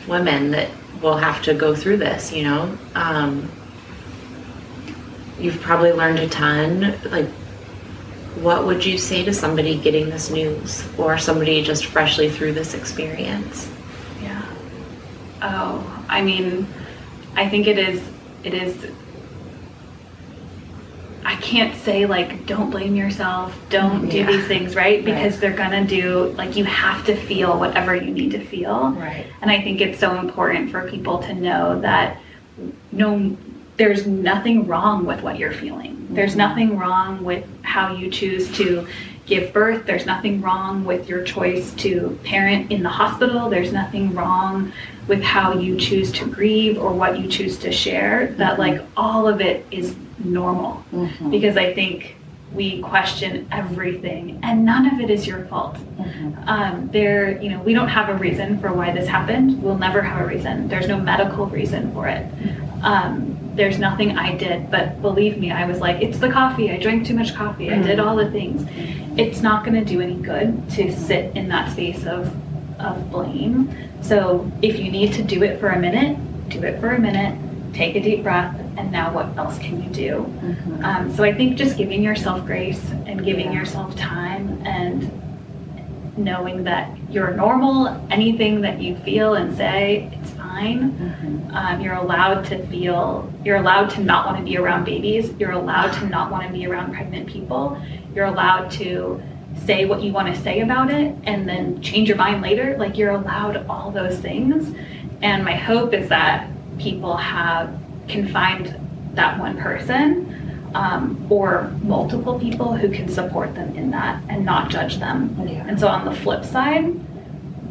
women 0.08 0.52
that 0.52 0.70
will 1.02 1.18
have 1.18 1.42
to 1.44 1.54
go 1.54 1.76
through 1.76 1.98
this 1.98 2.32
you 2.32 2.44
know 2.44 2.78
um, 2.96 3.52
you've 5.40 5.60
probably 5.62 5.92
learned 5.92 6.20
a 6.20 6.30
ton 6.30 6.98
like 7.12 7.30
what 8.42 8.66
would 8.66 8.84
you 8.86 8.98
say 8.98 9.24
to 9.24 9.34
somebody 9.34 9.78
getting 9.80 10.10
this 10.10 10.30
news 10.30 10.84
or 10.98 11.18
somebody 11.18 11.64
just 11.64 11.86
freshly 11.86 12.30
through 12.30 12.54
this 12.54 12.74
experience 12.74 13.70
Yeah. 14.22 14.42
Oh, 15.42 16.04
I 16.10 16.22
mean, 16.22 16.68
I 17.36 17.50
think 17.50 17.68
it 17.68 17.78
is. 17.78 18.02
It 18.44 18.54
is. 18.54 18.76
I 21.26 21.36
can't 21.38 21.74
say 21.84 22.06
like 22.06 22.46
don't 22.46 22.70
blame 22.70 22.96
yourself, 22.96 23.58
don't 23.70 24.10
do 24.10 24.18
Yeah. 24.18 24.28
these 24.28 24.46
things, 24.46 24.76
right? 24.76 25.04
Because 25.04 25.40
they're 25.40 25.54
gonna 25.56 25.86
do 25.86 26.34
like 26.38 26.56
you 26.58 26.66
have 26.66 27.06
to 27.06 27.16
feel 27.16 27.58
whatever 27.58 27.96
you 27.96 28.12
need 28.12 28.32
to 28.32 28.40
feel. 28.40 28.92
Right. 28.92 29.26
And 29.42 29.50
I 29.50 29.62
think 29.62 29.80
it's 29.82 30.00
so 30.00 30.20
important 30.20 30.70
for 30.72 30.90
people 30.90 31.20
to 31.20 31.34
know 31.34 31.80
that 31.82 32.18
no 32.92 33.36
there's 33.78 34.06
nothing 34.06 34.68
wrong 34.68 35.06
with 35.06 35.22
what 35.22 35.40
you're 35.40 35.54
feeling. 35.54 36.08
There's 36.12 36.32
mm-hmm. 36.32 36.40
nothing 36.40 36.78
wrong 36.78 37.24
with 37.24 37.46
how 37.64 37.96
you 37.96 38.10
choose 38.10 38.52
to 38.58 38.88
give 39.26 39.54
birth. 39.54 39.86
There's 39.86 40.06
nothing 40.06 40.42
wrong 40.42 40.84
with 40.84 41.08
your 41.08 41.24
choice 41.24 41.74
to 41.76 42.20
parent 42.24 42.72
in 42.72 42.84
the 42.84 42.90
hospital. 42.90 43.50
There's 43.50 43.72
nothing 43.72 44.14
wrong 44.14 44.72
with 45.08 45.22
how 45.22 45.58
you 45.58 45.78
choose 45.78 46.12
to 46.14 46.30
grieve 46.30 46.78
or 46.78 46.94
what 46.94 47.20
you 47.20 47.28
choose 47.28 47.58
to 47.60 47.72
share. 47.72 48.34
That 48.38 48.54
mm-hmm. 48.54 48.62
like 48.62 48.82
all 48.96 49.28
of 49.28 49.42
it 49.42 49.66
is 49.72 49.96
normal. 50.24 50.84
Mm-hmm. 50.92 51.30
Because 51.32 51.58
I 51.58 51.74
think 51.74 52.16
we 52.54 52.82
question 52.82 53.48
everything 53.52 54.40
and 54.44 54.64
none 54.64 54.86
of 54.94 55.00
it 55.00 55.10
is 55.10 55.26
your 55.26 55.46
fault. 55.46 55.76
Um, 56.46 56.88
there, 56.92 57.42
you 57.42 57.50
know, 57.50 57.60
we 57.62 57.74
don't 57.74 57.88
have 57.88 58.10
a 58.10 58.16
reason 58.16 58.60
for 58.60 58.72
why 58.72 58.92
this 58.92 59.08
happened. 59.08 59.62
We'll 59.64 59.78
never 59.78 60.02
have 60.04 60.22
a 60.22 60.28
reason. 60.28 60.68
There's 60.68 60.88
no 60.88 61.00
medical 61.00 61.48
reason 61.48 61.92
for 61.94 62.08
it. 62.08 62.32
Um, 62.84 63.43
there's 63.56 63.80
nothing 63.80 64.18
I 64.18 64.36
did, 64.36 64.72
but 64.72 65.02
believe 65.02 65.38
me, 65.38 65.52
I 65.52 65.66
was 65.66 65.80
like, 65.80 66.02
it's 66.02 66.18
the 66.18 66.30
coffee. 66.30 66.72
I 66.72 66.78
drank 66.78 67.06
too 67.06 67.14
much 67.14 67.36
coffee. 67.36 67.72
I 67.72 67.82
did 67.82 68.00
all 68.00 68.16
the 68.16 68.30
things. 68.32 68.68
It's 69.18 69.42
not 69.42 69.64
going 69.64 69.76
to 69.76 69.86
do 69.86 70.02
any 70.02 70.16
good 70.16 70.70
to 70.72 70.92
sit 70.92 71.36
in 71.36 71.48
that 71.50 71.72
space 71.72 72.06
of 72.06 72.34
of 72.80 73.12
blame. 73.12 73.74
So 74.02 74.52
if 74.62 74.80
you 74.80 74.92
need 74.92 75.14
to 75.14 75.24
do 75.24 75.44
it 75.44 75.60
for 75.60 75.70
a 75.70 75.80
minute, 75.80 76.18
do 76.50 76.64
it 76.64 76.80
for 76.80 76.90
a 76.90 77.00
minute. 77.00 77.40
Take 77.74 77.96
a 77.96 78.02
deep 78.02 78.24
breath, 78.24 78.60
and 78.78 78.92
now 78.92 79.14
what 79.14 79.36
else 79.38 79.58
can 79.58 79.82
you 79.84 79.90
do? 79.90 80.26
Um, 80.84 81.12
so 81.16 81.24
I 81.24 81.34
think 81.34 81.58
just 81.58 81.78
giving 81.78 82.04
yourself 82.04 82.46
grace 82.46 82.84
and 83.06 83.24
giving 83.24 83.52
yourself 83.52 83.96
time 83.96 84.62
and 84.66 85.10
knowing 86.18 86.64
that 86.66 86.96
you're 87.10 87.34
normal, 87.34 87.88
anything 88.12 88.62
that 88.62 88.80
you 88.82 88.96
feel 88.98 89.34
and 89.36 89.56
say, 89.56 90.10
it's 90.22 90.33
fine. 90.54 91.50
Um, 91.52 91.82
you're 91.82 91.96
allowed 91.96 92.46
to 92.46 92.66
feel, 92.68 93.32
you're 93.44 93.58
allowed 93.58 93.90
to 93.92 94.02
not 94.02 94.26
want 94.26 94.38
to 94.38 94.44
be 94.44 94.58
around 94.58 94.86
babies. 94.86 95.34
You're 95.40 95.52
allowed 95.52 95.94
to 95.94 96.06
not 96.08 96.32
want 96.32 96.46
to 96.48 96.54
be 96.54 96.66
around 96.66 96.94
pregnant 96.94 97.28
people. 97.28 97.82
You're 98.14 98.26
allowed 98.26 98.70
to 98.72 99.22
say 99.66 99.86
what 99.86 100.02
you 100.02 100.12
want 100.12 100.34
to 100.34 100.42
say 100.42 100.62
about 100.62 100.90
it 100.90 101.16
and 101.26 101.48
then 101.48 101.82
change 101.82 102.08
your 102.08 102.18
mind 102.18 102.42
later. 102.42 102.76
Like 102.78 102.98
you're 102.98 103.12
allowed 103.12 103.66
all 103.68 103.92
those 103.92 104.20
things. 104.20 104.76
And 105.22 105.44
my 105.44 105.56
hope 105.56 105.94
is 105.94 106.10
that 106.10 106.50
people 106.78 107.16
have 107.18 107.80
can 108.08 108.28
find 108.28 108.76
that 109.14 109.40
one 109.40 109.58
person 109.58 110.70
um, 110.76 111.26
or 111.30 111.72
multiple 111.82 112.38
people 112.40 112.76
who 112.76 112.90
can 112.90 113.08
support 113.08 113.56
them 113.56 113.76
in 113.76 113.92
that 113.92 114.22
and 114.28 114.44
not 114.44 114.70
judge 114.70 114.98
them. 114.98 115.36
Yeah. 115.48 115.66
And 115.68 115.80
so 115.80 115.88
on 115.88 116.04
the 116.04 116.14
flip 116.14 116.44
side, 116.44 117.00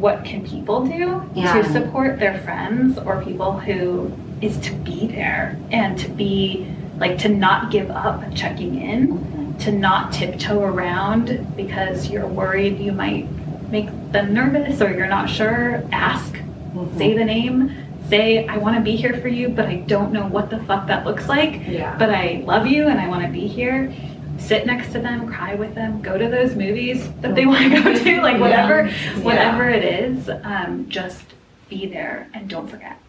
what 0.03 0.25
can 0.25 0.45
people 0.45 0.85
do 0.85 1.23
Yeah. 1.33 1.53
to 1.53 1.71
support 1.71 2.19
their 2.19 2.37
friends 2.39 2.97
or 2.97 3.23
people 3.23 3.57
who 3.57 4.11
is 4.41 4.57
to 4.57 4.73
be 4.73 5.07
there 5.07 5.57
and 5.71 5.97
to 5.97 6.09
be 6.09 6.67
like 6.99 7.17
to 7.19 7.29
not 7.29 7.71
give 7.71 7.89
up 7.89 8.21
checking 8.35 8.81
in, 8.81 9.07
mm-hmm. 9.07 9.57
to 9.59 9.71
not 9.71 10.11
tiptoe 10.11 10.61
around 10.61 11.47
because 11.55 12.09
you're 12.09 12.27
worried 12.27 12.79
you 12.79 12.91
might 12.91 13.29
make 13.71 13.87
them 14.11 14.33
nervous 14.33 14.81
or 14.81 14.91
you're 14.91 15.07
not 15.07 15.29
sure, 15.29 15.81
ask, 15.93 16.33
mm-hmm. 16.33 16.97
say 16.97 17.13
the 17.13 17.23
name, 17.23 17.73
say, 18.09 18.45
I 18.45 18.57
want 18.57 18.75
to 18.75 18.81
be 18.81 18.97
here 18.97 19.21
for 19.21 19.29
you, 19.29 19.47
but 19.47 19.67
I 19.67 19.77
don't 19.77 20.11
know 20.11 20.27
what 20.27 20.49
the 20.49 20.59
fuck 20.65 20.85
that 20.87 21.05
looks 21.05 21.29
like. 21.29 21.65
Yeah. 21.65 21.95
But 21.97 22.09
I 22.09 22.43
love 22.45 22.67
you 22.67 22.87
and 22.89 22.99
I 22.99 23.07
want 23.07 23.23
to 23.25 23.31
be 23.31 23.47
here. 23.47 23.93
Sit 24.37 24.65
next 24.65 24.91
to 24.93 24.99
them, 24.99 25.27
cry 25.27 25.55
with 25.55 25.75
them, 25.75 26.01
go 26.01 26.17
to 26.17 26.27
those 26.27 26.55
movies 26.55 27.09
that 27.21 27.35
they 27.35 27.45
want 27.45 27.71
to 27.73 27.83
go 27.83 27.97
to, 27.97 28.21
like 28.21 28.39
whatever, 28.39 28.89
whatever 29.21 29.69
it 29.69 29.83
is. 29.83 30.29
Um, 30.29 30.89
just 30.89 31.23
be 31.69 31.85
there 31.85 32.29
and 32.33 32.49
don't 32.49 32.67
forget. 32.67 32.99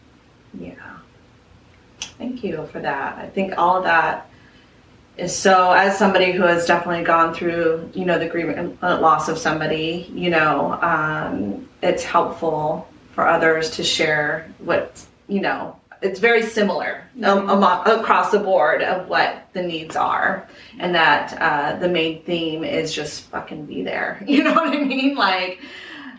Yeah. 0.59 0.75
Thank 2.19 2.45
you 2.45 2.67
for 2.71 2.81
that. 2.81 3.19
I 3.19 3.27
think 3.29 3.55
all 3.59 3.79
of 3.79 3.85
that 3.85 4.29
is 5.17 5.37
so, 5.37 5.73
as 5.73 5.99
somebody 5.99 6.33
who 6.33 6.43
has 6.43 6.67
definitely 6.67 7.05
gone 7.05 7.35
through, 7.35 7.91
you 7.95 8.05
know, 8.05 8.19
the 8.19 8.29
grief 8.29 8.57
uh, 8.83 9.01
loss 9.01 9.29
of 9.29 9.39
somebody, 9.39 10.11
you 10.13 10.31
know, 10.31 10.73
um, 10.83 11.69
it's 11.83 12.03
helpful 12.03 12.89
for 13.15 13.27
others 13.27 13.71
to 13.71 13.85
share 13.85 14.53
what, 14.59 15.05
you 15.29 15.41
know, 15.41 15.77
it's 16.05 16.21
very 16.21 16.43
similar 16.43 17.03
um, 17.23 17.49
amo- 17.49 17.83
across 18.01 18.31
the 18.31 18.39
board 18.39 18.83
of 18.83 19.09
what 19.09 19.49
the 19.55 19.63
needs 19.63 19.97
are. 19.97 20.47
And 20.79 20.95
that 20.95 21.37
uh, 21.41 21.79
the 21.79 21.89
main 21.89 22.23
theme 22.25 22.63
is 22.63 22.95
just 22.95 23.23
fucking 23.25 23.67
be 23.67 23.83
there. 23.83 24.23
You 24.27 24.45
know 24.45 24.55
what 24.55 24.69
I 24.69 24.83
mean? 24.85 25.15
Like, 25.15 25.61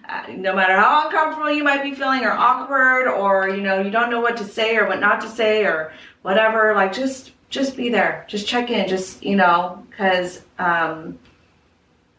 uh, 0.09 0.23
no 0.29 0.55
matter 0.55 0.75
how 0.79 1.05
uncomfortable 1.05 1.51
you 1.51 1.63
might 1.63 1.83
be 1.83 1.93
feeling 1.93 2.23
or 2.23 2.31
awkward 2.31 3.07
or 3.07 3.49
you 3.49 3.61
know 3.61 3.81
you 3.81 3.89
don't 3.89 4.11
know 4.11 4.21
what 4.21 4.37
to 4.37 4.43
say 4.43 4.77
or 4.77 4.87
what 4.87 4.99
not 4.99 5.19
to 5.21 5.27
say 5.27 5.65
or 5.65 5.91
whatever 6.21 6.75
like 6.75 6.93
just 6.93 7.31
just 7.49 7.75
be 7.75 7.89
there 7.89 8.23
just 8.27 8.47
check 8.47 8.69
in 8.69 8.87
just 8.87 9.23
you 9.23 9.35
know 9.35 9.83
because 9.89 10.43
um 10.59 11.17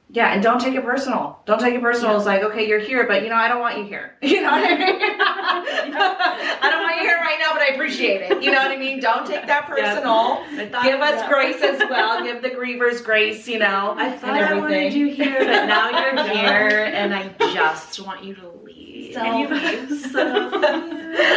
yeah 0.09 0.29
and 0.33 0.43
don't 0.43 0.61
take 0.61 0.75
it 0.75 0.85
personal. 0.85 1.41
Don't 1.47 1.61
take 1.61 1.75
it 1.75 1.83
personal. 1.83 2.17
It's 2.17 2.27
like 2.27 2.43
okay 2.43 2.67
you're 2.69 2.79
here 2.79 3.07
but 3.07 3.23
you 3.23 3.29
know 3.29 3.35
i 3.37 3.49
don't 3.49 3.61
want 3.61 3.79
you 3.79 3.85
here. 3.85 4.15
You 4.23 4.43
know 4.43 4.51
what 4.53 4.71
i 4.71 4.77
mean? 4.77 4.97
I 5.01 6.69
don't 6.71 6.83
want 6.83 6.97
you 6.97 7.09
here 7.09 7.17
right 7.17 7.39
now 7.41 7.53
but 7.53 7.63
i 7.63 7.69
appreciate 7.75 8.23
it. 8.23 8.43
You 8.43 8.51
know 8.53 8.59
what 8.59 8.71
i 8.71 8.77
mean? 8.77 9.01
Don't 9.01 9.27
take 9.27 9.47
that 9.47 9.67
personal. 9.67 10.45
Give 10.83 11.01
us 11.01 11.29
grace 11.29 11.63
as 11.63 11.81
well. 11.91 12.23
Give 12.23 12.41
the 12.43 12.51
grievers 12.51 13.03
grace 13.05 13.47
you 13.49 13.59
know 13.59 13.95
I 13.97 14.09
and 14.09 14.21
thought 14.21 14.31
I 14.35 14.55
wanted 14.59 14.93
you 14.95 15.09
here, 15.09 15.39
but 15.39 15.67
now 15.67 15.91
you're 15.91 16.25
here, 16.35 16.85
and 16.95 17.15
I 17.15 17.29
just 17.53 18.01
want 18.01 18.25
you 18.25 18.35
to 18.37 18.49
leave. 18.65 19.15
So- 19.15 19.23
so 20.13 20.23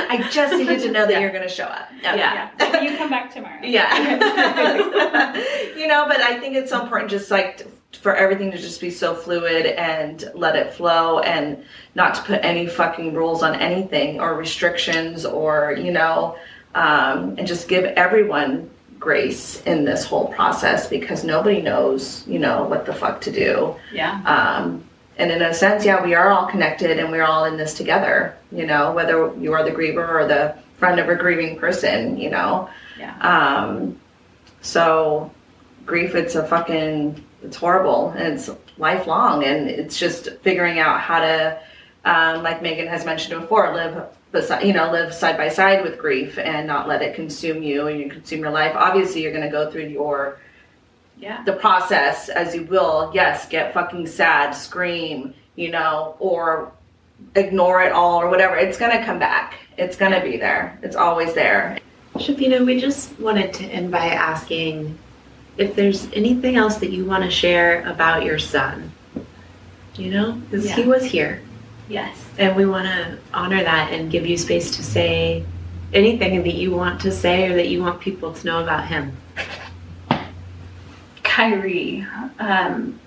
I 0.09 0.28
just 0.32 0.53
needed 0.57 0.80
to 0.82 0.91
know 0.91 1.05
that 1.07 1.22
you're 1.22 1.32
going 1.32 1.43
to 1.43 1.49
show 1.49 1.63
up. 1.65 1.88
Yeah. 2.01 2.49
Yeah. 2.59 2.82
you 2.82 2.97
come 2.97 3.09
back 3.09 3.34
tomorrow. 3.34 3.59
Yeah. 3.63 5.36
you 5.78 5.88
know, 5.88 6.05
but 6.07 6.20
I 6.20 6.39
think 6.39 6.55
it's 6.55 6.72
so 6.72 6.82
important 6.82 7.09
just 7.11 7.32
like 7.32 7.57
t- 7.57 7.65
for 7.93 8.15
everything 8.15 8.51
to 8.51 8.57
just 8.57 8.79
be 8.79 8.91
so 8.91 9.15
fluid 9.15 9.65
and 9.65 10.31
let 10.33 10.55
it 10.55 10.73
flow 10.73 11.19
and 11.19 11.63
not 11.95 12.15
to 12.15 12.21
put 12.21 12.43
any 12.43 12.67
fucking 12.67 13.13
rules 13.13 13.43
on 13.43 13.55
anything 13.55 14.19
or 14.19 14.35
restrictions 14.35 15.25
or, 15.25 15.75
you 15.77 15.91
know, 15.91 16.37
um, 16.75 17.35
and 17.37 17.47
just 17.47 17.67
give 17.67 17.85
everyone 17.85 18.69
grace 18.99 19.61
in 19.63 19.85
this 19.85 20.05
whole 20.05 20.27
process 20.27 20.87
because 20.87 21.23
nobody 21.23 21.61
knows, 21.61 22.27
you 22.27 22.37
know, 22.37 22.63
what 22.63 22.85
the 22.85 22.93
fuck 22.93 23.21
to 23.21 23.31
do. 23.31 23.75
Yeah. 23.91 24.21
Um, 24.25 24.83
and 25.17 25.31
in 25.31 25.41
a 25.41 25.53
sense, 25.53 25.83
yeah, 25.83 26.03
we 26.03 26.13
are 26.13 26.29
all 26.29 26.45
connected 26.45 26.99
and 26.99 27.11
we're 27.11 27.23
all 27.23 27.45
in 27.45 27.57
this 27.57 27.73
together, 27.73 28.37
you 28.51 28.65
know, 28.65 28.93
whether 28.93 29.35
you 29.37 29.53
are 29.53 29.63
the 29.63 29.71
griever 29.71 30.07
or 30.07 30.27
the 30.27 30.55
friend 30.77 30.99
of 30.99 31.09
a 31.09 31.15
grieving 31.15 31.57
person, 31.57 32.17
you 32.17 32.29
know. 32.29 32.69
Yeah. 32.97 33.17
Um, 33.19 33.99
so 34.61 35.31
grief, 35.85 36.15
it's 36.15 36.35
a 36.35 36.47
fucking, 36.47 37.23
it's 37.43 37.57
horrible 37.57 38.09
and 38.17 38.33
it's 38.33 38.49
lifelong 38.77 39.43
and 39.43 39.69
it's 39.69 39.97
just 39.97 40.29
figuring 40.41 40.79
out 40.79 40.99
how 41.01 41.19
to, 41.19 41.59
um, 42.05 42.43
like 42.43 42.61
Megan 42.61 42.87
has 42.87 43.05
mentioned 43.05 43.39
before, 43.41 43.73
live 43.73 44.07
beside, 44.31 44.63
you 44.63 44.73
know, 44.73 44.91
live 44.91 45.13
side 45.13 45.37
by 45.37 45.49
side 45.49 45.83
with 45.83 45.97
grief 45.97 46.37
and 46.37 46.67
not 46.67 46.87
let 46.87 47.01
it 47.01 47.15
consume 47.15 47.63
you 47.63 47.87
and 47.87 47.99
you 47.99 48.09
consume 48.09 48.39
your 48.41 48.51
life. 48.51 48.73
Obviously, 48.75 49.21
you're 49.23 49.31
going 49.31 49.43
to 49.43 49.49
go 49.51 49.69
through 49.71 49.87
your 49.87 50.37
Yeah. 51.17 51.43
the 51.45 51.53
process 51.53 52.29
as 52.29 52.55
you 52.55 52.63
will. 52.63 53.11
Yes, 53.13 53.47
get 53.49 53.73
fucking 53.73 54.07
sad, 54.07 54.51
scream, 54.51 55.33
you 55.55 55.69
know, 55.71 56.15
or 56.19 56.71
ignore 57.35 57.81
it 57.81 57.91
all 57.91 58.21
or 58.21 58.29
whatever. 58.29 58.55
It's 58.55 58.77
gonna 58.77 59.03
come 59.03 59.19
back. 59.19 59.55
It's 59.77 59.97
gonna 59.97 60.21
be 60.21 60.37
there. 60.37 60.79
It's 60.81 60.95
always 60.95 61.33
there. 61.33 61.77
Shafina, 62.15 62.65
we 62.65 62.79
just 62.79 63.19
wanted 63.19 63.51
to 63.55 63.65
end 63.65 63.91
by 63.91 64.05
asking 64.07 64.97
if 65.60 65.76
there's 65.76 66.07
anything 66.14 66.55
else 66.55 66.78
that 66.78 66.89
you 66.89 67.05
want 67.05 67.24
to 67.24 67.30
share 67.30 67.88
about 67.88 68.24
your 68.24 68.39
son. 68.39 68.91
You 69.95 70.12
know, 70.12 70.32
because 70.49 70.72
he 70.72 70.84
was 70.84 71.03
here, 71.03 71.41
Yes. 71.89 72.16
and 72.38 72.55
we 72.55 72.66
want 72.66 72.86
to 72.86 73.18
honor 73.34 73.62
that 73.62 73.91
and 73.91 74.10
give 74.10 74.26
you 74.26 74.38
space 74.38 74.74
to 74.78 74.84
say 74.84 75.43
anything 75.91 76.41
that 76.41 76.55
you 76.55 76.72
want 76.72 77.01
to 77.01 77.12
say 77.12 77.51
or 77.51 77.55
that 77.55 77.68
you 77.68 77.82
want 77.82 77.99
people 77.99 78.32
to 78.32 78.45
know 78.45 78.64
about 78.64 78.88
him. 78.88 79.18
Kyrie 81.24 82.07
um, 82.39 82.97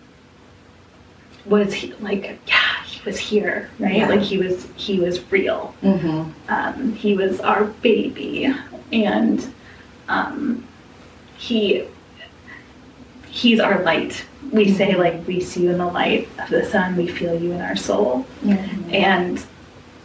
was 1.46 1.72
he, 1.72 1.94
like, 1.94 2.38
yeah, 2.46 2.84
he 2.84 3.00
was 3.06 3.18
here, 3.18 3.70
right? 3.78 3.96
Yeah. 3.96 4.08
Like 4.08 4.20
he 4.20 4.36
was, 4.36 4.68
he 4.76 5.00
was 5.00 5.32
real. 5.32 5.74
Mm-hmm. 5.82 6.30
Um, 6.52 6.92
he 6.92 7.16
was 7.16 7.40
our 7.40 7.64
baby, 7.64 8.54
and 8.92 9.54
um, 10.08 10.66
he 11.38 11.88
he's 13.32 13.58
our 13.58 13.82
light. 13.82 14.24
We 14.52 14.72
say 14.72 14.94
like 14.94 15.26
we 15.26 15.40
see 15.40 15.64
you 15.64 15.70
in 15.70 15.78
the 15.78 15.86
light 15.86 16.28
of 16.38 16.50
the 16.50 16.64
sun. 16.64 16.96
We 16.96 17.08
feel 17.08 17.40
you 17.40 17.52
in 17.52 17.60
our 17.60 17.76
soul, 17.76 18.26
mm-hmm. 18.42 18.94
and 18.94 19.44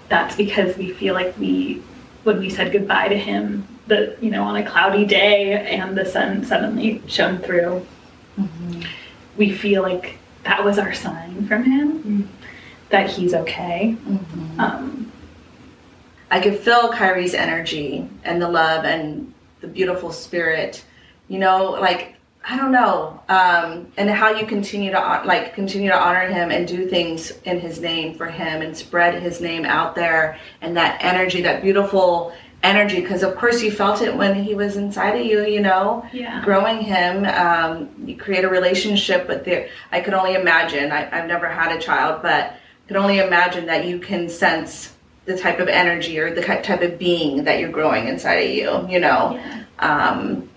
that's 0.09 0.36
because 0.36 0.78
we 0.78 0.91
feel 0.93 1.13
like 1.13 1.38
we 1.38 1.84
when 2.23 2.39
we 2.39 2.49
said 2.49 2.71
goodbye 2.71 3.09
to 3.09 3.17
him 3.17 3.67
the 3.88 4.17
you 4.21 4.32
know 4.32 4.43
on 4.43 4.55
a 4.55 4.65
cloudy 4.69 5.05
day 5.05 5.53
and 5.53 5.97
the 5.97 6.05
sun 6.05 6.43
suddenly 6.43 7.01
shone 7.07 7.38
through 7.39 7.86
mm-hmm. 8.38 8.82
we 9.38 9.51
feel 9.51 9.82
like 9.82 10.17
that 10.43 10.63
was 10.63 10.78
our 10.78 10.93
sign 10.93 11.47
from 11.47 11.63
him 11.63 11.99
mm-hmm. 11.99 12.21
that 12.89 13.09
he's 13.09 13.34
okay 13.34 13.95
um, 14.59 15.09
I 16.30 16.41
could 16.41 16.59
feel 16.59 16.91
Kyrie's 16.91 17.34
energy 17.34 18.09
and 18.23 18.41
the 18.41 18.49
love 18.49 18.84
and 18.84 19.34
the 19.61 19.67
beautiful 19.67 20.11
spirit. 20.11 20.84
You 21.30 21.39
know, 21.39 21.71
like 21.71 22.16
I 22.50 22.56
don't 22.56 22.72
know, 22.72 23.20
um, 23.28 23.91
and 23.98 24.10
how 24.10 24.32
you 24.32 24.45
continue 24.45 24.89
to 24.91 25.22
like 25.26 25.54
continue 25.54 25.89
to 25.89 25.98
honor 25.98 26.28
him 26.28 26.50
and 26.50 26.66
do 26.66 26.88
things 26.88 27.32
in 27.43 27.60
his 27.60 27.82
name 27.82 28.16
for 28.16 28.28
him 28.28 28.62
and 28.62 28.76
spread 28.76 29.22
his 29.22 29.41
name 29.41 29.66
out 29.66 29.95
there 29.95 30.38
and 30.62 30.78
that 30.78 31.04
energy, 31.04 31.41
that 31.41 31.62
beautiful 31.62 32.32
energy. 32.64 33.02
Because 33.02 33.22
of 33.22 33.36
course 33.36 33.62
you 33.62 33.70
felt 33.70 34.02
it 34.02 34.16
when 34.16 34.34
he 34.34 34.56
was 34.56 34.78
inside 34.78 35.20
of 35.20 35.26
you. 35.26 35.45
You 35.45 35.60
know, 35.60 36.06
Yeah. 36.14 36.41
growing 36.45 36.80
him. 36.80 37.26
Um, 37.26 37.89
you 38.06 38.16
create 38.16 38.45
a 38.45 38.50
relationship 38.50 39.28
with 39.28 39.43
the. 39.43 39.68
I 39.91 40.00
could 40.00 40.14
only 40.14 40.36
imagine. 40.36 40.89
I, 40.93 41.10
I've 41.12 41.28
never 41.28 41.50
had 41.50 41.76
a 41.76 41.82
child, 41.82 42.22
but 42.22 42.45
I 42.54 42.58
could 42.88 42.98
only 42.98 43.20
imagine 43.20 43.66
that 43.66 43.84
you 43.86 44.00
can 44.00 44.30
sense 44.30 44.93
the 45.26 45.38
type 45.38 45.60
of 45.60 45.68
energy 45.68 46.18
or 46.18 46.34
the 46.34 46.41
type 46.41 46.82
of 46.82 46.98
being 46.98 47.43
that 47.43 47.60
you're 47.60 47.72
growing 47.72 48.08
inside 48.08 48.36
of 48.36 48.50
you, 48.52 48.88
you 48.89 49.02
know. 49.02 49.34
Yeah. 49.34 49.64
Um, 49.80 50.50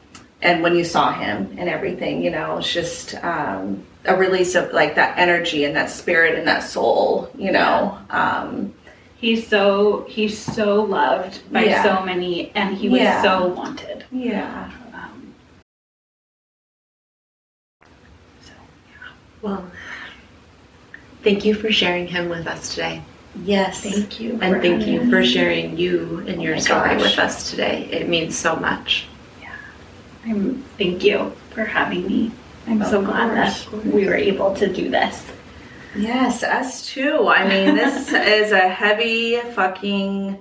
and 0.42 0.62
when 0.62 0.74
you 0.74 0.84
saw 0.84 1.12
him 1.12 1.54
and 1.58 1.68
everything, 1.68 2.22
you 2.22 2.30
know, 2.30 2.58
it's 2.58 2.72
just 2.72 3.14
um, 3.22 3.84
a 4.06 4.16
release 4.16 4.54
of 4.54 4.72
like 4.72 4.94
that 4.94 5.18
energy 5.18 5.64
and 5.64 5.76
that 5.76 5.90
spirit 5.90 6.38
and 6.38 6.46
that 6.48 6.60
soul, 6.62 7.30
you 7.36 7.52
know. 7.52 7.98
Um, 8.10 8.72
he's 9.16 9.46
so 9.46 10.06
he's 10.08 10.36
so 10.38 10.82
loved 10.82 11.40
by 11.52 11.64
Yeah. 11.64 11.82
so 11.82 12.04
many 12.04 12.50
and 12.54 12.76
he 12.76 12.88
was 12.88 13.00
Yeah. 13.00 13.22
so 13.22 13.48
wanted 13.48 14.04
yeah. 14.10 14.70
um, 14.94 15.34
Well, 19.42 19.70
thank 21.22 21.44
you 21.44 21.54
for 21.54 21.70
sharing 21.70 22.06
him 22.06 22.28
with 22.28 22.46
us 22.46 22.74
today. 22.74 23.02
Yes. 23.44 23.82
thank 23.82 24.18
you 24.20 24.38
And 24.42 24.60
thank 24.60 24.86
you 24.86 25.08
for 25.10 25.22
sharing 25.24 25.76
you 25.76 26.24
and 26.26 26.42
your 26.42 26.58
story 26.58 26.94
gosh. 26.96 27.02
with 27.02 27.18
us 27.18 27.50
today. 27.50 27.88
It 27.92 28.08
means 28.08 28.36
so 28.36 28.56
much. 28.56 29.06
I'm, 30.24 30.62
thank 30.78 31.04
you 31.04 31.32
for 31.50 31.64
having 31.64 32.06
me. 32.06 32.32
I'm 32.66 32.84
so 32.84 33.02
glad 33.02 33.36
that 33.36 33.84
we 33.84 34.06
were 34.06 34.14
able 34.14 34.54
to 34.56 34.72
do 34.72 34.90
this. 34.90 35.24
Yes, 35.96 36.42
us 36.42 36.86
too. 36.86 37.28
I 37.28 37.48
mean, 37.48 37.74
this 37.74 38.12
is 38.12 38.52
a 38.52 38.68
heavy 38.68 39.40
fucking 39.54 40.38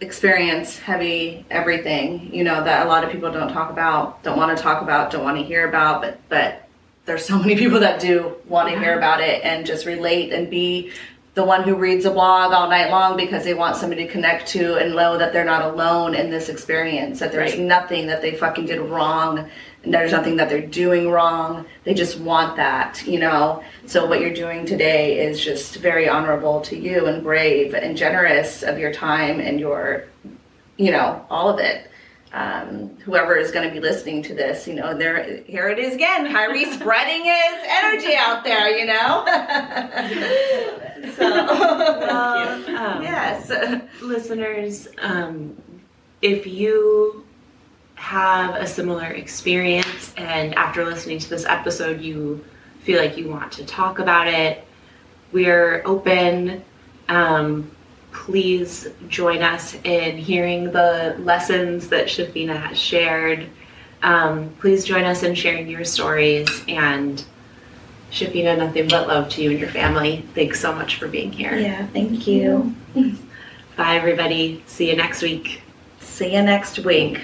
experience 0.00 0.78
heavy 0.78 1.44
everything, 1.50 2.32
you 2.34 2.44
know, 2.44 2.62
that 2.62 2.86
a 2.86 2.88
lot 2.88 3.04
of 3.04 3.10
people 3.10 3.32
don't 3.32 3.52
talk 3.52 3.70
about, 3.70 4.22
don't 4.22 4.36
want 4.36 4.56
to 4.56 4.62
talk 4.62 4.82
about, 4.82 5.10
don't 5.10 5.24
want 5.24 5.38
to 5.38 5.44
hear 5.44 5.68
about, 5.68 6.02
but 6.02 6.20
but 6.28 6.68
there's 7.06 7.24
so 7.24 7.38
many 7.38 7.56
people 7.56 7.80
that 7.80 8.00
do 8.00 8.34
want 8.46 8.68
to 8.68 8.78
hear 8.78 8.96
about 8.96 9.20
it 9.20 9.42
and 9.44 9.64
just 9.64 9.86
relate 9.86 10.32
and 10.32 10.50
be 10.50 10.92
the 11.36 11.44
one 11.44 11.62
who 11.62 11.74
reads 11.74 12.06
a 12.06 12.10
blog 12.10 12.54
all 12.54 12.66
night 12.66 12.90
long 12.90 13.14
because 13.14 13.44
they 13.44 13.52
want 13.52 13.76
somebody 13.76 14.06
to 14.06 14.10
connect 14.10 14.48
to 14.48 14.76
and 14.76 14.96
know 14.96 15.18
that 15.18 15.34
they're 15.34 15.44
not 15.44 15.60
alone 15.70 16.14
in 16.14 16.30
this 16.30 16.48
experience, 16.48 17.18
that 17.20 17.30
there's 17.30 17.52
Right. 17.52 17.60
nothing 17.60 18.06
that 18.06 18.22
they 18.22 18.32
fucking 18.32 18.64
did 18.64 18.80
wrong 18.80 19.46
and 19.84 19.92
there's 19.92 20.12
nothing 20.12 20.36
that 20.36 20.48
they're 20.48 20.62
doing 20.62 21.10
wrong. 21.10 21.66
They 21.84 21.92
just 21.92 22.18
want 22.18 22.56
that, 22.56 23.06
you 23.06 23.18
know. 23.18 23.62
So 23.84 24.06
what 24.06 24.22
you're 24.22 24.32
doing 24.32 24.64
today 24.64 25.18
is 25.26 25.44
just 25.44 25.76
very 25.76 26.08
honorable 26.08 26.62
to 26.62 26.76
you 26.76 27.04
and 27.04 27.22
brave 27.22 27.74
and 27.74 27.98
generous 27.98 28.62
of 28.62 28.78
your 28.78 28.90
time 28.94 29.38
and 29.38 29.60
your, 29.60 30.04
you 30.78 30.90
know, 30.90 31.22
all 31.28 31.50
of 31.50 31.60
it. 31.60 31.90
Um, 32.32 32.96
whoever 33.04 33.36
is 33.36 33.50
going 33.50 33.68
to 33.68 33.72
be 33.74 33.80
listening 33.80 34.22
to 34.24 34.34
this, 34.34 34.66
you 34.66 34.72
know, 34.74 34.96
there, 34.96 35.42
here 35.46 35.68
it 35.68 35.78
is 35.78 35.94
again. 35.94 36.32
Kyrie 36.32 36.64
spreading 36.72 37.24
his 37.24 37.54
energy 37.68 38.14
out 38.16 38.42
there, 38.42 38.70
you 38.70 38.86
know. 38.86 40.82
so, 41.14 41.26
um, 42.08 43.02
yes. 43.02 43.50
listeners, 44.00 44.88
um, 44.98 45.56
if 46.22 46.46
you 46.46 47.24
have 47.96 48.54
a 48.56 48.66
similar 48.66 49.06
experience 49.06 50.12
and 50.16 50.54
after 50.54 50.84
listening 50.84 51.18
to 51.18 51.28
this 51.30 51.46
episode 51.46 52.00
you 52.00 52.44
feel 52.82 53.00
like 53.00 53.16
you 53.16 53.28
want 53.28 53.50
to 53.50 53.64
talk 53.64 53.98
about 53.98 54.28
it, 54.28 54.64
we're 55.32 55.82
open. 55.84 56.64
Um, 57.08 57.70
please 58.12 58.88
join 59.08 59.42
us 59.42 59.74
in 59.82 60.16
hearing 60.16 60.70
the 60.70 61.16
lessons 61.18 61.88
that 61.88 62.06
Shafina 62.06 62.56
has 62.56 62.78
shared. 62.78 63.48
Um, 64.02 64.54
please 64.60 64.84
join 64.84 65.04
us 65.04 65.22
in 65.22 65.34
sharing 65.34 65.68
your 65.68 65.84
stories 65.84 66.48
and 66.68 67.24
Shafina, 68.10 68.56
nothing 68.56 68.88
but 68.88 69.08
love 69.08 69.28
to 69.30 69.42
you 69.42 69.50
and 69.50 69.58
your 69.58 69.68
family. 69.68 70.24
Thanks 70.34 70.60
so 70.60 70.72
much 70.72 70.96
for 70.96 71.08
being 71.08 71.32
here. 71.32 71.56
Yeah, 71.58 71.86
thank 71.88 72.26
you. 72.26 72.74
Bye, 73.76 73.96
everybody. 73.96 74.62
See 74.66 74.88
you 74.88 74.96
next 74.96 75.22
week. 75.22 75.60
See 76.00 76.34
you 76.34 76.42
next 76.42 76.78
week. 76.78 77.20